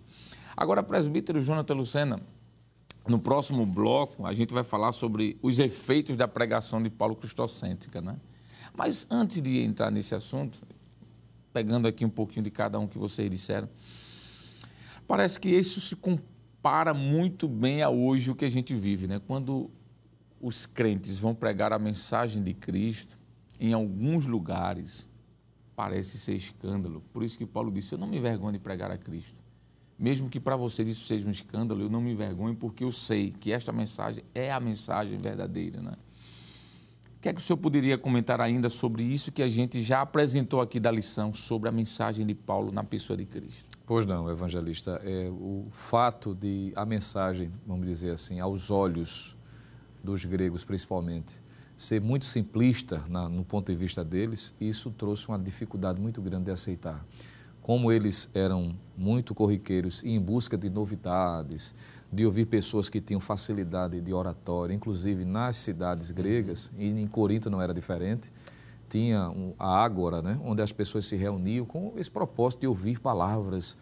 Agora, 0.56 0.82
presbítero 0.82 1.42
Jonathan 1.42 1.74
Lucena, 1.74 2.20
no 3.06 3.18
próximo 3.18 3.66
bloco, 3.66 4.24
a 4.24 4.32
gente 4.32 4.54
vai 4.54 4.64
falar 4.64 4.92
sobre 4.92 5.38
os 5.42 5.58
efeitos 5.58 6.16
da 6.16 6.26
pregação 6.26 6.82
de 6.82 6.88
Paulo 6.88 7.16
cristocêntrica, 7.16 8.00
né? 8.00 8.16
Mas 8.74 9.06
antes 9.10 9.42
de 9.42 9.60
entrar 9.60 9.90
nesse 9.90 10.14
assunto, 10.14 10.58
pegando 11.52 11.86
aqui 11.86 12.02
um 12.02 12.08
pouquinho 12.08 12.44
de 12.44 12.50
cada 12.50 12.78
um 12.78 12.86
que 12.86 12.96
vocês 12.96 13.30
disseram, 13.30 13.68
parece 15.06 15.38
que 15.38 15.50
isso 15.50 15.82
se 15.82 15.96
compara 15.96 16.94
muito 16.94 17.46
bem 17.46 17.82
a 17.82 17.90
hoje 17.90 18.30
o 18.30 18.34
que 18.34 18.46
a 18.46 18.50
gente 18.50 18.74
vive, 18.74 19.06
né? 19.06 19.20
Quando 19.26 19.70
os 20.40 20.64
crentes 20.64 21.18
vão 21.18 21.34
pregar 21.34 21.72
a 21.72 21.78
mensagem 21.78 22.42
de 22.42 22.54
Cristo, 22.54 23.18
em 23.58 23.72
alguns 23.72 24.24
lugares 24.24 25.08
parece 25.76 26.18
ser 26.18 26.34
escândalo. 26.34 27.02
Por 27.12 27.22
isso 27.22 27.36
que 27.36 27.46
Paulo 27.46 27.70
disse: 27.70 27.94
Eu 27.94 27.98
não 27.98 28.06
me 28.06 28.18
envergonho 28.18 28.52
de 28.52 28.58
pregar 28.58 28.90
a 28.90 28.96
Cristo. 28.96 29.40
Mesmo 29.98 30.30
que 30.30 30.40
para 30.40 30.56
vocês 30.56 30.88
isso 30.88 31.06
seja 31.06 31.26
um 31.26 31.30
escândalo, 31.30 31.82
eu 31.82 31.90
não 31.90 32.00
me 32.00 32.12
envergonho, 32.12 32.56
porque 32.56 32.82
eu 32.82 32.90
sei 32.90 33.30
que 33.30 33.52
esta 33.52 33.70
mensagem 33.70 34.24
é 34.34 34.50
a 34.50 34.58
mensagem 34.58 35.18
verdadeira. 35.18 35.78
Né? 35.82 35.92
O 37.16 37.20
que 37.20 37.28
é 37.28 37.34
que 37.34 37.38
o 37.38 37.42
senhor 37.42 37.58
poderia 37.58 37.98
comentar 37.98 38.40
ainda 38.40 38.70
sobre 38.70 39.02
isso 39.02 39.30
que 39.30 39.42
a 39.42 39.48
gente 39.48 39.78
já 39.82 40.00
apresentou 40.00 40.62
aqui 40.62 40.80
da 40.80 40.90
lição, 40.90 41.34
sobre 41.34 41.68
a 41.68 41.72
mensagem 41.72 42.24
de 42.24 42.34
Paulo 42.34 42.72
na 42.72 42.82
pessoa 42.82 43.14
de 43.14 43.26
Cristo? 43.26 43.78
Pois 43.84 44.06
não, 44.06 44.30
evangelista. 44.30 45.02
É, 45.04 45.28
o 45.28 45.66
fato 45.68 46.34
de 46.34 46.72
a 46.74 46.86
mensagem, 46.86 47.52
vamos 47.66 47.86
dizer 47.86 48.12
assim, 48.12 48.40
aos 48.40 48.70
olhos 48.70 49.36
dos 50.02 50.24
gregos 50.24 50.64
principalmente, 50.64 51.34
ser 51.76 52.00
muito 52.00 52.24
simplista 52.24 53.04
na, 53.08 53.28
no 53.28 53.44
ponto 53.44 53.72
de 53.72 53.76
vista 53.76 54.04
deles, 54.04 54.54
isso 54.60 54.90
trouxe 54.90 55.28
uma 55.28 55.38
dificuldade 55.38 56.00
muito 56.00 56.20
grande 56.20 56.46
de 56.46 56.50
aceitar 56.50 57.04
como 57.62 57.92
eles 57.92 58.28
eram 58.34 58.74
muito 58.96 59.34
corriqueiros 59.34 60.02
e 60.02 60.10
em 60.10 60.20
busca 60.20 60.56
de 60.56 60.68
novidades, 60.68 61.74
de 62.12 62.26
ouvir 62.26 62.46
pessoas 62.46 62.90
que 62.90 63.00
tinham 63.00 63.20
facilidade 63.20 64.00
de 64.00 64.12
oratória, 64.12 64.74
inclusive 64.74 65.24
nas 65.24 65.56
cidades 65.56 66.10
gregas, 66.10 66.72
e 66.76 66.88
em 66.88 67.06
Corinto 67.06 67.48
não 67.48 67.62
era 67.62 67.72
diferente, 67.72 68.32
tinha 68.88 69.32
a 69.56 69.84
Ágora, 69.84 70.20
né, 70.20 70.40
onde 70.44 70.62
as 70.62 70.72
pessoas 70.72 71.06
se 71.06 71.14
reuniam 71.14 71.64
com 71.64 71.92
esse 71.96 72.10
propósito 72.10 72.62
de 72.62 72.66
ouvir 72.66 72.98
palavras. 72.98 73.76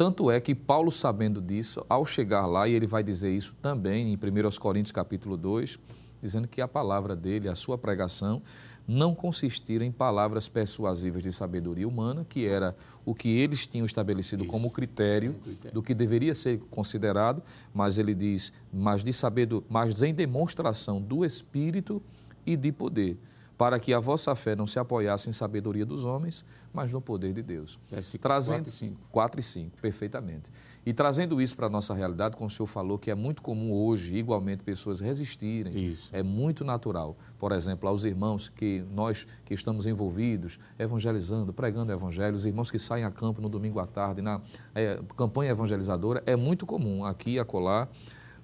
Tanto 0.00 0.30
é 0.30 0.40
que 0.40 0.54
Paulo, 0.54 0.90
sabendo 0.90 1.42
disso, 1.42 1.84
ao 1.86 2.06
chegar 2.06 2.46
lá, 2.46 2.66
e 2.66 2.72
ele 2.72 2.86
vai 2.86 3.02
dizer 3.02 3.36
isso 3.36 3.54
também 3.60 4.10
em 4.10 4.16
1 4.16 4.58
Coríntios 4.58 4.92
capítulo 4.92 5.36
2, 5.36 5.78
dizendo 6.22 6.48
que 6.48 6.62
a 6.62 6.66
palavra 6.66 7.14
dele, 7.14 7.50
a 7.50 7.54
sua 7.54 7.76
pregação, 7.76 8.40
não 8.88 9.14
consistiram 9.14 9.84
em 9.84 9.92
palavras 9.92 10.48
persuasivas 10.48 11.22
de 11.22 11.30
sabedoria 11.30 11.86
humana, 11.86 12.24
que 12.26 12.46
era 12.46 12.74
o 13.04 13.14
que 13.14 13.28
eles 13.28 13.66
tinham 13.66 13.84
estabelecido 13.84 14.44
Isso. 14.44 14.50
como 14.50 14.70
critério 14.70 15.36
do 15.70 15.82
que 15.82 15.92
deveria 15.92 16.34
ser 16.34 16.60
considerado, 16.70 17.42
mas 17.74 17.98
ele 17.98 18.14
diz, 18.14 18.54
mas 18.72 19.04
de 19.04 19.12
sabedoria, 19.12 19.66
mas 19.68 20.02
em 20.02 20.14
demonstração 20.14 20.98
do 20.98 21.26
espírito 21.26 22.02
e 22.46 22.56
de 22.56 22.72
poder, 22.72 23.18
para 23.60 23.78
que 23.78 23.92
a 23.92 24.00
vossa 24.00 24.34
fé 24.34 24.56
não 24.56 24.66
se 24.66 24.78
apoiasse 24.78 25.28
em 25.28 25.32
sabedoria 25.34 25.84
dos 25.84 26.02
homens, 26.02 26.46
mas 26.72 26.90
no 26.92 26.98
poder 26.98 27.34
de 27.34 27.42
Deus. 27.42 27.78
Versículo 27.90 28.22
Trazendo 28.22 28.64
4 28.64 28.70
e 28.70 28.72
5. 28.72 29.00
4 29.10 29.40
e 29.40 29.42
5, 29.42 29.76
perfeitamente. 29.82 30.50
E 30.86 30.94
trazendo 30.94 31.42
isso 31.42 31.54
para 31.54 31.66
a 31.66 31.68
nossa 31.68 31.92
realidade, 31.92 32.38
como 32.38 32.48
o 32.48 32.50
senhor 32.50 32.66
falou, 32.66 32.98
que 32.98 33.10
é 33.10 33.14
muito 33.14 33.42
comum 33.42 33.70
hoje, 33.70 34.16
igualmente, 34.16 34.64
pessoas 34.64 35.00
resistirem. 35.00 35.72
Isso. 35.76 36.08
É 36.10 36.22
muito 36.22 36.64
natural. 36.64 37.18
Por 37.38 37.52
exemplo, 37.52 37.86
aos 37.86 38.06
irmãos 38.06 38.48
que 38.48 38.82
nós 38.90 39.26
que 39.44 39.52
estamos 39.52 39.86
envolvidos, 39.86 40.58
evangelizando, 40.78 41.52
pregando 41.52 41.92
o 41.92 41.94
evangelho, 41.94 42.36
os 42.36 42.46
irmãos 42.46 42.70
que 42.70 42.78
saem 42.78 43.04
a 43.04 43.10
campo 43.10 43.42
no 43.42 43.48
domingo 43.50 43.78
à 43.78 43.86
tarde, 43.86 44.22
na 44.22 44.40
é, 44.74 44.98
campanha 45.18 45.50
evangelizadora, 45.50 46.22
é 46.24 46.34
muito 46.34 46.64
comum 46.64 47.04
aqui 47.04 47.32
e 47.32 47.38
acolá 47.38 47.86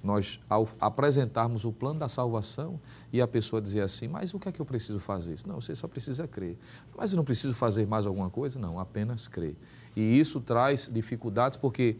nós, 0.06 0.40
ao 0.48 0.68
apresentarmos 0.80 1.64
o 1.64 1.72
plano 1.72 1.98
da 1.98 2.08
salvação 2.08 2.80
e 3.12 3.20
a 3.20 3.26
pessoa 3.26 3.60
dizer 3.60 3.80
assim, 3.80 4.06
mas 4.06 4.32
o 4.32 4.38
que 4.38 4.48
é 4.48 4.52
que 4.52 4.60
eu 4.60 4.64
preciso 4.64 5.00
fazer? 5.00 5.34
Não, 5.46 5.60
você 5.60 5.74
só 5.74 5.88
precisa 5.88 6.28
crer. 6.28 6.56
Mas 6.96 7.12
eu 7.12 7.16
não 7.16 7.24
preciso 7.24 7.52
fazer 7.52 7.86
mais 7.86 8.06
alguma 8.06 8.30
coisa? 8.30 8.58
Não, 8.58 8.78
apenas 8.78 9.26
crer. 9.26 9.56
E 9.96 10.18
isso 10.18 10.40
traz 10.40 10.88
dificuldades 10.90 11.58
porque 11.58 11.96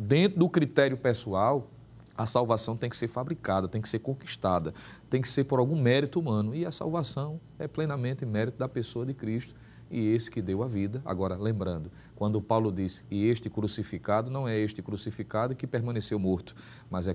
dentro 0.00 0.38
do 0.38 0.48
critério 0.48 0.96
pessoal, 0.96 1.70
a 2.16 2.26
salvação 2.26 2.76
tem 2.76 2.90
que 2.90 2.96
ser 2.96 3.08
fabricada, 3.08 3.66
tem 3.66 3.80
que 3.80 3.88
ser 3.88 4.00
conquistada, 4.00 4.74
tem 5.08 5.22
que 5.22 5.28
ser 5.28 5.44
por 5.44 5.58
algum 5.58 5.80
mérito 5.80 6.20
humano. 6.20 6.54
E 6.54 6.66
a 6.66 6.70
salvação 6.70 7.40
é 7.58 7.66
plenamente 7.66 8.26
mérito 8.26 8.58
da 8.58 8.68
pessoa 8.68 9.06
de 9.06 9.14
Cristo 9.14 9.54
e 9.90 10.14
esse 10.14 10.30
que 10.30 10.42
deu 10.42 10.62
a 10.62 10.68
vida. 10.68 11.02
Agora, 11.04 11.36
lembrando, 11.36 11.90
quando 12.14 12.40
Paulo 12.40 12.72
disse, 12.72 13.04
e 13.10 13.26
este 13.26 13.48
crucificado, 13.48 14.30
não 14.30 14.48
é 14.48 14.58
este 14.58 14.82
crucificado 14.82 15.54
que 15.54 15.66
permaneceu 15.66 16.18
morto, 16.18 16.54
mas 16.90 17.06
é 17.06 17.14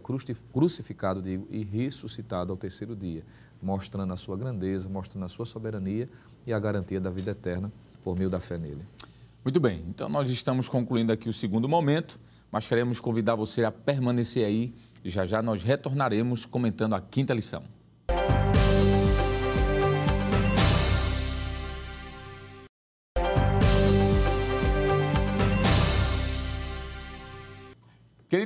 crucificado, 0.51 1.21
digo, 1.21 1.47
e 1.49 1.63
ressuscitado 1.63 2.51
ao 2.51 2.57
terceiro 2.57 2.95
dia, 2.95 3.23
mostrando 3.61 4.13
a 4.13 4.17
sua 4.17 4.37
grandeza, 4.37 4.89
mostrando 4.89 5.25
a 5.25 5.29
sua 5.29 5.45
soberania 5.45 6.09
e 6.45 6.53
a 6.53 6.59
garantia 6.59 6.99
da 6.99 7.09
vida 7.09 7.31
eterna 7.31 7.71
por 8.03 8.17
meio 8.17 8.29
da 8.29 8.39
fé 8.39 8.57
nele. 8.57 8.81
Muito 9.43 9.59
bem, 9.59 9.83
então 9.87 10.09
nós 10.09 10.29
estamos 10.29 10.69
concluindo 10.69 11.11
aqui 11.11 11.27
o 11.29 11.33
segundo 11.33 11.67
momento 11.67 12.19
mas 12.53 12.67
queremos 12.67 12.99
convidar 12.99 13.33
você 13.33 13.63
a 13.63 13.71
permanecer 13.71 14.45
aí 14.45 14.75
já 15.03 15.25
já 15.25 15.41
nós 15.41 15.63
retornaremos 15.63 16.45
comentando 16.45 16.93
a 16.93 17.01
quinta 17.01 17.33
lição. 17.33 17.63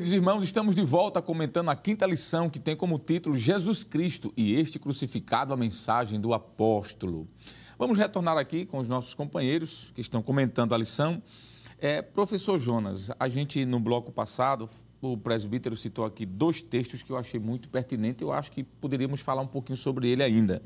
Queridos 0.07 0.25
irmãos, 0.25 0.43
estamos 0.45 0.73
de 0.73 0.83
volta 0.83 1.21
comentando 1.21 1.69
a 1.69 1.75
quinta 1.75 2.05
lição 2.05 2.49
que 2.49 2.59
tem 2.59 2.77
como 2.77 2.97
título 2.97 3.37
Jesus 3.37 3.83
Cristo 3.83 4.31
e 4.37 4.53
este 4.53 4.79
crucificado, 4.79 5.53
a 5.53 5.57
mensagem 5.57 6.17
do 6.17 6.33
apóstolo. 6.33 7.27
Vamos 7.77 7.97
retornar 7.97 8.37
aqui 8.37 8.65
com 8.65 8.77
os 8.77 8.87
nossos 8.87 9.13
companheiros 9.13 9.91
que 9.93 9.99
estão 9.99 10.23
comentando 10.23 10.73
a 10.73 10.77
lição 10.77 11.21
é, 11.77 12.01
professor 12.01 12.57
Jonas, 12.57 13.11
a 13.19 13.27
gente 13.27 13.65
no 13.65 13.81
bloco 13.81 14.09
passado, 14.09 14.69
o 15.01 15.15
presbítero 15.15 15.77
citou 15.77 16.05
aqui 16.05 16.25
dois 16.25 16.61
textos 16.61 17.03
que 17.03 17.11
eu 17.11 17.17
achei 17.17 17.39
muito 17.39 17.69
pertinentes, 17.69 18.21
eu 18.21 18.31
acho 18.31 18.51
que 18.51 18.63
poderíamos 18.63 19.21
falar 19.21 19.41
um 19.41 19.47
pouquinho 19.47 19.77
sobre 19.77 20.09
ele 20.09 20.23
ainda. 20.23 20.61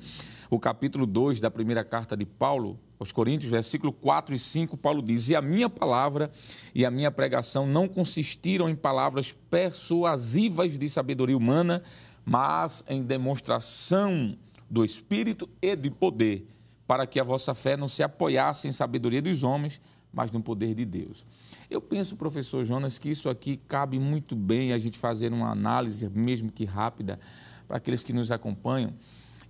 O 0.50 0.60
capítulo 0.60 1.06
2 1.06 1.40
da 1.40 1.52
primeira 1.52 1.84
carta 1.84 2.16
de 2.16 2.26
Paulo 2.26 2.80
aos 3.00 3.12
Coríntios, 3.12 3.52
versículo 3.52 3.92
4 3.92 4.34
e 4.34 4.40
5, 4.40 4.78
Paulo 4.78 5.02
diz: 5.02 5.28
E 5.28 5.36
a 5.36 5.42
minha 5.42 5.70
palavra 5.70 6.32
e 6.74 6.86
a 6.86 6.92
minha 6.92 7.12
pregação 7.12 7.66
não 7.66 7.88
consistiram 7.88 8.70
em 8.70 8.76
palavras 8.76 9.34
persuasivas 9.50 10.78
de 10.78 10.88
sabedoria 10.88 11.36
humana, 11.36 11.84
mas 12.24 12.86
em 12.88 13.04
demonstração 13.04 14.38
do 14.70 14.86
Espírito 14.86 15.50
e 15.62 15.76
de 15.76 15.92
poder, 15.92 16.48
para 16.88 17.06
que 17.06 17.20
a 17.20 17.24
vossa 17.24 17.54
fé 17.54 17.76
não 17.76 17.88
se 17.88 18.02
apoiasse 18.04 18.68
em 18.68 18.72
sabedoria 18.72 19.22
dos 19.22 19.44
homens, 19.44 19.82
mas 20.14 20.32
no 20.32 20.42
poder 20.42 20.76
de 20.76 20.86
Deus. 20.86 21.26
Eu 21.70 21.82
penso, 21.82 22.16
professor 22.16 22.64
Jonas, 22.66 22.98
que 22.98 23.10
isso 23.10 23.30
aqui 23.30 23.58
cabe 23.58 24.00
muito 24.00 24.36
bem 24.36 24.74
a 24.74 24.78
gente 24.78 24.98
fazer 24.98 25.32
uma 25.32 25.50
análise, 25.50 26.10
mesmo 26.10 26.52
que 26.52 26.66
rápida, 26.66 27.20
para 27.68 27.78
aqueles 27.78 28.04
que 28.04 28.14
nos 28.14 28.32
acompanham. 28.32 28.94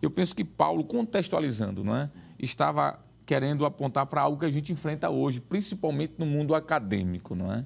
Eu 0.02 0.12
penso 0.12 0.36
que 0.36 0.44
Paulo, 0.44 0.84
contextualizando, 0.84 1.84
não 1.84 1.96
é? 1.96 2.10
estava 2.40 3.00
querendo 3.26 3.66
apontar 3.66 4.06
para 4.08 4.22
algo 4.22 4.40
que 4.40 4.46
a 4.46 4.50
gente 4.50 4.74
enfrenta 4.74 5.10
hoje, 5.10 5.40
principalmente 5.40 6.16
no 6.18 6.26
mundo 6.26 6.56
acadêmico, 6.56 7.36
não 7.36 7.54
é? 7.54 7.66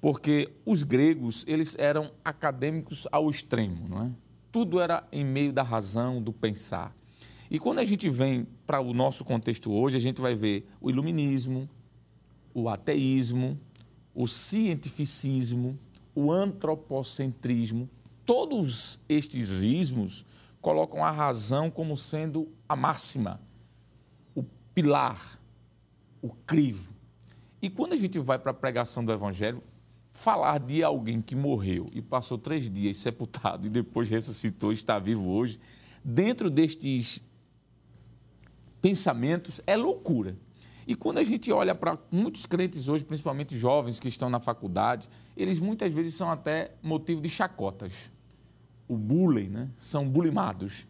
Porque 0.00 0.52
os 0.64 0.82
gregos, 0.82 1.44
eles 1.46 1.76
eram 1.78 2.10
acadêmicos 2.24 3.06
ao 3.10 3.30
extremo, 3.30 3.88
não 3.88 4.02
é? 4.02 4.12
Tudo 4.52 4.80
era 4.80 5.06
em 5.12 5.24
meio 5.24 5.52
da 5.52 5.62
razão, 5.62 6.20
do 6.20 6.32
pensar. 6.32 6.94
E 7.50 7.58
quando 7.58 7.78
a 7.78 7.84
gente 7.84 8.10
vem 8.10 8.46
para 8.66 8.80
o 8.80 8.92
nosso 8.92 9.24
contexto 9.24 9.72
hoje, 9.72 9.96
a 9.96 10.00
gente 10.00 10.20
vai 10.20 10.34
ver 10.34 10.68
o 10.80 10.90
iluminismo, 10.90 11.68
o 12.56 12.70
ateísmo, 12.70 13.60
o 14.14 14.26
cientificismo, 14.26 15.78
o 16.14 16.32
antropocentrismo, 16.32 17.86
todos 18.24 18.98
estes 19.06 19.60
ismos 19.60 20.24
colocam 20.62 21.04
a 21.04 21.10
razão 21.10 21.70
como 21.70 21.98
sendo 21.98 22.50
a 22.66 22.74
máxima, 22.74 23.38
o 24.34 24.42
pilar, 24.72 25.38
o 26.22 26.30
crivo. 26.30 26.94
E 27.60 27.68
quando 27.68 27.92
a 27.92 27.96
gente 27.96 28.18
vai 28.18 28.38
para 28.38 28.52
a 28.52 28.54
pregação 28.54 29.04
do 29.04 29.12
Evangelho, 29.12 29.62
falar 30.14 30.58
de 30.58 30.82
alguém 30.82 31.20
que 31.20 31.36
morreu 31.36 31.84
e 31.92 32.00
passou 32.00 32.38
três 32.38 32.70
dias 32.70 32.96
sepultado 32.96 33.66
e 33.66 33.68
depois 33.68 34.08
ressuscitou 34.08 34.72
e 34.72 34.76
está 34.76 34.98
vivo 34.98 35.28
hoje, 35.28 35.60
dentro 36.02 36.48
destes 36.48 37.20
pensamentos, 38.80 39.60
é 39.66 39.76
loucura. 39.76 40.38
E 40.86 40.94
quando 40.94 41.18
a 41.18 41.24
gente 41.24 41.50
olha 41.50 41.74
para 41.74 41.98
muitos 42.10 42.46
crentes 42.46 42.86
hoje, 42.86 43.04
principalmente 43.04 43.58
jovens 43.58 43.98
que 43.98 44.08
estão 44.08 44.30
na 44.30 44.38
faculdade, 44.38 45.08
eles 45.36 45.58
muitas 45.58 45.92
vezes 45.92 46.14
são 46.14 46.30
até 46.30 46.72
motivo 46.82 47.20
de 47.20 47.28
chacotas. 47.28 48.10
O 48.86 48.96
bullying, 48.96 49.48
né? 49.48 49.70
São 49.76 50.08
bulimados. 50.08 50.86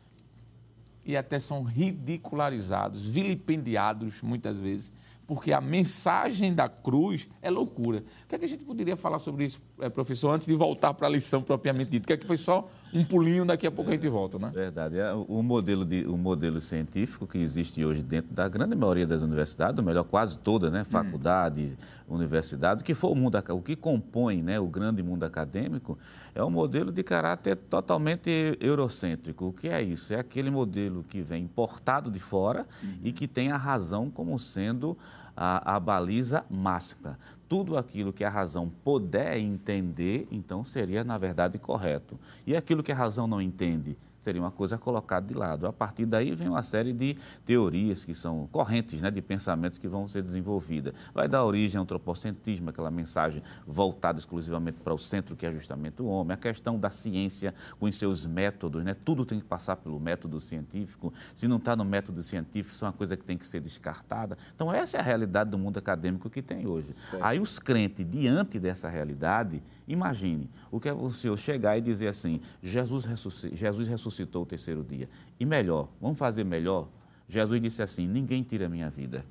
E 1.05 1.17
até 1.17 1.39
são 1.39 1.63
ridicularizados, 1.63 3.09
vilipendiados 3.09 4.21
muitas 4.23 4.59
vezes 4.59 4.93
porque 5.27 5.53
a 5.53 5.61
mensagem 5.61 6.55
da 6.55 6.69
cruz 6.69 7.29
é 7.43 7.51
loucura. 7.51 8.05
O 8.25 8.29
que, 8.29 8.35
é 8.37 8.39
que 8.39 8.45
a 8.45 8.49
gente 8.49 8.63
poderia 8.63 8.97
falar 8.97 9.19
sobre 9.19 9.45
isso, 9.45 9.61
professor, 9.93 10.31
antes 10.31 10.47
de 10.47 10.55
voltar 10.55 10.95
para 10.95 11.07
a 11.07 11.11
lição 11.11 11.43
propriamente 11.43 11.91
dita? 11.91 12.07
Que 12.07 12.12
é 12.14 12.16
que 12.16 12.27
foi 12.27 12.37
só 12.37 12.66
um 12.95 13.05
pulinho, 13.05 13.45
daqui 13.45 13.66
a 13.66 13.70
pouco 13.70 13.91
a 13.91 13.95
gente 13.95 14.09
volta, 14.09 14.39
né? 14.39 14.51
Verdade. 14.55 14.99
É 14.99 15.12
o 15.12 15.43
modelo, 15.43 15.85
de, 15.85 16.07
o 16.07 16.16
modelo 16.16 16.61
científico 16.61 17.27
que 17.27 17.37
existe 17.37 17.85
hoje 17.85 18.03
dentro 18.03 18.35
da 18.35 18.49
grande 18.49 18.74
maioria 18.74 19.07
das 19.07 19.20
universidades, 19.20 19.79
ou 19.79 19.85
melhor, 19.85 20.05
quase 20.05 20.39
todas, 20.39 20.72
né? 20.72 20.85
Faculdades, 20.85 21.77
hum. 22.09 22.14
universidades, 22.14 22.83
que 22.83 22.95
for 22.95 23.11
o 23.11 23.14
mundo, 23.14 23.37
o 23.51 23.61
que 23.61 23.77
compõe 23.77 24.43
né, 24.43 24.59
o 24.59 24.66
grande 24.66 25.03
mundo 25.03 25.24
acadêmico, 25.24 25.99
é 26.35 26.43
um 26.43 26.51
modelo 26.51 26.91
de 26.91 27.03
caráter 27.03 27.57
totalmente 27.57 28.57
eurocêntrico. 28.61 29.47
O 29.47 29.53
que 29.53 29.68
é 29.68 29.83
isso? 29.83 30.14
É 30.14 30.20
aquele 30.20 30.51
modelo 30.51 31.05
que 31.09 31.20
vem 31.20 31.45
importado 31.45 32.11
de 32.11 32.18
fora 32.18 32.66
uhum. 32.83 32.95
e 33.03 33.12
que 33.12 33.29
tem 33.29 33.51
a 33.51 33.57
razão 33.57 34.11
como 34.11 34.39
sendo 34.39 34.97
a, 35.37 35.76
a 35.76 35.80
baliza 35.80 36.45
máxima. 36.51 37.18
Tudo 37.49 37.76
aquilo 37.76 38.12
que 38.12 38.24
a 38.24 38.30
razão 38.30 38.68
puder 38.82 39.37
entender, 39.39 40.26
então 40.30 40.64
seria, 40.64 41.05
na 41.05 41.18
verdade, 41.18 41.59
correto. 41.59 42.18
E 42.47 42.57
aquilo 42.57 42.82
que 42.82 42.91
a 42.91 42.97
razão 42.97 43.26
não 43.26 43.41
entende, 43.41 43.97
seria 44.27 44.43
uma 44.43 44.51
coisa 44.51 44.77
colocada 44.77 45.24
de 45.24 45.35
lado. 45.35 45.68
A 45.68 45.72
partir 45.72 46.05
daí 46.05 46.35
vem 46.35 46.49
uma 46.49 46.62
série 46.64 46.93
de 46.93 47.16
teorias 47.45 48.05
que 48.05 48.12
são 48.12 48.49
correntes 48.51 49.01
né, 49.01 49.09
de 49.09 49.22
pensamentos 49.22 49.79
que 49.79 49.87
vão 49.87 50.09
ser 50.09 50.20
desenvolvidas. 50.20 50.93
Vai 51.14 51.29
dar 51.29 51.45
origem 51.45 51.79
ao 51.79 51.85
antropocentrismo, 51.85 52.70
aquela 52.70 52.91
mensagem 52.91 53.41
voltada 53.64 54.18
exclusivamente 54.18 54.79
para 54.83 54.93
o 54.93 54.99
centro, 54.99 55.37
que 55.37 55.47
é 55.47 55.53
justamente 55.53 56.03
o 56.03 56.07
homem. 56.07 56.35
A 56.35 56.37
questão 56.37 56.77
da 56.77 56.91
ciência 56.91 57.55
com 57.79 57.87
os 57.87 57.95
seus 57.95 58.27
métodos, 58.27 58.83
né? 58.83 58.95
tudo 58.95 59.24
tem 59.24 59.39
que 59.39 59.47
passar 59.47 59.77
pelo 59.77 60.01
método 60.01 60.41
científico. 60.41 61.14
Se 61.33 61.47
não 61.47 61.59
está 61.59 61.77
no 61.77 61.85
método 61.85 62.20
científico, 62.20 62.74
isso 62.74 62.85
é 62.85 62.89
uma 62.89 62.95
coisa 62.95 63.16
que 63.16 63.24
tem 63.24 63.39
que 63.39 63.47
ser 63.47 63.61
descartada. 63.61 64.37
Então, 64.57 64.72
essa 64.72 64.97
é 64.97 65.01
a 65.01 65.05
realidade 65.05 65.51
do 65.51 65.59
mundo 65.59 65.79
acadêmico 65.79 66.29
que 66.29 66.43
tem 66.43 66.66
hoje. 66.66 66.93
Certo. 67.11 67.24
Aí, 67.24 67.39
os 67.39 67.61
crentes, 67.61 68.05
diante 68.05 68.59
dessa 68.59 68.89
realidade, 68.89 69.62
imagine 69.87 70.51
o 70.70 70.80
que 70.80 70.89
é 70.89 70.93
o 70.93 71.11
senhor 71.11 71.37
chegar 71.39 71.76
e 71.78 71.80
dizer 71.80 72.09
assim: 72.09 72.41
Jesus 72.62 73.05
ressuscitou. 73.05 73.57
Jesus 73.57 73.89
ressuscitou 73.89 74.43
o 74.43 74.47
terceiro 74.47 74.84
dia. 74.84 75.09
E 75.39 75.45
melhor, 75.45 75.89
vamos 76.01 76.18
fazer 76.18 76.45
melhor? 76.45 76.89
Jesus 77.28 77.61
disse 77.61 77.82
assim: 77.82 78.07
Ninguém 78.07 78.43
tira 78.43 78.66
a 78.66 78.68
minha 78.68 78.91
vida. 78.91 79.24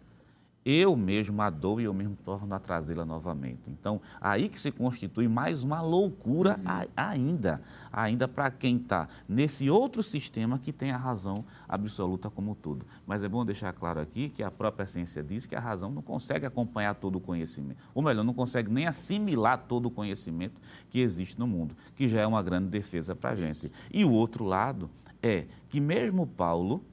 Eu 0.65 0.95
mesmo 0.95 1.39
a 1.43 1.51
dou 1.51 1.79
e 1.79 1.83
eu 1.83 1.93
mesmo 1.93 2.15
torno 2.15 2.55
a 2.55 2.59
trazê-la 2.59 3.05
novamente. 3.05 3.69
Então, 3.69 4.01
aí 4.19 4.49
que 4.49 4.59
se 4.59 4.71
constitui 4.71 5.27
mais 5.27 5.61
uma 5.61 5.79
loucura 5.79 6.57
uhum. 6.57 6.87
ainda, 6.97 7.61
ainda 7.93 8.27
para 8.27 8.49
quem 8.49 8.77
está 8.77 9.07
nesse 9.29 9.69
outro 9.69 10.01
sistema 10.01 10.57
que 10.57 10.73
tem 10.73 10.89
a 10.89 10.97
razão 10.97 11.35
absoluta 11.69 12.31
como 12.31 12.55
tudo. 12.55 12.83
Mas 13.05 13.21
é 13.21 13.29
bom 13.29 13.45
deixar 13.45 13.73
claro 13.73 13.99
aqui 13.99 14.29
que 14.29 14.41
a 14.41 14.49
própria 14.49 14.87
ciência 14.87 15.21
diz 15.21 15.45
que 15.45 15.55
a 15.55 15.59
razão 15.59 15.91
não 15.91 16.01
consegue 16.01 16.47
acompanhar 16.47 16.95
todo 16.95 17.17
o 17.17 17.21
conhecimento. 17.21 17.77
Ou 17.93 18.01
melhor, 18.01 18.23
não 18.23 18.33
consegue 18.33 18.71
nem 18.71 18.87
assimilar 18.87 19.65
todo 19.67 19.85
o 19.85 19.91
conhecimento 19.91 20.59
que 20.89 20.99
existe 20.99 21.37
no 21.37 21.45
mundo, 21.45 21.75
que 21.95 22.07
já 22.07 22.21
é 22.21 22.25
uma 22.25 22.41
grande 22.41 22.69
defesa 22.69 23.15
para 23.15 23.29
a 23.29 23.35
gente. 23.35 23.71
E 23.93 24.03
o 24.03 24.11
outro 24.11 24.43
lado 24.43 24.89
é 25.21 25.45
que 25.69 25.79
mesmo 25.79 26.25
Paulo 26.25 26.83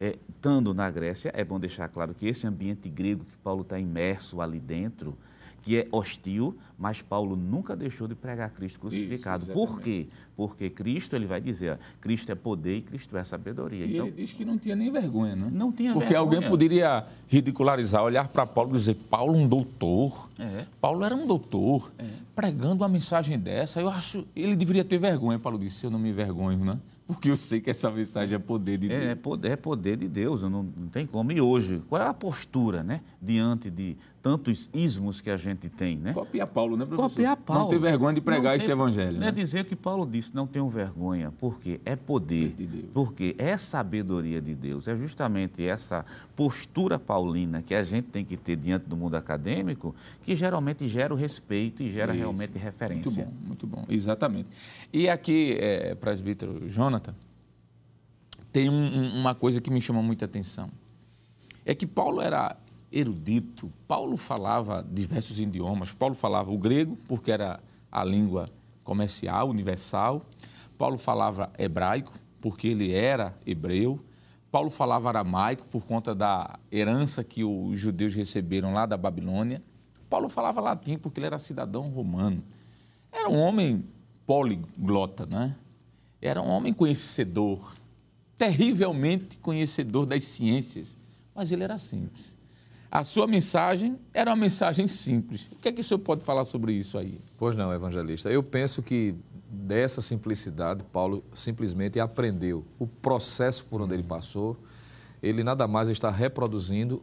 é, 0.00 0.16
estando 0.28 0.74
na 0.74 0.90
Grécia, 0.90 1.30
é 1.34 1.44
bom 1.44 1.58
deixar 1.58 1.88
claro 1.88 2.14
que 2.14 2.26
esse 2.26 2.46
ambiente 2.46 2.88
grego 2.88 3.24
que 3.24 3.36
Paulo 3.38 3.62
está 3.62 3.78
imerso 3.78 4.40
ali 4.40 4.60
dentro, 4.60 5.16
que 5.64 5.78
é 5.78 5.88
hostil, 5.90 6.56
mas 6.78 7.00
Paulo 7.00 7.34
nunca 7.34 7.74
deixou 7.74 8.06
de 8.06 8.14
pregar 8.14 8.50
Cristo 8.50 8.78
crucificado. 8.78 9.44
Isso, 9.44 9.52
Por 9.52 9.80
quê? 9.80 10.06
Porque 10.36 10.68
Cristo, 10.68 11.16
ele 11.16 11.26
vai 11.26 11.40
dizer, 11.40 11.78
Cristo 12.02 12.30
é 12.30 12.34
poder 12.34 12.76
e 12.76 12.82
Cristo 12.82 13.16
é 13.16 13.24
sabedoria. 13.24 13.86
E 13.86 13.94
então, 13.94 14.06
ele 14.06 14.14
diz 14.14 14.32
que 14.32 14.44
não 14.44 14.58
tinha 14.58 14.76
nem 14.76 14.92
vergonha, 14.92 15.34
né? 15.34 15.48
Não 15.50 15.72
tinha 15.72 15.94
Porque 15.94 16.12
vergonha. 16.12 16.36
alguém 16.36 16.50
poderia 16.50 17.06
ridicularizar, 17.26 18.02
olhar 18.02 18.28
para 18.28 18.44
Paulo 18.44 18.70
e 18.70 18.72
dizer, 18.74 18.94
Paulo 19.08 19.34
um 19.34 19.48
doutor. 19.48 20.28
É. 20.38 20.66
Paulo 20.80 21.02
era 21.02 21.14
um 21.14 21.26
doutor, 21.26 21.90
é. 21.98 22.04
pregando 22.36 22.84
uma 22.84 22.88
mensagem 22.88 23.38
dessa. 23.38 23.80
Eu 23.80 23.88
acho, 23.88 24.26
ele 24.36 24.54
deveria 24.54 24.84
ter 24.84 24.98
vergonha. 24.98 25.38
Paulo 25.38 25.58
disse, 25.58 25.84
eu 25.84 25.90
não 25.90 25.98
me 25.98 26.10
envergonho, 26.10 26.62
né? 26.62 26.78
Porque 27.06 27.30
eu 27.30 27.36
sei 27.36 27.60
que 27.60 27.70
essa 27.70 27.90
mensagem 27.90 28.34
é 28.34 28.38
poder 28.38 28.78
de 28.78 28.86
é, 28.86 28.98
Deus. 28.98 29.10
É 29.10 29.14
poder, 29.14 29.50
é 29.50 29.56
poder 29.56 29.96
de 29.98 30.08
Deus, 30.08 30.42
não, 30.42 30.62
não 30.62 30.88
tem 30.88 31.06
como. 31.06 31.32
E 31.32 31.40
hoje, 31.40 31.82
qual 31.88 32.00
é 32.00 32.06
a 32.06 32.14
postura, 32.14 32.82
né? 32.82 33.02
Diante 33.20 33.70
de 33.70 33.96
tantos 34.24 34.70
ismos 34.72 35.20
que 35.20 35.28
a 35.28 35.36
gente 35.36 35.68
tem, 35.68 35.98
né? 35.98 36.14
Copiar 36.14 36.46
Paulo, 36.46 36.78
né, 36.78 36.86
professor? 36.86 37.10
Copiar 37.10 37.36
Paulo. 37.36 37.64
Não 37.64 37.68
ter 37.68 37.78
vergonha 37.78 38.14
de 38.14 38.22
pregar 38.22 38.56
esse 38.56 38.70
evangelho. 38.70 39.12
Não 39.12 39.18
é 39.18 39.20
né? 39.24 39.28
é 39.28 39.30
dizer 39.30 39.66
que 39.66 39.76
Paulo 39.76 40.08
disse, 40.10 40.34
não 40.34 40.46
tenho 40.46 40.66
vergonha, 40.66 41.30
porque 41.38 41.78
é 41.84 41.94
poder, 41.94 42.54
de 42.54 42.66
Deus. 42.66 42.86
porque 42.94 43.34
é 43.36 43.54
sabedoria 43.58 44.40
de 44.40 44.54
Deus. 44.54 44.88
É 44.88 44.96
justamente 44.96 45.62
essa 45.62 46.06
postura 46.34 46.98
paulina 46.98 47.60
que 47.60 47.74
a 47.74 47.82
gente 47.82 48.06
tem 48.06 48.24
que 48.24 48.38
ter 48.38 48.56
diante 48.56 48.88
do 48.88 48.96
mundo 48.96 49.14
acadêmico 49.14 49.94
que 50.22 50.34
geralmente 50.34 50.88
gera 50.88 51.12
o 51.12 51.16
respeito 51.18 51.82
e 51.82 51.92
gera 51.92 52.12
Isso. 52.12 52.20
realmente 52.20 52.56
referência. 52.56 53.24
Muito 53.24 53.36
bom, 53.36 53.46
muito 53.46 53.66
bom, 53.66 53.84
exatamente. 53.90 54.50
E 54.90 55.06
aqui, 55.06 55.58
é, 55.60 55.94
presbítero 55.94 56.66
Jonathan, 56.94 57.14
tem 58.52 58.70
um, 58.70 59.20
uma 59.20 59.34
coisa 59.34 59.60
que 59.60 59.70
me 59.70 59.80
chama 59.80 60.02
muita 60.02 60.24
atenção. 60.24 60.70
É 61.64 61.74
que 61.74 61.86
Paulo 61.86 62.20
era 62.20 62.56
erudito, 62.92 63.72
Paulo 63.88 64.16
falava 64.16 64.86
diversos 64.88 65.40
idiomas. 65.40 65.92
Paulo 65.92 66.14
falava 66.14 66.52
o 66.52 66.58
grego, 66.58 66.96
porque 67.08 67.32
era 67.32 67.58
a 67.90 68.04
língua 68.04 68.48
comercial, 68.84 69.48
universal. 69.48 70.24
Paulo 70.78 70.98
falava 70.98 71.50
hebraico, 71.58 72.12
porque 72.40 72.68
ele 72.68 72.92
era 72.92 73.34
hebreu. 73.44 73.98
Paulo 74.52 74.70
falava 74.70 75.08
aramaico 75.08 75.66
por 75.66 75.84
conta 75.84 76.14
da 76.14 76.58
herança 76.70 77.24
que 77.24 77.42
os 77.42 77.78
judeus 77.80 78.14
receberam 78.14 78.72
lá 78.72 78.86
da 78.86 78.96
Babilônia. 78.96 79.60
Paulo 80.08 80.28
falava 80.28 80.60
latim 80.60 80.96
porque 80.96 81.18
ele 81.18 81.26
era 81.26 81.40
cidadão 81.40 81.88
romano. 81.88 82.44
Era 83.10 83.28
um 83.28 83.40
homem 83.40 83.84
poliglota, 84.24 85.26
né? 85.26 85.56
Era 86.24 86.40
um 86.40 86.48
homem 86.48 86.72
conhecedor, 86.72 87.74
terrivelmente 88.38 89.36
conhecedor 89.36 90.06
das 90.06 90.24
ciências, 90.24 90.96
mas 91.34 91.52
ele 91.52 91.62
era 91.62 91.78
simples. 91.78 92.34
A 92.90 93.04
sua 93.04 93.26
mensagem 93.26 93.98
era 94.14 94.30
uma 94.30 94.36
mensagem 94.36 94.88
simples. 94.88 95.50
O 95.52 95.56
que 95.56 95.68
é 95.68 95.72
que 95.72 95.82
o 95.82 95.84
senhor 95.84 95.98
pode 95.98 96.24
falar 96.24 96.44
sobre 96.44 96.72
isso 96.72 96.96
aí? 96.96 97.20
Pois 97.36 97.54
não, 97.54 97.70
evangelista. 97.74 98.30
Eu 98.30 98.42
penso 98.42 98.82
que 98.82 99.14
dessa 99.50 100.00
simplicidade, 100.00 100.82
Paulo 100.84 101.22
simplesmente 101.34 102.00
aprendeu 102.00 102.64
o 102.78 102.86
processo 102.86 103.62
por 103.66 103.82
onde 103.82 103.92
ele 103.92 104.02
passou. 104.02 104.56
Ele 105.22 105.44
nada 105.44 105.68
mais 105.68 105.90
está 105.90 106.10
reproduzindo 106.10 107.02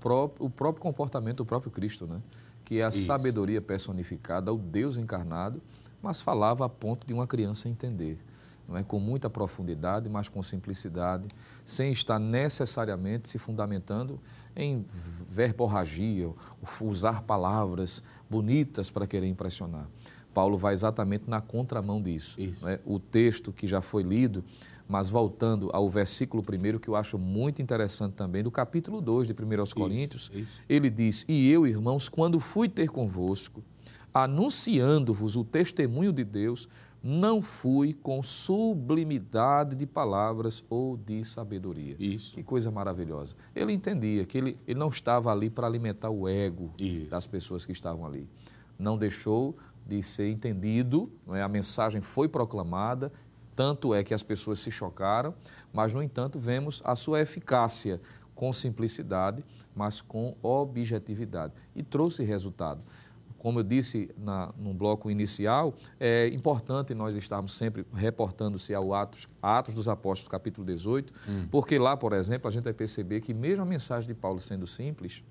pró 0.00 0.32
o 0.40 0.50
próprio 0.50 0.82
comportamento 0.82 1.36
do 1.36 1.46
próprio 1.46 1.70
Cristo, 1.70 2.08
né? 2.08 2.20
que 2.64 2.80
é 2.80 2.84
a 2.84 2.88
Isso. 2.88 3.04
sabedoria 3.04 3.60
personificada, 3.60 4.52
o 4.52 4.58
Deus 4.58 4.96
encarnado, 4.96 5.62
mas 6.02 6.20
falava 6.20 6.66
a 6.66 6.68
ponto 6.68 7.06
de 7.06 7.14
uma 7.14 7.26
criança 7.26 7.68
entender 7.68 8.18
não 8.68 8.76
é? 8.76 8.82
com 8.82 9.00
muita 9.00 9.30
profundidade, 9.30 10.08
mas 10.08 10.28
com 10.28 10.42
simplicidade, 10.42 11.26
sem 11.64 11.90
estar 11.90 12.18
necessariamente 12.18 13.28
se 13.28 13.38
fundamentando 13.38 14.20
em 14.54 14.84
verborragia, 15.30 16.30
usar 16.80 17.22
palavras 17.22 18.02
bonitas 18.28 18.90
para 18.90 19.06
querer 19.06 19.26
impressionar. 19.26 19.88
Paulo 20.34 20.58
vai 20.58 20.74
exatamente 20.74 21.24
na 21.28 21.40
contramão 21.40 22.02
disso. 22.02 22.38
Né? 22.62 22.78
O 22.84 22.98
texto 22.98 23.52
que 23.52 23.66
já 23.66 23.80
foi 23.80 24.02
lido, 24.02 24.44
mas 24.88 25.08
voltando 25.08 25.70
ao 25.72 25.88
versículo 25.88 26.42
primeiro, 26.42 26.78
que 26.78 26.88
eu 26.88 26.96
acho 26.96 27.18
muito 27.18 27.60
interessante 27.62 28.14
também, 28.14 28.42
do 28.42 28.50
capítulo 28.50 29.00
2 29.00 29.28
de 29.28 29.32
1 29.32 29.74
Coríntios, 29.74 30.30
isso, 30.34 30.62
ele 30.68 30.90
diz: 30.90 31.24
E 31.28 31.50
eu, 31.50 31.66
irmãos, 31.66 32.08
quando 32.08 32.40
fui 32.40 32.68
ter 32.68 32.88
convosco, 32.88 33.62
anunciando-vos 34.12 35.36
o 35.36 35.44
testemunho 35.44 36.12
de 36.12 36.24
Deus, 36.24 36.68
não 37.02 37.40
fui 37.40 37.92
com 37.92 38.22
sublimidade 38.22 39.76
de 39.76 39.86
palavras 39.86 40.64
ou 40.68 40.96
de 40.96 41.22
sabedoria. 41.22 41.96
Isso. 41.98 42.34
Que 42.34 42.42
coisa 42.42 42.70
maravilhosa. 42.70 43.36
Ele 43.54 43.72
entendia 43.72 44.24
que 44.24 44.38
ele, 44.38 44.58
ele 44.66 44.78
não 44.78 44.88
estava 44.88 45.30
ali 45.30 45.48
para 45.48 45.66
alimentar 45.66 46.10
o 46.10 46.28
ego 46.28 46.72
Isso. 46.80 47.10
das 47.10 47.26
pessoas 47.26 47.64
que 47.64 47.72
estavam 47.72 48.04
ali. 48.04 48.28
Não 48.78 48.98
deixou 48.98 49.56
de 49.86 50.02
ser 50.02 50.30
entendido, 50.30 51.10
é? 51.30 51.40
a 51.40 51.48
mensagem 51.48 52.00
foi 52.00 52.28
proclamada, 52.28 53.12
tanto 53.56 53.94
é 53.94 54.04
que 54.04 54.12
as 54.12 54.22
pessoas 54.22 54.58
se 54.58 54.70
chocaram, 54.70 55.34
mas, 55.72 55.92
no 55.92 56.02
entanto, 56.02 56.38
vemos 56.38 56.82
a 56.84 56.94
sua 56.94 57.20
eficácia 57.20 58.00
com 58.34 58.52
simplicidade, 58.52 59.44
mas 59.74 60.00
com 60.00 60.36
objetividade. 60.42 61.52
E 61.74 61.82
trouxe 61.82 62.22
resultado 62.22 62.82
como 63.38 63.60
eu 63.60 63.62
disse 63.62 64.10
na, 64.18 64.52
no 64.58 64.74
bloco 64.74 65.10
inicial, 65.10 65.74
é 65.98 66.28
importante 66.28 66.92
nós 66.94 67.16
estarmos 67.16 67.52
sempre 67.52 67.86
reportando-se 67.94 68.74
ao 68.74 68.92
Atos, 68.92 69.28
Atos 69.40 69.74
dos 69.74 69.88
Apóstolos, 69.88 70.28
capítulo 70.28 70.66
18, 70.66 71.12
hum. 71.28 71.46
porque 71.50 71.78
lá, 71.78 71.96
por 71.96 72.12
exemplo, 72.12 72.48
a 72.48 72.50
gente 72.50 72.64
vai 72.64 72.72
perceber 72.72 73.20
que 73.20 73.32
mesmo 73.32 73.62
a 73.62 73.66
mensagem 73.66 74.08
de 74.08 74.14
Paulo 74.14 74.40
sendo 74.40 74.66
simples, 74.66 75.22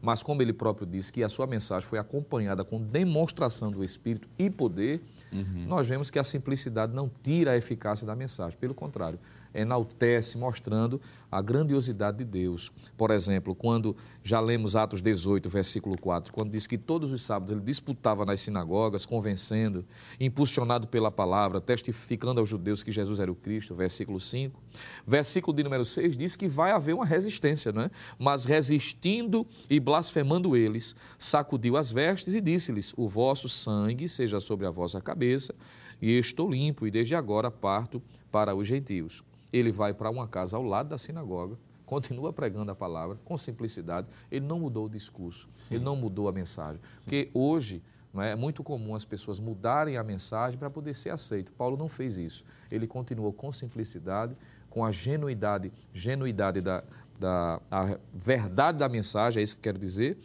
mas 0.00 0.22
como 0.22 0.40
ele 0.42 0.52
próprio 0.52 0.86
disse 0.86 1.12
que 1.12 1.22
a 1.22 1.28
sua 1.28 1.46
mensagem 1.46 1.88
foi 1.88 1.98
acompanhada 1.98 2.64
com 2.64 2.80
demonstração 2.80 3.70
do 3.70 3.82
Espírito 3.82 4.28
e 4.38 4.48
poder, 4.48 5.02
uhum. 5.32 5.66
nós 5.66 5.88
vemos 5.88 6.10
que 6.10 6.18
a 6.18 6.24
simplicidade 6.24 6.94
não 6.94 7.10
tira 7.22 7.52
a 7.52 7.56
eficácia 7.56 8.06
da 8.06 8.14
mensagem, 8.14 8.58
pelo 8.58 8.74
contrário, 8.74 9.18
enaltece, 9.58 10.38
mostrando 10.38 11.00
a 11.30 11.42
grandiosidade 11.42 12.18
de 12.18 12.24
Deus. 12.24 12.72
Por 12.96 13.10
exemplo, 13.10 13.54
quando 13.54 13.96
já 14.22 14.40
lemos 14.40 14.76
Atos 14.76 15.02
18, 15.02 15.48
versículo 15.48 15.96
4, 15.98 16.32
quando 16.32 16.50
diz 16.50 16.66
que 16.66 16.78
todos 16.78 17.12
os 17.12 17.22
sábados 17.22 17.52
ele 17.52 17.60
disputava 17.60 18.24
nas 18.24 18.40
sinagogas, 18.40 19.04
convencendo, 19.04 19.84
impulsionado 20.18 20.88
pela 20.88 21.10
palavra, 21.10 21.60
testificando 21.60 22.40
aos 22.40 22.48
judeus 22.48 22.82
que 22.82 22.90
Jesus 22.90 23.20
era 23.20 23.30
o 23.30 23.34
Cristo, 23.34 23.74
versículo 23.74 24.18
5. 24.18 24.60
Versículo 25.06 25.56
de 25.56 25.62
número 25.62 25.84
6 25.84 26.16
diz 26.16 26.34
que 26.34 26.48
vai 26.48 26.72
haver 26.72 26.94
uma 26.94 27.04
resistência, 27.04 27.72
não 27.72 27.82
é? 27.82 27.90
Mas 28.18 28.44
resistindo 28.44 29.46
e 29.68 29.78
blasfemando 29.78 30.56
eles, 30.56 30.96
sacudiu 31.18 31.76
as 31.76 31.92
vestes 31.92 32.34
e 32.34 32.40
disse-lhes: 32.40 32.94
O 32.96 33.06
vosso 33.06 33.48
sangue 33.48 34.08
seja 34.08 34.40
sobre 34.40 34.66
a 34.66 34.70
vossa 34.70 35.00
cabeça, 35.00 35.54
e 36.00 36.18
estou 36.18 36.50
limpo, 36.50 36.86
e 36.86 36.90
desde 36.90 37.14
agora 37.14 37.50
parto 37.50 38.02
para 38.30 38.54
os 38.54 38.66
gentios 38.66 39.27
ele 39.52 39.70
vai 39.70 39.94
para 39.94 40.10
uma 40.10 40.26
casa 40.26 40.56
ao 40.56 40.62
lado 40.62 40.88
da 40.88 40.98
sinagoga, 40.98 41.58
continua 41.86 42.32
pregando 42.32 42.70
a 42.70 42.74
palavra 42.74 43.18
com 43.24 43.36
simplicidade. 43.38 44.06
Ele 44.30 44.44
não 44.46 44.60
mudou 44.60 44.86
o 44.86 44.90
discurso, 44.90 45.48
Sim. 45.56 45.76
ele 45.76 45.84
não 45.84 45.96
mudou 45.96 46.28
a 46.28 46.32
mensagem. 46.32 46.76
Sim. 46.76 47.00
Porque 47.02 47.30
hoje 47.32 47.82
não 48.12 48.22
é, 48.22 48.32
é 48.32 48.36
muito 48.36 48.62
comum 48.62 48.94
as 48.94 49.04
pessoas 49.04 49.40
mudarem 49.40 49.96
a 49.96 50.04
mensagem 50.04 50.58
para 50.58 50.70
poder 50.70 50.94
ser 50.94 51.10
aceito. 51.10 51.52
Paulo 51.52 51.76
não 51.76 51.88
fez 51.88 52.16
isso. 52.16 52.44
Ele 52.70 52.86
continuou 52.86 53.32
com 53.32 53.50
simplicidade, 53.52 54.36
com 54.68 54.84
a 54.84 54.90
genuidade, 54.90 55.72
genuidade 55.92 56.60
da, 56.60 56.84
da 57.18 57.60
a 57.70 57.98
verdade 58.12 58.78
da 58.78 58.88
mensagem, 58.88 59.40
é 59.40 59.42
isso 59.42 59.54
que 59.54 59.60
eu 59.60 59.72
quero 59.72 59.78
dizer, 59.78 60.18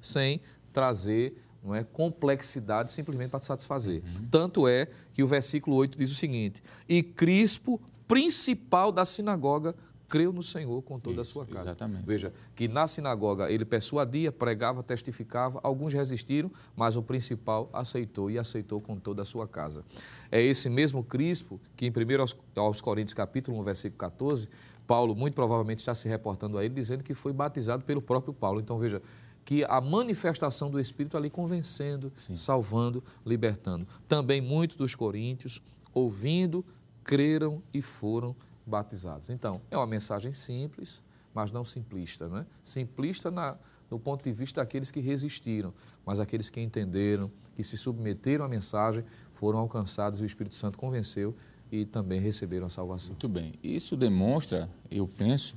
sem 0.00 0.40
trazer 0.72 1.42
não 1.62 1.74
é, 1.74 1.82
complexidade 1.84 2.90
simplesmente 2.90 3.30
para 3.30 3.40
satisfazer. 3.40 4.02
Uhum. 4.02 4.28
Tanto 4.30 4.68
é 4.68 4.86
que 5.12 5.22
o 5.22 5.26
versículo 5.26 5.76
8 5.76 5.98
diz 5.98 6.10
o 6.10 6.14
seguinte: 6.14 6.62
E 6.88 7.02
Crispo 7.02 7.80
principal 8.08 8.90
da 8.90 9.04
sinagoga 9.04 9.74
creu 10.08 10.32
no 10.32 10.42
Senhor 10.42 10.80
com 10.82 10.98
toda 10.98 11.20
Isso, 11.20 11.30
a 11.30 11.32
sua 11.32 11.46
casa. 11.46 11.68
Exatamente. 11.68 12.06
Veja, 12.06 12.32
que 12.56 12.66
na 12.66 12.86
sinagoga 12.86 13.52
ele 13.52 13.64
persuadia, 13.64 14.32
pregava, 14.32 14.82
testificava, 14.82 15.60
alguns 15.62 15.92
resistiram, 15.92 16.50
mas 16.74 16.96
o 16.96 17.02
principal 17.02 17.68
aceitou 17.74 18.30
e 18.30 18.38
aceitou 18.38 18.80
com 18.80 18.98
toda 18.98 19.20
a 19.20 19.24
sua 19.24 19.46
casa. 19.46 19.84
É 20.32 20.40
esse 20.40 20.70
mesmo 20.70 21.04
Crispo 21.04 21.60
que 21.76 21.84
em 21.86 21.90
1 21.90 22.60
aos 22.60 22.80
Coríntios 22.80 23.12
capítulo 23.12 23.60
1, 23.60 23.62
versículo 23.62 23.98
14, 23.98 24.48
Paulo 24.86 25.14
muito 25.14 25.34
provavelmente 25.34 25.80
está 25.80 25.94
se 25.94 26.08
reportando 26.08 26.56
a 26.56 26.64
ele, 26.64 26.72
dizendo 26.72 27.04
que 27.04 27.12
foi 27.12 27.34
batizado 27.34 27.84
pelo 27.84 28.00
próprio 28.00 28.32
Paulo. 28.32 28.60
Então 28.60 28.78
veja, 28.78 29.02
que 29.44 29.62
a 29.64 29.80
manifestação 29.80 30.70
do 30.70 30.80
Espírito 30.80 31.18
ali 31.18 31.28
convencendo, 31.28 32.10
Sim. 32.14 32.34
salvando, 32.34 33.04
libertando. 33.26 33.86
Também 34.06 34.40
muitos 34.40 34.78
dos 34.78 34.94
coríntios, 34.94 35.60
ouvindo, 35.92 36.64
creram 37.08 37.62
e 37.72 37.80
foram 37.80 38.36
batizados. 38.66 39.30
Então, 39.30 39.62
é 39.70 39.78
uma 39.78 39.86
mensagem 39.86 40.30
simples, 40.30 41.02
mas 41.32 41.50
não 41.50 41.64
simplista. 41.64 42.28
Né? 42.28 42.44
Simplista 42.62 43.30
na, 43.30 43.56
no 43.90 43.98
ponto 43.98 44.22
de 44.22 44.30
vista 44.30 44.60
daqueles 44.60 44.90
que 44.90 45.00
resistiram, 45.00 45.72
mas 46.04 46.20
aqueles 46.20 46.50
que 46.50 46.60
entenderam, 46.60 47.32
que 47.56 47.64
se 47.64 47.78
submeteram 47.78 48.44
à 48.44 48.48
mensagem, 48.48 49.02
foram 49.32 49.58
alcançados 49.58 50.20
e 50.20 50.22
o 50.22 50.26
Espírito 50.26 50.54
Santo 50.54 50.78
convenceu 50.78 51.34
e 51.72 51.86
também 51.86 52.20
receberam 52.20 52.66
a 52.66 52.68
salvação. 52.68 53.12
Muito 53.12 53.28
bem. 53.28 53.54
Isso 53.62 53.96
demonstra, 53.96 54.68
eu 54.90 55.08
penso, 55.08 55.56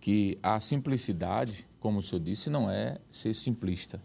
que 0.00 0.36
a 0.42 0.58
simplicidade, 0.58 1.64
como 1.78 2.00
o 2.00 2.02
senhor 2.02 2.20
disse, 2.20 2.50
não 2.50 2.68
é 2.68 2.98
ser 3.08 3.34
simplista, 3.34 4.02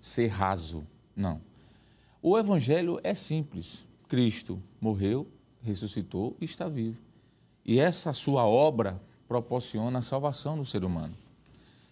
ser 0.00 0.28
raso. 0.28 0.86
Não. 1.16 1.40
O 2.22 2.38
Evangelho 2.38 3.00
é 3.02 3.16
simples. 3.16 3.84
Cristo 4.08 4.62
morreu, 4.80 5.26
ressuscitou 5.66 6.36
e 6.40 6.44
está 6.44 6.68
vivo. 6.68 7.00
E 7.64 7.78
essa 7.78 8.12
sua 8.12 8.46
obra 8.46 9.00
proporciona 9.26 9.98
a 9.98 10.02
salvação 10.02 10.56
do 10.56 10.64
ser 10.64 10.84
humano. 10.84 11.14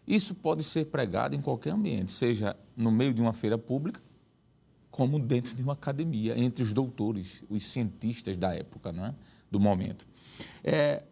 Isso 0.07 0.35
pode 0.35 0.62
ser 0.62 0.87
pregado 0.87 1.35
em 1.35 1.41
qualquer 1.41 1.70
ambiente, 1.70 2.12
seja 2.12 2.57
no 2.77 2.93
meio 2.93 3.12
de 3.12 3.20
uma 3.20 3.33
feira 3.33 3.59
pública, 3.59 4.01
como 4.91 5.18
dentro 5.18 5.57
de 5.57 5.62
uma 5.62 5.72
academia, 5.72 6.39
entre 6.39 6.62
os 6.62 6.72
doutores, 6.72 7.43
os 7.51 7.66
cientistas 7.66 8.37
da 8.37 8.55
época, 8.55 8.93
né? 8.93 9.14
do 9.51 9.59
momento. 9.59 10.07
É, 10.62 11.03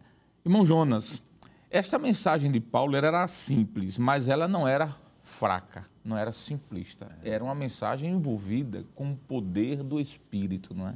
irmão 0.45 0.65
Jonas, 0.65 1.21
esta 1.69 1.99
mensagem 1.99 2.51
de 2.51 2.59
Paulo 2.59 2.95
era 2.95 3.27
simples, 3.27 3.97
mas 3.97 4.29
ela 4.29 4.47
não 4.47 4.67
era 4.67 4.95
fraca, 5.21 5.85
não 6.03 6.17
era 6.17 6.31
simplista. 6.31 7.09
Era 7.23 7.43
uma 7.43 7.55
mensagem 7.55 8.11
envolvida 8.11 8.85
com 8.93 9.11
o 9.11 9.15
poder 9.15 9.81
do 9.81 9.99
Espírito, 9.99 10.75
não 10.75 10.87
é? 10.89 10.95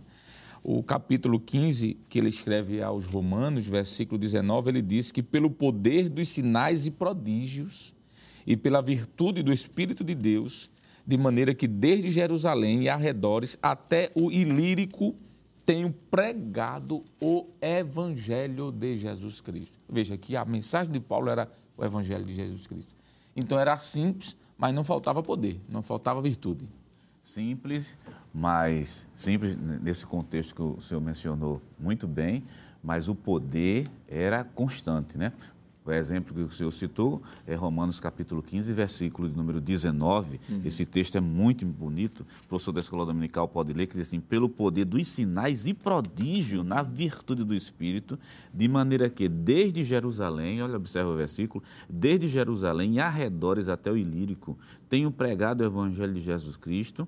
O 0.70 0.84
capítulo 0.84 1.40
15, 1.40 1.98
que 2.10 2.20
ele 2.20 2.28
escreve 2.28 2.82
aos 2.84 3.06
Romanos, 3.06 3.66
versículo 3.66 4.20
19, 4.20 4.70
ele 4.70 4.82
diz 4.82 5.14
que 5.14 5.24
pelo 5.24 5.50
poder 5.50 6.10
dos 6.10 6.28
sinais 6.28 6.86
e 6.86 6.92
prodígios 6.92 7.96
e 8.46 8.58
pela 8.58 8.82
virtude 8.82 9.42
do 9.42 9.54
Espírito 9.54 10.04
de 10.04 10.14
Deus, 10.14 10.70
de 11.06 11.18
maneira 11.18 11.56
que 11.56 11.70
desde 11.70 12.12
Jerusalém 12.12 12.84
e 12.84 12.90
arredores 12.90 13.58
até 13.62 14.12
o 14.14 14.30
Ilírico 14.30 15.16
tenho 15.66 15.90
pregado 16.12 17.02
o 17.22 17.48
Evangelho 17.62 18.70
de 18.70 18.98
Jesus 18.98 19.40
Cristo. 19.40 19.80
Veja 19.88 20.18
que 20.18 20.36
a 20.36 20.44
mensagem 20.44 20.92
de 20.92 21.00
Paulo 21.00 21.30
era 21.30 21.50
o 21.78 21.86
Evangelho 21.86 22.26
de 22.26 22.36
Jesus 22.36 22.68
Cristo. 22.68 22.94
Então 23.34 23.58
era 23.58 23.78
simples, 23.78 24.36
mas 24.58 24.76
não 24.76 24.84
faltava 24.84 25.24
poder, 25.24 25.62
não 25.70 25.82
faltava 25.82 26.22
virtude. 26.22 26.68
Simples, 27.22 27.98
mas 28.38 29.08
simples 29.16 29.58
nesse 29.58 30.06
contexto 30.06 30.54
que 30.54 30.62
o 30.62 30.80
senhor 30.80 31.02
mencionou 31.02 31.60
muito 31.80 32.08
bem, 32.08 32.44
mas 32.84 33.10
o 33.10 33.16
poder 33.16 33.90
era 34.08 34.44
constante, 34.44 35.18
né? 35.18 35.34
O 35.88 35.92
exemplo 35.94 36.36
que 36.36 36.42
o 36.42 36.52
senhor 36.52 36.72
citou 36.72 37.22
é 37.46 37.56
Romanos 37.56 37.98
capítulo 37.98 38.44
15, 38.44 38.74
versículo 38.74 39.30
de 39.30 39.38
número 39.38 39.62
19. 39.62 40.38
Uhum. 40.50 40.62
Esse 40.66 40.86
texto 40.86 41.18
é 41.18 41.22
muito 41.22 41.66
bonito. 41.66 42.26
O 42.44 42.48
professor 42.50 42.74
da 42.74 42.82
Escola 42.82 43.06
Dominical 43.06 43.48
pode 43.48 43.72
ler, 43.72 43.88
que 43.88 43.94
diz 43.94 44.08
assim, 44.08 44.20
pelo 44.20 44.50
poder 44.50 44.84
dos 44.84 45.08
sinais 45.08 45.66
e 45.66 45.74
prodígio 45.74 46.62
na 46.62 46.82
virtude 46.82 47.46
do 47.46 47.56
Espírito, 47.56 48.20
de 48.54 48.68
maneira 48.68 49.10
que 49.10 49.30
desde 49.30 49.82
Jerusalém, 49.82 50.62
olha, 50.62 50.76
observa 50.76 51.10
o 51.10 51.16
versículo, 51.16 51.64
desde 51.90 52.28
Jerusalém 52.28 52.96
e 52.96 53.00
arredores 53.00 53.70
até 53.70 53.90
o 53.90 53.96
Ilírico, 53.96 54.58
tenho 54.90 55.10
pregado 55.10 55.64
o 55.64 55.66
Evangelho 55.66 56.14
de 56.14 56.20
Jesus 56.20 56.58
Cristo 56.58 57.08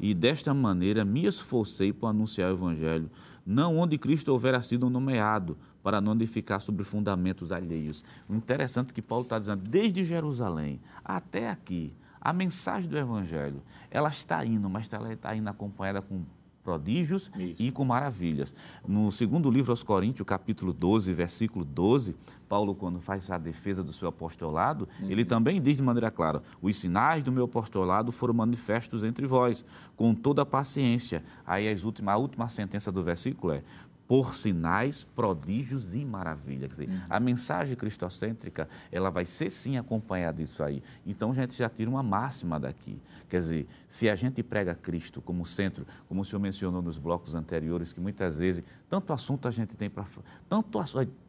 e 0.00 0.12
desta 0.12 0.52
maneira 0.52 1.02
me 1.02 1.24
esforcei 1.24 1.94
por 1.94 2.08
anunciar 2.08 2.50
o 2.50 2.54
Evangelho, 2.54 3.10
não 3.48 3.78
onde 3.78 3.96
Cristo 3.96 4.28
houvera 4.28 4.60
sido 4.60 4.90
nomeado, 4.90 5.56
para 5.82 6.02
não 6.02 6.14
ficar 6.26 6.58
sobre 6.58 6.84
fundamentos 6.84 7.50
alheios. 7.50 8.04
O 8.28 8.34
interessante 8.34 8.90
é 8.90 8.92
que 8.92 9.00
Paulo 9.00 9.24
está 9.24 9.38
dizendo, 9.38 9.66
desde 9.66 10.04
Jerusalém 10.04 10.78
até 11.02 11.48
aqui, 11.48 11.94
a 12.20 12.30
mensagem 12.30 12.90
do 12.90 12.98
Evangelho, 12.98 13.62
ela 13.90 14.10
está 14.10 14.44
indo, 14.44 14.68
mas 14.68 14.92
ela 14.92 15.10
está 15.10 15.34
indo 15.34 15.48
acompanhada 15.48 16.02
com 16.02 16.24
prodígios 16.68 17.30
Isso. 17.34 17.62
e 17.62 17.72
com 17.72 17.82
maravilhas. 17.82 18.54
No 18.86 19.10
segundo 19.10 19.50
livro 19.50 19.72
aos 19.72 19.82
Coríntios, 19.82 20.26
capítulo 20.26 20.70
12, 20.70 21.14
versículo 21.14 21.64
12, 21.64 22.14
Paulo, 22.46 22.74
quando 22.74 23.00
faz 23.00 23.30
a 23.30 23.38
defesa 23.38 23.82
do 23.82 23.90
seu 23.90 24.06
apostolado, 24.06 24.86
uhum. 25.00 25.10
ele 25.10 25.24
também 25.24 25.62
diz 25.62 25.78
de 25.78 25.82
maneira 25.82 26.10
clara: 26.10 26.42
os 26.60 26.76
sinais 26.76 27.24
do 27.24 27.32
meu 27.32 27.44
apostolado 27.44 28.12
foram 28.12 28.34
manifestos 28.34 29.02
entre 29.02 29.26
vós, 29.26 29.64
com 29.96 30.14
toda 30.14 30.42
a 30.42 30.46
paciência. 30.46 31.24
Aí 31.46 31.66
as 31.66 31.84
última, 31.84 32.12
a 32.12 32.16
última 32.18 32.48
sentença 32.50 32.92
do 32.92 33.02
versículo 33.02 33.54
é: 33.54 33.62
por 34.08 34.34
sinais, 34.34 35.04
prodígios 35.04 35.94
e 35.94 36.02
maravilhas. 36.02 36.74
Quer 36.74 36.86
dizer, 36.86 36.88
uhum. 36.88 37.06
A 37.10 37.20
mensagem 37.20 37.76
cristocêntrica, 37.76 38.66
ela 38.90 39.10
vai 39.10 39.26
ser 39.26 39.50
sim 39.50 39.76
acompanhada 39.76 40.38
disso 40.38 40.64
aí. 40.64 40.82
Então 41.06 41.30
a 41.30 41.34
gente 41.34 41.54
já 41.54 41.68
tira 41.68 41.90
uma 41.90 42.02
máxima 42.02 42.58
daqui. 42.58 42.98
Quer 43.28 43.40
dizer, 43.40 43.66
se 43.86 44.08
a 44.08 44.16
gente 44.16 44.42
prega 44.42 44.74
Cristo 44.74 45.20
como 45.20 45.44
centro, 45.44 45.86
como 46.08 46.22
o 46.22 46.24
senhor 46.24 46.40
mencionou 46.40 46.80
nos 46.80 46.96
blocos 46.96 47.34
anteriores, 47.34 47.92
que 47.92 48.00
muitas 48.00 48.38
vezes 48.38 48.64
tanto 48.88 49.12
assunto 49.12 49.46
a 49.46 49.50
gente 49.50 49.76
tem 49.76 49.90
para 49.90 50.06
tanto 50.48 50.78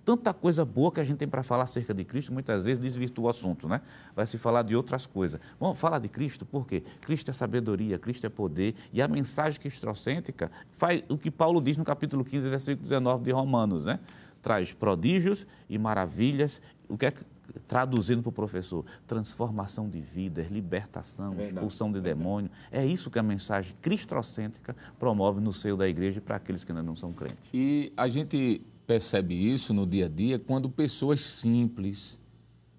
tanta 0.10 0.34
coisa 0.34 0.66
boa 0.66 0.92
que 0.92 1.00
a 1.00 1.04
gente 1.04 1.18
tem 1.18 1.28
para 1.28 1.44
falar 1.44 1.66
acerca 1.66 1.94
de 1.94 2.04
Cristo, 2.04 2.34
muitas 2.34 2.66
vezes 2.66 2.80
desvirtua 2.80 3.26
o 3.26 3.30
assunto, 3.30 3.68
né? 3.68 3.80
Vai 4.16 4.26
se 4.26 4.40
falar 4.40 4.64
de 4.64 4.76
outras 4.76 5.06
coisas. 5.06 5.40
Vamos 5.60 5.80
falar 5.80 6.00
de 6.00 6.10
Cristo, 6.10 6.48
por 6.48 6.66
quê? 6.66 6.82
Cristo 7.00 7.30
é 7.30 7.34
sabedoria, 7.34 8.00
Cristo 8.00 8.26
é 8.26 8.30
poder, 8.30 8.74
e 8.92 9.04
a 9.04 9.08
mensagem 9.08 9.62
cristocêntrica 9.62 10.50
faz 10.72 11.04
o 11.10 11.16
que 11.16 11.30
Paulo 11.30 11.62
diz 11.62 11.78
no 11.78 11.84
capítulo 11.84 12.26
15, 12.26 12.50
versículo 12.50 12.82
19 12.82 13.24
de 13.24 13.32
Romanos, 13.32 13.86
né? 13.86 14.00
Traz 14.42 14.74
prodígios 14.74 15.46
e 15.70 15.78
maravilhas. 15.78 16.60
O 16.88 16.98
que 16.98 17.06
é 17.06 17.12
que 17.12 17.24
traduzindo 17.68 18.22
para 18.22 18.30
o 18.30 18.32
professor, 18.32 18.86
transformação 19.08 19.90
de 19.90 20.00
vidas, 20.00 20.50
libertação, 20.50 21.32
Verdade. 21.32 21.54
expulsão 21.54 21.92
de 21.92 22.02
demônio. 22.02 22.50
É 22.72 22.86
isso 22.86 23.10
que 23.10 23.20
a 23.20 23.24
mensagem 23.24 23.76
cristocêntrica 23.82 24.76
promove 24.98 25.40
no 25.40 25.54
seio 25.54 25.76
da 25.78 25.88
igreja 25.88 26.22
para 26.22 26.36
aqueles 26.36 26.64
que 26.64 26.72
ainda 26.72 26.84
não 26.84 26.96
são 26.96 27.12
crentes. 27.12 27.50
E 27.54 27.92
a 27.98 28.08
gente 28.08 28.62
percebe 28.90 29.36
isso 29.36 29.72
no 29.72 29.86
dia 29.86 30.08
a 30.08 30.10
dia 30.10 30.40
quando 30.40 30.68
pessoas 30.68 31.22
simples, 31.22 32.20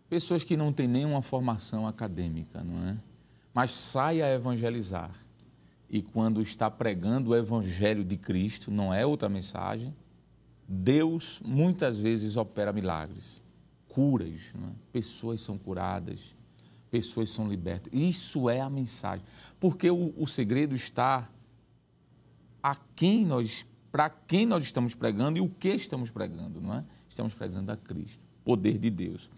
pessoas 0.09 0.43
que 0.43 0.57
não 0.57 0.73
têm 0.73 0.89
nenhuma 0.89 1.23
formação 1.23 1.87
acadêmica, 1.87 2.65
não 2.65 2.89
é? 2.89 2.99
Mas 3.55 3.71
sai 3.71 4.21
a 4.21 4.29
evangelizar. 4.29 5.15
E 5.89 6.03
quando 6.03 6.43
está 6.43 6.69
pregando 6.69 7.31
o 7.31 7.37
evangelho 7.37 8.03
de 8.03 8.17
Cristo, 8.17 8.73
não 8.73 8.93
é 8.93 9.07
outra 9.07 9.29
mensagem, 9.29 9.95
Deus 10.67 11.41
muitas 11.45 11.97
vezes 11.97 12.37
opera 12.37 12.73
milagres, 12.73 13.41
curas, 13.87 14.53
é? 14.53 14.73
pessoas 14.91 15.41
são 15.41 15.57
curadas, 15.57 16.35
pessoas 16.91 17.31
são 17.31 17.49
libertas. 17.49 17.93
Isso 17.93 18.51
é 18.51 18.61
a 18.61 18.69
mensagem. 18.69 19.25
Porque 19.61 19.89
o, 19.89 20.13
o 20.17 20.27
segredo 20.27 20.75
está 20.75 21.31
a 22.61 22.75
quem 22.97 23.25
nós, 23.25 23.65
para 23.91 24.09
quem 24.09 24.47
nós 24.47 24.65
estamos 24.65 24.95
pregando 24.95 25.39
e 25.39 25.41
o 25.41 25.49
que 25.49 25.69
estamos 25.71 26.11
pregando, 26.11 26.61
não 26.61 26.75
é? 26.75 26.85
Estamos 27.09 27.35
pregando 27.35 27.73
a 27.73 27.77
Cristo, 27.77 28.23
poder 28.45 28.79
de 28.79 28.91
Deus. 28.91 29.29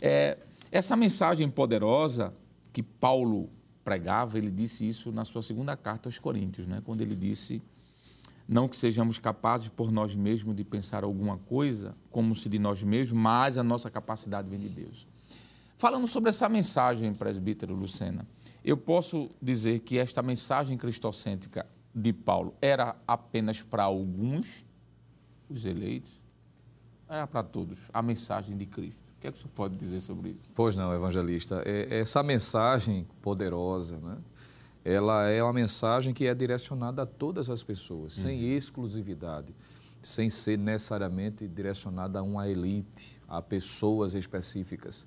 É, 0.00 0.38
essa 0.70 0.96
mensagem 0.96 1.48
poderosa 1.48 2.34
que 2.72 2.82
Paulo 2.82 3.48
pregava, 3.84 4.38
ele 4.38 4.50
disse 4.50 4.86
isso 4.86 5.12
na 5.12 5.24
sua 5.24 5.42
segunda 5.42 5.76
carta 5.76 6.08
aos 6.08 6.18
Coríntios, 6.18 6.66
né? 6.66 6.80
quando 6.84 7.00
ele 7.00 7.14
disse 7.14 7.62
não 8.48 8.68
que 8.68 8.76
sejamos 8.76 9.18
capazes 9.18 9.68
por 9.68 9.90
nós 9.92 10.14
mesmos 10.14 10.54
de 10.54 10.64
pensar 10.64 11.04
alguma 11.04 11.38
coisa 11.38 11.94
como 12.10 12.34
se 12.34 12.48
de 12.48 12.58
nós 12.58 12.82
mesmos, 12.82 13.18
mas 13.18 13.56
a 13.56 13.62
nossa 13.62 13.90
capacidade 13.90 14.48
vem 14.48 14.58
de 14.58 14.68
Deus. 14.68 15.06
Falando 15.78 16.06
sobre 16.06 16.30
essa 16.30 16.48
mensagem, 16.48 17.14
presbítero 17.14 17.74
Lucena, 17.74 18.26
eu 18.64 18.76
posso 18.76 19.30
dizer 19.40 19.80
que 19.80 19.98
esta 19.98 20.22
mensagem 20.22 20.76
cristocêntrica 20.76 21.66
de 21.94 22.12
Paulo 22.12 22.54
era 22.60 22.96
apenas 23.06 23.62
para 23.62 23.84
alguns, 23.84 24.64
os 25.48 25.64
eleitos, 25.64 26.20
era 27.08 27.26
para 27.26 27.42
todos, 27.42 27.78
a 27.92 28.00
mensagem 28.00 28.56
de 28.56 28.66
Cristo. 28.66 29.02
O 29.16 29.20
que 29.20 29.28
é 29.28 29.32
que 29.32 29.38
o 29.38 29.40
senhor 29.40 29.52
pode 29.54 29.76
dizer 29.76 30.00
sobre 30.00 30.30
isso? 30.30 30.50
Pois 30.54 30.74
não, 30.74 30.92
evangelista. 30.92 31.62
É, 31.64 32.00
essa 32.00 32.22
mensagem 32.22 33.06
poderosa, 33.20 33.98
né? 33.98 34.18
ela 34.84 35.28
é 35.28 35.42
uma 35.42 35.52
mensagem 35.52 36.12
que 36.12 36.26
é 36.26 36.34
direcionada 36.34 37.02
a 37.02 37.06
todas 37.06 37.48
as 37.48 37.62
pessoas, 37.62 38.16
uhum. 38.16 38.22
sem 38.22 38.54
exclusividade, 38.54 39.54
sem 40.00 40.28
ser 40.28 40.58
necessariamente 40.58 41.46
direcionada 41.46 42.18
a 42.18 42.22
uma 42.22 42.48
elite, 42.48 43.20
a 43.28 43.40
pessoas 43.40 44.14
específicas. 44.14 45.06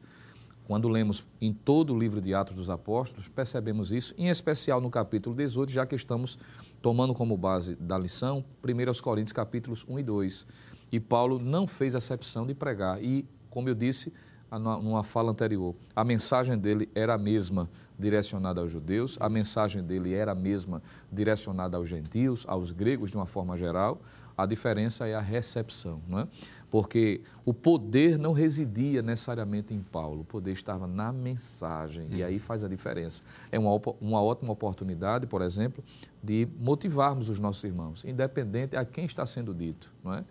Quando 0.66 0.90
lemos 0.90 1.24
em 1.40 1.54
todo 1.54 1.94
o 1.94 1.98
livro 1.98 2.20
de 2.20 2.34
Atos 2.34 2.56
dos 2.56 2.72
Apóstolos, 2.72 3.28
percebemos 3.28 3.92
isso, 3.92 4.16
em 4.18 4.30
especial 4.30 4.82
no 4.82 4.90
capítulo 4.90 5.36
18, 5.36 5.72
já 5.72 5.86
que 5.86 5.96
estamos 5.96 6.40
tomando 6.82 7.14
como 7.14 7.38
base 7.38 7.76
da 7.76 7.98
lição 7.98 8.44
1 8.64 9.02
Coríntios 9.02 9.32
capítulos 9.34 9.86
1 9.88 10.00
e 10.00 10.04
2. 10.04 10.48
E 10.92 11.00
Paulo 11.00 11.40
não 11.40 11.68
fez 11.68 11.94
acepção 11.94 12.48
de 12.48 12.56
pregar. 12.56 13.04
E, 13.04 13.28
como 13.50 13.70
eu 13.70 13.76
disse 13.76 14.12
numa 14.52 15.04
fala 15.04 15.32
anterior, 15.32 15.76
a 15.96 16.04
mensagem 16.04 16.58
dele 16.58 16.90
era 16.96 17.14
a 17.14 17.18
mesma 17.18 17.70
direcionada 17.98 18.62
aos 18.62 18.72
judeus, 18.72 19.18
a 19.20 19.30
mensagem 19.30 19.84
dele 19.84 20.14
era 20.14 20.32
a 20.32 20.36
mesma 20.36 20.82
direcionada 21.12 21.78
aos 21.78 21.90
gentios, 21.90 22.46
aos 22.48 22.72
gregos 22.72 23.12
de 23.12 23.18
uma 23.18 23.26
forma 23.26 23.58
geral. 23.58 24.02
A 24.38 24.46
diferença 24.46 25.08
é 25.08 25.16
a 25.16 25.22
recepção, 25.22 26.02
não 26.08 26.20
é? 26.20 26.28
Porque 26.70 27.22
o 27.46 27.54
poder 27.54 28.18
não 28.18 28.34
residia 28.34 29.02
necessariamente 29.02 29.74
em 29.74 29.80
Paulo, 29.80 30.22
o 30.22 30.26
poder 30.26 30.52
estava 30.52 30.88
na 30.88 31.12
mensagem, 31.14 32.08
e 32.12 32.24
aí 32.24 32.40
faz 32.40 32.64
a 32.64 32.68
diferença. 32.68 33.24
É 33.52 33.60
uma, 33.60 33.80
uma 34.02 34.22
ótima 34.22 34.52
oportunidade, 34.52 35.28
por 35.28 35.42
exemplo, 35.42 35.84
de 36.24 36.48
motivarmos 36.60 37.30
os 37.30 37.40
nossos 37.40 37.64
irmãos, 37.64 38.04
independente 38.04 38.76
a 38.76 38.84
quem 38.84 39.06
está 39.06 39.26
sendo 39.26 39.54
dito, 39.54 39.94
não 40.04 40.14
é? 40.14 40.26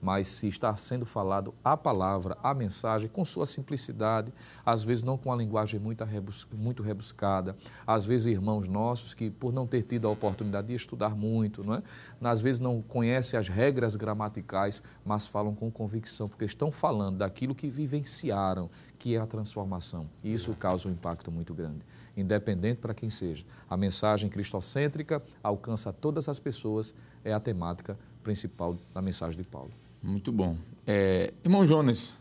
Mas 0.00 0.28
se 0.28 0.48
está 0.48 0.76
sendo 0.76 1.04
falado 1.04 1.52
a 1.64 1.76
palavra, 1.76 2.36
a 2.42 2.54
mensagem, 2.54 3.08
com 3.08 3.24
sua 3.24 3.46
simplicidade, 3.46 4.32
às 4.64 4.82
vezes 4.82 5.02
não 5.02 5.18
com 5.18 5.32
a 5.32 5.36
linguagem 5.36 5.80
muito, 5.80 6.04
rebus, 6.04 6.46
muito 6.52 6.82
rebuscada, 6.82 7.56
às 7.86 8.04
vezes 8.04 8.26
irmãos 8.26 8.68
nossos 8.68 9.14
que, 9.14 9.30
por 9.30 9.52
não 9.52 9.66
ter 9.66 9.82
tido 9.82 10.06
a 10.06 10.10
oportunidade 10.10 10.68
de 10.68 10.74
estudar 10.74 11.16
muito, 11.16 11.64
não 11.64 11.74
é? 11.74 11.82
às 12.22 12.40
vezes 12.40 12.60
não 12.60 12.80
conhecem 12.80 13.38
as 13.38 13.48
regras 13.48 13.96
gramaticais, 13.96 14.82
mas 15.04 15.26
falam 15.26 15.54
com 15.54 15.70
convicção, 15.70 16.28
porque 16.28 16.44
estão 16.44 16.70
falando 16.70 17.18
daquilo 17.18 17.54
que 17.54 17.68
vivenciaram, 17.68 18.70
que 18.98 19.14
é 19.14 19.18
a 19.18 19.26
transformação. 19.26 20.08
E 20.22 20.32
isso 20.32 20.54
causa 20.54 20.88
um 20.88 20.92
impacto 20.92 21.30
muito 21.30 21.54
grande, 21.54 21.80
independente 22.16 22.80
para 22.80 22.94
quem 22.94 23.10
seja. 23.10 23.44
A 23.68 23.76
mensagem 23.76 24.28
cristocêntrica 24.28 25.22
alcança 25.42 25.92
todas 25.92 26.28
as 26.28 26.38
pessoas, 26.38 26.94
é 27.24 27.32
a 27.32 27.40
temática 27.40 27.98
principal 28.22 28.76
da 28.92 29.00
mensagem 29.00 29.36
de 29.36 29.44
Paulo. 29.44 29.70
Muito 30.02 30.32
bom. 30.32 30.56
É, 30.86 31.32
irmão 31.44 31.64
Jonas, 31.66 32.16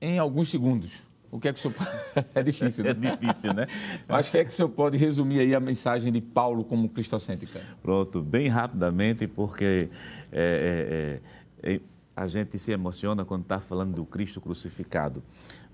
em 0.00 0.18
alguns 0.18 0.50
segundos, 0.50 1.02
o 1.30 1.40
que 1.40 1.48
é 1.48 1.52
que 1.52 1.58
o 1.58 1.62
senhor 1.62 1.74
É 2.34 2.42
difícil, 2.42 2.84
né? 2.84 2.90
É 2.90 2.94
difícil, 2.94 3.54
né? 3.54 3.66
Mas 4.06 4.28
o 4.28 4.30
que 4.30 4.38
é 4.38 4.44
que 4.44 4.50
o 4.50 4.52
senhor 4.52 4.68
pode 4.68 4.98
resumir 4.98 5.40
aí 5.40 5.54
a 5.54 5.60
mensagem 5.60 6.12
de 6.12 6.20
Paulo 6.20 6.62
como 6.62 6.88
cristocêntrica? 6.88 7.60
Pronto, 7.82 8.20
bem 8.20 8.48
rapidamente, 8.48 9.26
porque 9.26 9.88
é, 10.30 11.20
é, 11.62 11.70
é, 11.70 11.74
é 11.74 11.80
a 12.14 12.26
gente 12.26 12.58
se 12.58 12.70
emociona 12.72 13.24
quando 13.24 13.42
está 13.42 13.58
falando 13.58 13.94
do 13.94 14.04
Cristo 14.04 14.40
crucificado. 14.40 15.22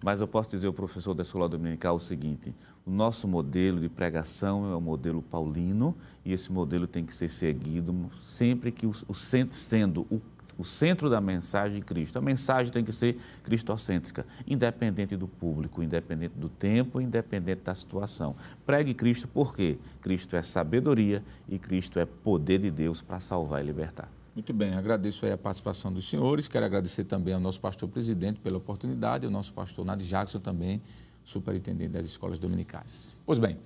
Mas 0.02 0.20
eu 0.20 0.28
posso 0.28 0.52
dizer 0.52 0.68
ao 0.68 0.72
professor 0.72 1.12
da 1.12 1.22
escola 1.22 1.48
dominical 1.48 1.96
o 1.96 2.00
seguinte: 2.00 2.54
o 2.86 2.90
nosso 2.90 3.26
modelo 3.26 3.80
de 3.80 3.88
pregação 3.88 4.70
é 4.70 4.76
o 4.76 4.80
modelo 4.80 5.20
paulino 5.20 5.96
e 6.24 6.32
esse 6.32 6.52
modelo 6.52 6.86
tem 6.86 7.04
que 7.04 7.12
ser 7.12 7.28
seguido 7.28 8.10
sempre 8.22 8.70
que 8.70 8.86
o, 8.86 8.92
o 9.08 9.14
sendo 9.14 10.06
o 10.08 10.20
o 10.58 10.64
centro 10.64 11.08
da 11.08 11.20
mensagem 11.20 11.80
Cristo. 11.80 12.18
A 12.18 12.20
mensagem 12.20 12.72
tem 12.72 12.84
que 12.84 12.92
ser 12.92 13.16
cristocêntrica, 13.44 14.26
independente 14.46 15.16
do 15.16 15.28
público, 15.28 15.82
independente 15.82 16.34
do 16.36 16.48
tempo, 16.48 17.00
independente 17.00 17.62
da 17.62 17.74
situação. 17.74 18.34
Pregue 18.66 18.92
Cristo 18.92 19.28
porque 19.28 19.78
Cristo 20.02 20.34
é 20.34 20.42
sabedoria 20.42 21.22
e 21.48 21.58
Cristo 21.58 22.00
é 22.00 22.04
poder 22.04 22.58
de 22.58 22.70
Deus 22.70 23.00
para 23.00 23.20
salvar 23.20 23.62
e 23.62 23.66
libertar. 23.66 24.10
Muito 24.34 24.52
bem, 24.52 24.74
agradeço 24.74 25.26
a 25.26 25.36
participação 25.36 25.92
dos 25.92 26.08
senhores, 26.08 26.46
quero 26.46 26.64
agradecer 26.64 27.04
também 27.04 27.34
ao 27.34 27.40
nosso 27.40 27.60
pastor 27.60 27.88
presidente 27.88 28.38
pela 28.38 28.56
oportunidade, 28.56 29.26
ao 29.26 29.32
nosso 29.32 29.52
pastor 29.52 29.84
Nadir 29.84 30.06
Jackson 30.06 30.38
também, 30.38 30.80
superintendente 31.24 31.90
das 31.90 32.06
escolas 32.06 32.38
dominicais. 32.38 33.16
Pois 33.26 33.38
bem, 33.38 33.58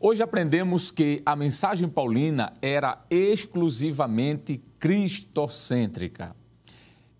Hoje 0.00 0.22
aprendemos 0.22 0.92
que 0.92 1.20
a 1.26 1.34
mensagem 1.34 1.88
paulina 1.88 2.52
era 2.62 2.98
exclusivamente 3.10 4.62
cristocêntrica. 4.78 6.36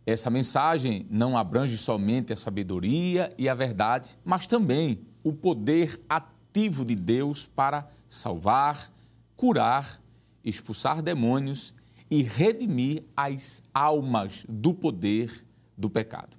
Essa 0.07 0.31
mensagem 0.31 1.05
não 1.11 1.37
abrange 1.37 1.76
somente 1.76 2.33
a 2.33 2.37
sabedoria 2.37 3.35
e 3.37 3.49
a 3.49 3.55
verdade, 3.55 4.16
mas 4.24 4.47
também 4.47 5.01
o 5.24 5.33
poder 5.33 6.01
ativo 6.09 6.85
de 6.85 6.95
Deus 6.95 7.47
para 7.47 7.91
salvar, 8.07 8.93
curar, 9.35 10.01
expulsar 10.45 11.03
demônios 11.03 11.74
e 12.09 12.22
redimir 12.22 13.03
as 13.16 13.61
almas 13.74 14.47
do 14.49 14.72
poder 14.72 15.45
do 15.76 15.91
pecado. 15.91 16.37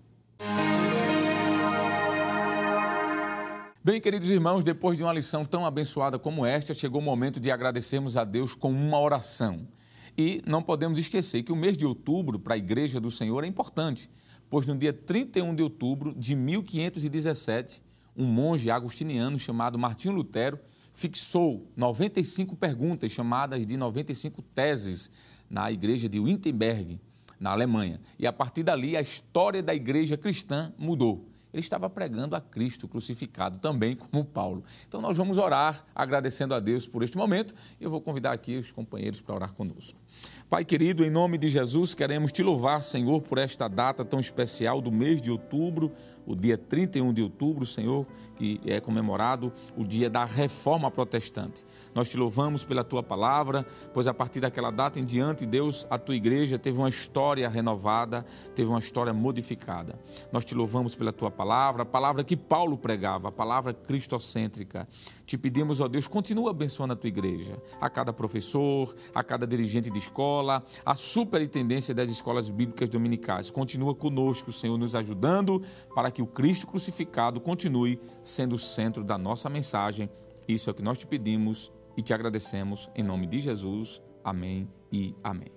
Bem, 3.91 3.99
queridos 3.99 4.29
irmãos, 4.29 4.63
depois 4.63 4.95
de 4.95 5.03
uma 5.03 5.11
lição 5.11 5.43
tão 5.43 5.65
abençoada 5.65 6.19
como 6.19 6.45
esta, 6.45 6.75
chegou 6.75 7.01
o 7.01 7.03
momento 7.03 7.39
de 7.39 7.49
agradecermos 7.49 8.17
a 8.17 8.23
Deus 8.23 8.53
com 8.53 8.69
uma 8.69 8.99
oração. 8.99 9.67
E 10.15 10.43
não 10.45 10.61
podemos 10.61 10.99
esquecer 10.99 11.41
que 11.41 11.51
o 11.51 11.55
mês 11.55 11.75
de 11.75 11.87
outubro 11.87 12.37
para 12.37 12.53
a 12.53 12.57
Igreja 12.57 12.99
do 12.99 13.09
Senhor 13.09 13.43
é 13.43 13.47
importante, 13.47 14.07
pois 14.47 14.67
no 14.67 14.77
dia 14.77 14.93
31 14.93 15.55
de 15.55 15.63
outubro 15.63 16.13
de 16.13 16.35
1517, 16.35 17.81
um 18.15 18.25
monge 18.25 18.69
agostiniano 18.69 19.39
chamado 19.39 19.79
Martinho 19.79 20.13
Lutero 20.13 20.59
fixou 20.93 21.67
95 21.75 22.55
perguntas 22.57 23.11
chamadas 23.11 23.65
de 23.65 23.75
95 23.75 24.43
teses 24.53 25.09
na 25.49 25.71
igreja 25.71 26.07
de 26.07 26.19
Wittenberg, 26.19 27.01
na 27.39 27.53
Alemanha. 27.53 27.99
E 28.19 28.27
a 28.27 28.31
partir 28.31 28.61
dali 28.61 28.95
a 28.95 29.01
história 29.01 29.63
da 29.63 29.73
igreja 29.73 30.15
cristã 30.15 30.71
mudou 30.77 31.28
ele 31.53 31.61
estava 31.61 31.89
pregando 31.89 32.35
a 32.35 32.41
Cristo 32.41 32.87
crucificado, 32.87 33.57
também 33.57 33.95
como 33.95 34.23
Paulo. 34.23 34.63
Então 34.87 35.01
nós 35.01 35.17
vamos 35.17 35.37
orar 35.37 35.85
agradecendo 35.93 36.53
a 36.53 36.59
Deus 36.59 36.85
por 36.85 37.03
este 37.03 37.17
momento 37.17 37.53
eu 37.79 37.89
vou 37.89 38.01
convidar 38.01 38.31
aqui 38.31 38.57
os 38.57 38.71
companheiros 38.71 39.21
para 39.21 39.35
orar 39.35 39.53
conosco. 39.53 39.99
Pai 40.49 40.65
querido, 40.65 41.05
em 41.05 41.11
nome 41.11 41.37
de 41.37 41.47
Jesus, 41.47 41.93
queremos 41.93 42.31
te 42.31 42.41
louvar, 42.41 42.81
Senhor, 42.81 43.21
por 43.21 43.37
esta 43.37 43.67
data 43.67 44.03
tão 44.03 44.19
especial 44.19 44.81
do 44.81 44.91
mês 44.91 45.21
de 45.21 45.29
outubro, 45.29 45.91
o 46.25 46.35
dia 46.35 46.57
31 46.57 47.13
de 47.13 47.21
outubro, 47.21 47.67
Senhor, 47.67 48.05
que 48.35 48.59
é 48.65 48.79
comemorado 48.79 49.53
o 49.77 49.83
dia 49.83 50.09
da 50.09 50.25
reforma 50.25 50.89
protestante. 50.89 51.65
Nós 51.93 52.09
te 52.09 52.17
louvamos 52.17 52.63
pela 52.63 52.83
tua 52.83 53.03
palavra, 53.03 53.63
pois 53.93 54.07
a 54.07 54.13
partir 54.13 54.39
daquela 54.39 54.71
data 54.71 54.99
em 54.99 55.05
diante, 55.05 55.45
Deus, 55.45 55.85
a 55.89 55.99
tua 55.99 56.15
igreja 56.15 56.57
teve 56.57 56.79
uma 56.79 56.89
história 56.89 57.47
renovada, 57.47 58.25
teve 58.55 58.69
uma 58.69 58.79
história 58.79 59.13
modificada. 59.13 59.99
Nós 60.31 60.45
te 60.45 60.55
louvamos 60.55 60.95
pela 60.95 61.11
tua 61.11 61.29
palavra, 61.29 61.83
a 61.83 61.85
palavra 61.85 62.23
que 62.23 62.35
Paulo 62.35 62.75
pregava, 62.75 63.29
a 63.29 63.31
palavra 63.31 63.71
cristocêntrica. 63.71 64.87
Te 65.27 65.37
pedimos, 65.37 65.79
ó 65.79 65.87
Deus, 65.87 66.07
continua 66.07 66.51
abençoando 66.51 66.93
a 66.93 66.95
tua 66.95 67.07
igreja, 67.07 67.61
a 67.79 67.89
cada 67.89 68.11
professor, 68.11 68.95
a 69.13 69.23
cada 69.23 69.45
dirigente 69.45 69.91
de 69.91 69.99
escola, 70.09 70.63
a 70.83 70.95
superintendência 70.95 71.93
das 71.93 72.09
escolas 72.09 72.49
bíblicas 72.49 72.89
dominicais. 72.89 73.51
Continua 73.51 73.93
conosco, 73.93 74.51
Senhor, 74.51 74.77
nos 74.77 74.95
ajudando 74.95 75.61
para 75.93 76.09
que 76.11 76.21
o 76.21 76.27
Cristo 76.27 76.65
crucificado 76.65 77.39
continue 77.39 78.01
sendo 78.23 78.55
o 78.55 78.59
centro 78.59 79.03
da 79.03 79.17
nossa 79.17 79.49
mensagem. 79.49 80.09
Isso 80.47 80.69
é 80.69 80.71
o 80.71 80.75
que 80.75 80.81
nós 80.81 80.97
te 80.97 81.05
pedimos 81.05 81.71
e 81.95 82.01
te 82.01 82.13
agradecemos 82.13 82.89
em 82.95 83.03
nome 83.03 83.27
de 83.27 83.39
Jesus. 83.39 84.01
Amém 84.23 84.67
e 84.91 85.15
amém. 85.23 85.51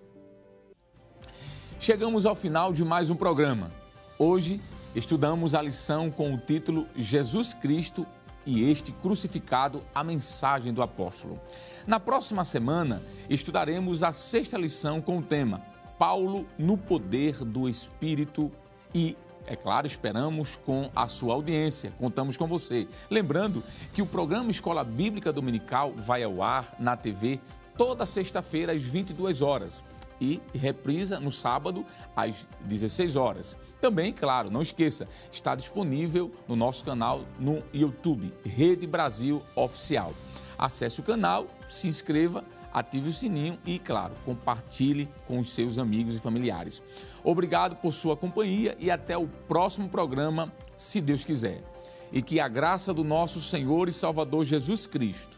Chegamos 1.81 2.27
ao 2.27 2.37
final 2.37 2.73
de 2.73 2.85
mais 2.85 3.11
um 3.11 3.17
programa. 3.17 3.71
Hoje 4.19 4.61
estudamos 4.95 5.55
a 5.55 5.63
lição 5.63 6.11
com 6.11 6.35
o 6.35 6.39
título 6.39 6.87
Jesus 6.95 7.55
Cristo 7.55 8.07
e 8.45 8.71
este 8.71 8.93
crucificado, 8.93 9.83
a 9.95 10.05
mensagem 10.05 10.73
do 10.73 10.83
apóstolo. 10.83 11.41
Na 11.87 11.99
próxima 11.99 12.45
semana, 12.45 13.03
estudaremos 13.29 14.03
a 14.03 14.13
sexta 14.13 14.57
lição 14.57 15.01
com 15.01 15.19
o 15.19 15.23
tema 15.23 15.63
Paulo 15.99 16.47
no 16.59 16.77
poder 16.79 17.45
do 17.45 17.69
Espírito 17.69 18.51
e 18.95 19.17
é 19.47 19.57
claro, 19.57 19.87
esperamos 19.87 20.55
com 20.65 20.89
a 20.95 21.09
sua 21.09 21.35
audiência, 21.35 21.93
contamos 21.99 22.37
com 22.37 22.47
você. 22.47 22.87
Lembrando 23.11 23.63
que 23.93 24.01
o 24.01 24.07
programa 24.07 24.51
Escola 24.51 24.85
Bíblica 24.85 25.33
Dominical 25.33 25.93
vai 25.93 26.23
ao 26.23 26.41
ar 26.43 26.77
na 26.79 26.97
TV 26.97 27.41
toda 27.77 28.07
sexta-feira 28.07 28.73
às 28.73 28.83
22 28.83 29.43
horas 29.43 29.83
e 30.21 30.41
reprisa 30.55 31.19
no 31.19 31.33
sábado 31.33 31.85
às 32.15 32.47
16 32.61 33.17
horas. 33.17 33.59
Também, 33.81 34.13
claro, 34.13 34.49
não 34.49 34.63
esqueça, 34.63 35.09
está 35.33 35.57
disponível 35.57 36.31
no 36.47 36.55
nosso 36.55 36.85
canal 36.85 37.25
no 37.41 37.65
YouTube, 37.75 38.33
Rede 38.45 38.87
Brasil 38.87 39.43
Oficial. 39.57 40.15
Acesse 40.63 41.01
o 41.01 41.03
canal, 41.03 41.49
se 41.69 41.89
inscreva, 41.89 42.45
ative 42.73 43.09
o 43.09 43.13
sininho 43.13 43.59
e, 43.67 43.81
claro, 43.81 44.15
compartilhe 44.25 45.09
com 45.27 45.41
os 45.41 45.51
seus 45.53 45.77
amigos 45.77 46.15
e 46.15 46.21
familiares. 46.21 46.81
Obrigado 47.25 47.75
por 47.75 47.93
sua 47.93 48.17
companhia 48.17 48.77
e 48.79 48.89
até 48.89 49.19
o 49.19 49.27
próximo 49.27 49.89
programa, 49.89 50.53
se 50.79 51.01
Deus 51.01 51.25
quiser. 51.25 51.65
E 52.13 52.23
que 52.23 52.39
a 52.39 52.47
graça 52.47 52.95
do 52.95 53.03
nosso 53.03 53.41
Senhor 53.41 53.89
e 53.89 53.93
Salvador 53.93 54.45
Jesus 54.45 54.87
Cristo, 54.87 55.37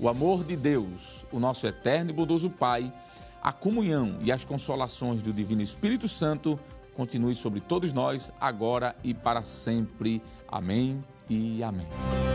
o 0.00 0.08
amor 0.08 0.42
de 0.42 0.56
Deus, 0.56 1.26
o 1.30 1.38
nosso 1.38 1.66
eterno 1.66 2.08
e 2.08 2.14
bondoso 2.14 2.48
Pai, 2.48 2.90
a 3.42 3.52
comunhão 3.52 4.16
e 4.22 4.32
as 4.32 4.46
consolações 4.46 5.22
do 5.22 5.30
Divino 5.30 5.60
Espírito 5.60 6.08
Santo 6.08 6.58
continue 6.94 7.34
sobre 7.34 7.60
todos 7.60 7.92
nós, 7.92 8.32
agora 8.40 8.96
e 9.04 9.12
para 9.12 9.44
sempre. 9.44 10.22
Amém 10.48 11.04
e 11.28 11.62
amém. 11.62 12.33